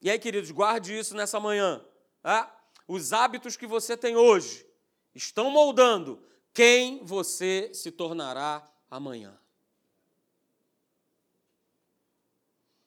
E 0.00 0.08
aí, 0.08 0.16
queridos, 0.16 0.52
guarde 0.52 0.96
isso 0.96 1.16
nessa 1.16 1.40
manhã. 1.40 1.84
Tá? 2.22 2.56
Os 2.86 3.12
hábitos 3.12 3.56
que 3.56 3.66
você 3.66 3.96
tem 3.96 4.14
hoje 4.14 4.64
estão 5.12 5.50
moldando 5.50 6.22
quem 6.54 7.04
você 7.04 7.72
se 7.74 7.90
tornará 7.90 8.62
amanhã. 8.88 9.36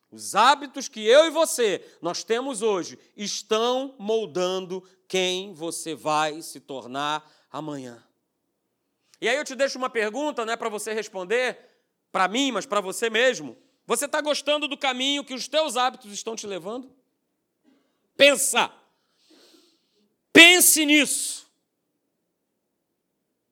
Os 0.10 0.36
hábitos 0.36 0.88
que 0.88 1.06
eu 1.06 1.26
e 1.26 1.32
você 1.32 1.86
nós 2.01 2.24
temos 2.24 2.62
hoje 2.62 2.97
estão 3.18 3.93
moldando 3.99 4.88
quem 5.06 5.53
você 5.53 5.93
vai 5.93 6.41
se 6.41 6.62
tornar 6.62 7.30
amanhã. 7.51 8.05
E 9.20 9.30
aí 9.30 9.36
eu 9.36 9.43
te 9.43 9.55
deixo 9.55 9.78
uma 9.78 9.89
pergunta, 9.89 10.45
não 10.45 10.53
é 10.53 10.57
para 10.57 10.70
você 10.70 10.93
responder 10.93 11.57
para 12.11 12.28
mim, 12.28 12.51
mas 12.51 12.66
para 12.66 12.82
você 12.82 13.09
mesmo. 13.09 13.57
Você 13.86 14.05
está 14.05 14.22
gostando 14.22 14.68
do 14.68 14.78
caminho 14.78 15.24
que 15.24 15.34
os 15.34 15.47
teus 15.47 15.78
hábitos 15.78 16.11
estão 16.11 16.36
te 16.36 16.47
levando? 16.47 16.93
Pensa. 18.18 18.72
Pense 20.32 20.86
nisso. 20.86 21.45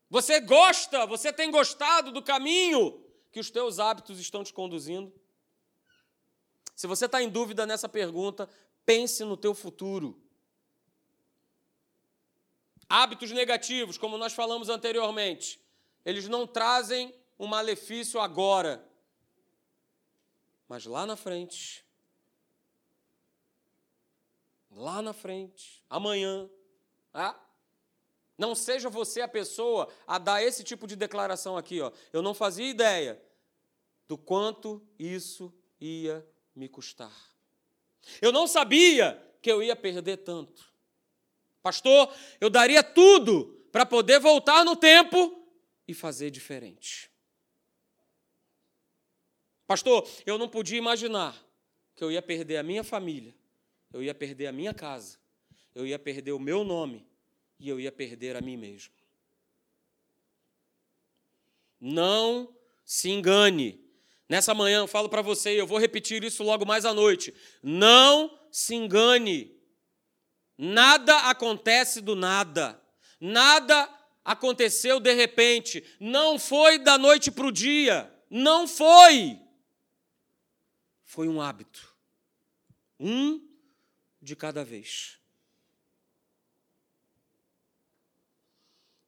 Você 0.09 0.39
gosta, 0.39 1.05
você 1.05 1.33
tem 1.33 1.49
gostado 1.49 2.11
do 2.11 2.21
caminho 2.21 3.03
que 3.31 3.39
os 3.39 3.49
teus 3.49 3.79
hábitos 3.79 4.19
estão 4.19 4.43
te 4.43 4.53
conduzindo? 4.53 5.11
Se 6.75 6.87
você 6.87 7.05
está 7.05 7.21
em 7.21 7.29
dúvida 7.29 7.65
nessa 7.65 7.89
pergunta, 7.89 8.49
pense 8.85 9.23
no 9.23 9.35
teu 9.35 9.53
futuro. 9.53 10.22
Hábitos 12.95 13.31
negativos, 13.31 13.97
como 13.97 14.19
nós 14.19 14.33
falamos 14.33 14.69
anteriormente, 14.69 15.59
eles 16.05 16.27
não 16.27 16.45
trazem 16.45 17.11
um 17.39 17.47
malefício 17.47 18.19
agora, 18.19 18.87
mas 20.67 20.85
lá 20.85 21.03
na 21.03 21.15
frente. 21.15 21.83
Lá 24.69 25.01
na 25.01 25.11
frente, 25.11 25.83
amanhã. 25.89 26.47
Ah? 27.11 27.35
Não 28.37 28.53
seja 28.53 28.91
você 28.91 29.21
a 29.21 29.27
pessoa 29.27 29.91
a 30.05 30.19
dar 30.19 30.43
esse 30.43 30.63
tipo 30.63 30.85
de 30.85 30.95
declaração 30.95 31.57
aqui. 31.57 31.81
Ó. 31.81 31.91
Eu 32.11 32.21
não 32.21 32.35
fazia 32.35 32.69
ideia 32.69 33.19
do 34.07 34.19
quanto 34.19 34.87
isso 34.99 35.51
ia 35.81 36.23
me 36.55 36.69
custar. 36.69 37.11
Eu 38.21 38.31
não 38.31 38.45
sabia 38.45 39.19
que 39.41 39.51
eu 39.51 39.63
ia 39.63 39.75
perder 39.75 40.17
tanto. 40.17 40.72
Pastor, 41.63 42.13
eu 42.41 42.49
daria 42.49 42.83
tudo 42.83 43.57
para 43.71 43.85
poder 43.85 44.19
voltar 44.19 44.65
no 44.65 44.75
tempo 44.75 45.47
e 45.87 45.93
fazer 45.93 46.29
diferente. 46.29 47.09
Pastor, 49.65 50.07
eu 50.25 50.37
não 50.37 50.49
podia 50.49 50.77
imaginar 50.77 51.41
que 51.95 52.03
eu 52.03 52.11
ia 52.11 52.21
perder 52.21 52.57
a 52.57 52.63
minha 52.63 52.83
família, 52.83 53.33
eu 53.93 54.03
ia 54.03 54.13
perder 54.13 54.47
a 54.47 54.51
minha 54.51 54.73
casa, 54.73 55.17
eu 55.73 55.87
ia 55.87 55.97
perder 55.97 56.33
o 56.33 56.39
meu 56.39 56.65
nome 56.65 57.07
e 57.57 57.69
eu 57.69 57.79
ia 57.79 57.91
perder 57.91 58.35
a 58.35 58.41
mim 58.41 58.57
mesmo. 58.57 58.93
Não 61.79 62.53
se 62.83 63.09
engane. 63.09 63.81
Nessa 64.27 64.53
manhã 64.53 64.79
eu 64.79 64.87
falo 64.87 65.07
para 65.07 65.21
você, 65.21 65.59
eu 65.59 65.65
vou 65.65 65.77
repetir 65.77 66.23
isso 66.23 66.43
logo 66.43 66.65
mais 66.65 66.83
à 66.83 66.93
noite. 66.93 67.33
Não 67.61 68.37
se 68.51 68.75
engane. 68.75 69.62
Nada 70.57 71.29
acontece 71.29 72.01
do 72.01 72.15
nada. 72.15 72.79
Nada 73.19 73.89
aconteceu 74.23 74.99
de 74.99 75.13
repente. 75.13 75.83
Não 75.99 76.37
foi 76.37 76.77
da 76.77 76.97
noite 76.97 77.31
para 77.31 77.47
o 77.47 77.51
dia. 77.51 78.11
Não 78.29 78.67
foi. 78.67 79.39
Foi 81.03 81.27
um 81.27 81.41
hábito. 81.41 81.95
Um 82.99 83.47
de 84.21 84.35
cada 84.35 84.63
vez. 84.63 85.19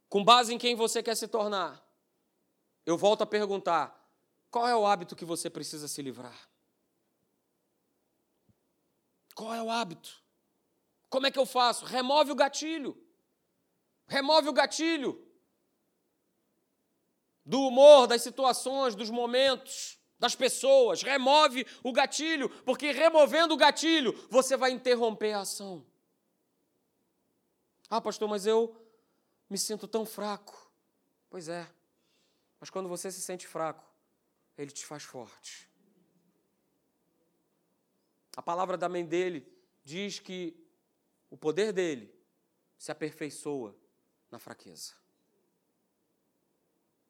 Com 0.10 0.24
base 0.24 0.54
em 0.54 0.58
quem 0.58 0.76
você 0.76 1.04
quer 1.04 1.16
se 1.16 1.28
tornar, 1.28 1.86
eu 2.86 2.98
volto 2.98 3.22
a 3.24 3.26
perguntar: 3.26 4.10
qual 4.50 4.68
é 4.68 4.76
o 4.76 4.86
hábito 4.86 5.16
que 5.16 5.26
você 5.26 5.50
precisa 5.50 5.88
se 5.88 6.02
livrar? 6.02 6.50
Qual 9.34 9.54
é 9.54 9.62
o 9.62 9.70
hábito? 9.70 10.25
Como 11.16 11.28
é 11.28 11.32
que 11.32 11.40
eu 11.40 11.46
faço? 11.46 11.86
Remove 11.86 12.34
o 12.34 12.36
gatilho. 12.36 13.02
Remove 14.06 14.50
o 14.50 14.52
gatilho 14.52 15.26
do 17.46 17.62
humor, 17.62 18.06
das 18.06 18.22
situações, 18.22 18.96
dos 18.96 19.10
momentos, 19.10 19.98
das 20.20 20.36
pessoas. 20.36 21.04
Remove 21.04 21.66
o 21.82 21.94
gatilho, 21.94 22.50
porque 22.66 22.92
removendo 22.92 23.54
o 23.54 23.58
gatilho, 23.58 24.12
você 24.30 24.58
vai 24.58 24.72
interromper 24.72 25.32
a 25.32 25.40
ação. 25.40 25.86
Ah, 27.90 28.02
pastor, 28.02 28.28
mas 28.28 28.46
eu 28.46 28.76
me 29.50 29.58
sinto 29.58 29.88
tão 29.88 30.06
fraco. 30.06 30.70
Pois 31.30 31.48
é. 31.48 31.66
Mas 32.60 32.70
quando 32.70 32.90
você 32.90 33.10
se 33.10 33.22
sente 33.22 33.48
fraco, 33.48 33.90
ele 34.58 34.70
te 34.70 34.86
faz 34.86 35.04
forte. 35.04 35.70
A 38.36 38.42
palavra 38.42 38.76
da 38.76 38.90
mãe 38.90 39.06
dele 39.06 39.50
diz 39.82 40.20
que 40.20 40.65
o 41.30 41.38
poder 41.38 41.72
dele 41.72 42.14
se 42.78 42.92
aperfeiçoa 42.92 43.76
na 44.30 44.40
fraqueza. 44.40 44.94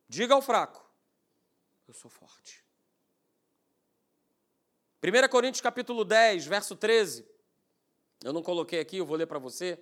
Diga 0.08 0.34
ao 0.34 0.42
fraco: 0.42 0.86
Eu 1.88 1.94
sou 1.94 2.10
forte. 2.10 2.64
1 5.04 5.28
Coríntios 5.30 5.62
capítulo 5.62 6.04
10, 6.04 6.46
verso 6.46 6.76
13. 6.76 7.26
Eu 8.24 8.34
não 8.34 8.42
coloquei 8.42 8.80
aqui, 8.80 8.98
eu 8.98 9.06
vou 9.06 9.18
ler 9.18 9.28
para 9.28 9.40
você. 9.40 9.80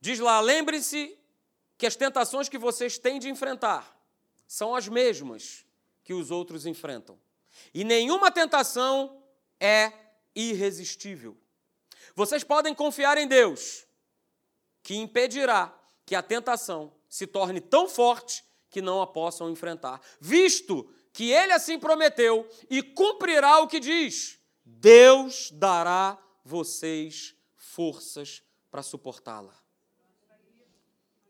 Diz 0.00 0.18
lá: 0.18 0.40
lembre-se 0.40 1.18
que 1.76 1.86
as 1.86 1.96
tentações 1.96 2.48
que 2.48 2.58
vocês 2.58 2.98
têm 2.98 3.18
de 3.18 3.28
enfrentar 3.28 3.94
são 4.46 4.74
as 4.74 4.88
mesmas 4.88 5.66
que 6.02 6.14
os 6.14 6.30
outros 6.30 6.66
enfrentam. 6.66 7.18
E 7.72 7.84
nenhuma 7.84 8.30
tentação 8.30 9.22
é 9.58 9.92
irresistível. 10.34 11.36
Vocês 12.14 12.44
podem 12.44 12.74
confiar 12.74 13.18
em 13.18 13.26
Deus, 13.26 13.86
que 14.82 14.94
impedirá 14.94 15.76
que 16.06 16.14
a 16.14 16.22
tentação 16.22 16.92
se 17.08 17.26
torne 17.26 17.60
tão 17.60 17.88
forte 17.88 18.44
que 18.70 18.82
não 18.82 19.00
a 19.00 19.06
possam 19.06 19.50
enfrentar, 19.50 20.00
visto 20.20 20.88
que 21.12 21.30
ele 21.30 21.52
assim 21.52 21.78
prometeu 21.78 22.48
e 22.68 22.82
cumprirá 22.82 23.60
o 23.60 23.68
que 23.68 23.78
diz. 23.78 24.38
Deus 24.64 25.50
dará 25.52 26.18
vocês 26.44 27.34
forças 27.54 28.42
para 28.70 28.82
suportá-la. 28.82 29.54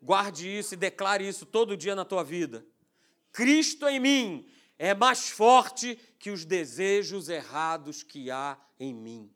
Guarde 0.00 0.48
isso 0.48 0.74
e 0.74 0.76
declare 0.76 1.26
isso 1.26 1.46
todo 1.46 1.76
dia 1.76 1.94
na 1.94 2.04
tua 2.04 2.22
vida. 2.22 2.64
Cristo 3.32 3.88
em 3.88 3.98
mim 3.98 4.48
é 4.78 4.94
mais 4.94 5.30
forte 5.30 5.96
que 6.18 6.30
os 6.30 6.44
desejos 6.44 7.28
errados 7.28 8.02
que 8.02 8.30
há 8.30 8.58
em 8.78 8.94
mim. 8.94 9.33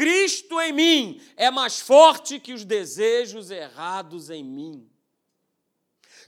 Cristo 0.00 0.58
em 0.58 0.72
mim 0.72 1.22
é 1.36 1.50
mais 1.50 1.78
forte 1.78 2.40
que 2.40 2.54
os 2.54 2.64
desejos 2.64 3.50
errados 3.50 4.30
em 4.30 4.42
mim. 4.42 4.90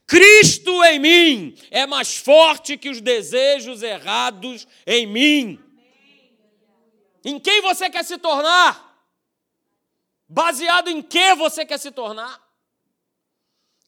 Cristo 0.06 0.84
em 0.84 0.98
mim 0.98 1.58
é 1.70 1.86
mais 1.86 2.18
forte 2.18 2.76
que 2.76 2.90
os 2.90 3.00
desejos 3.00 3.82
errados 3.82 4.68
em 4.86 5.06
mim. 5.06 5.58
Em 7.24 7.40
quem 7.40 7.62
você 7.62 7.88
quer 7.88 8.04
se 8.04 8.18
tornar? 8.18 8.94
Baseado 10.28 10.88
em 10.88 11.00
que 11.00 11.34
você 11.36 11.64
quer 11.64 11.78
se 11.78 11.90
tornar? 11.90 12.46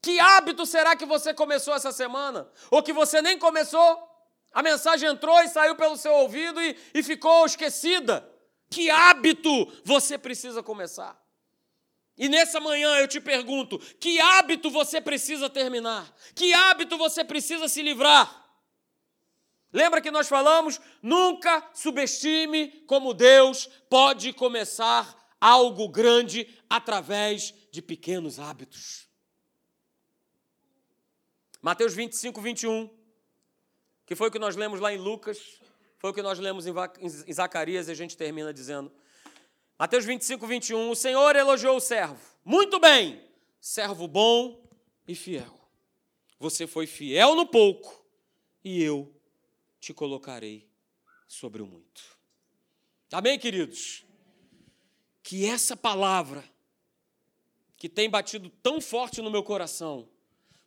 Que 0.01 0.19
hábito 0.19 0.65
será 0.65 0.95
que 0.95 1.05
você 1.05 1.31
começou 1.31 1.75
essa 1.75 1.91
semana? 1.91 2.49
Ou 2.71 2.81
que 2.81 2.91
você 2.91 3.21
nem 3.21 3.37
começou? 3.37 4.01
A 4.51 4.63
mensagem 4.63 5.07
entrou 5.07 5.39
e 5.43 5.47
saiu 5.47 5.75
pelo 5.75 5.95
seu 5.95 6.11
ouvido 6.11 6.59
e, 6.59 6.75
e 6.91 7.03
ficou 7.03 7.45
esquecida. 7.45 8.33
Que 8.75 8.89
hábito 8.89 9.71
você 9.85 10.17
precisa 10.17 10.61
começar? 10.61 11.17
E 12.17 12.27
nessa 12.27 12.59
manhã 12.59 12.97
eu 12.97 13.07
te 13.07 13.21
pergunto: 13.21 13.79
que 13.79 14.19
hábito 14.19 14.69
você 14.69 14.99
precisa 14.99 15.49
terminar? 15.49 16.13
Que 16.35 16.53
hábito 16.53 16.97
você 16.97 17.23
precisa 17.23 17.69
se 17.69 17.81
livrar? 17.81 18.45
Lembra 19.71 20.01
que 20.01 20.11
nós 20.11 20.27
falamos? 20.27 20.81
Nunca 21.01 21.65
subestime 21.73 22.83
como 22.85 23.13
Deus 23.13 23.69
pode 23.89 24.33
começar 24.33 25.35
algo 25.39 25.87
grande 25.87 26.45
através 26.69 27.53
de 27.71 27.81
pequenos 27.81 28.41
hábitos. 28.41 29.07
Mateus 31.61 31.93
25, 31.93 32.41
21, 32.41 32.89
que 34.05 34.15
foi 34.15 34.27
o 34.27 34.31
que 34.31 34.37
nós 34.37 34.57
lemos 34.57 34.81
lá 34.81 34.91
em 34.91 34.97
Lucas, 34.97 35.39
foi 35.97 36.11
o 36.11 36.13
que 36.13 36.21
nós 36.21 36.39
lemos 36.39 36.65
em 36.67 37.33
Zacarias 37.33 37.87
e 37.87 37.91
a 37.91 37.95
gente 37.95 38.17
termina 38.17 38.53
dizendo. 38.53 38.91
Mateus 39.77 40.05
25, 40.05 40.45
21, 40.45 40.89
o 40.89 40.95
Senhor 40.95 41.35
elogiou 41.35 41.77
o 41.77 41.81
servo. 41.81 42.19
Muito 42.43 42.79
bem, 42.79 43.21
servo 43.59 44.07
bom 44.07 44.69
e 45.07 45.15
fiel. 45.15 45.59
Você 46.39 46.67
foi 46.67 46.87
fiel 46.87 47.35
no 47.35 47.45
pouco 47.45 48.05
e 48.63 48.81
eu 48.81 49.13
te 49.79 49.93
colocarei 49.93 50.69
sobre 51.27 51.61
o 51.61 51.65
muito. 51.65 52.03
Amém, 53.11 53.37
queridos? 53.37 54.05
Que 55.21 55.45
essa 55.45 55.75
palavra, 55.75 56.43
que 57.77 57.89
tem 57.89 58.09
batido 58.09 58.49
tão 58.61 58.79
forte 58.79 59.21
no 59.21 59.31
meu 59.31 59.43
coração, 59.43 60.09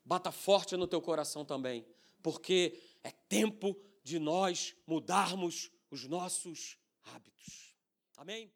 bata 0.05 0.33
forte 0.33 0.77
no 0.77 0.87
teu 0.87 1.01
coração 1.01 1.45
também, 1.45 1.87
porque 2.23 2.79
é 3.03 3.11
tempo 3.11 3.77
de 4.09 4.19
nós 4.19 4.75
mudarmos 4.87 5.71
os 5.91 6.05
nossos 6.05 6.79
hábitos. 7.03 7.77
Amém? 8.17 8.53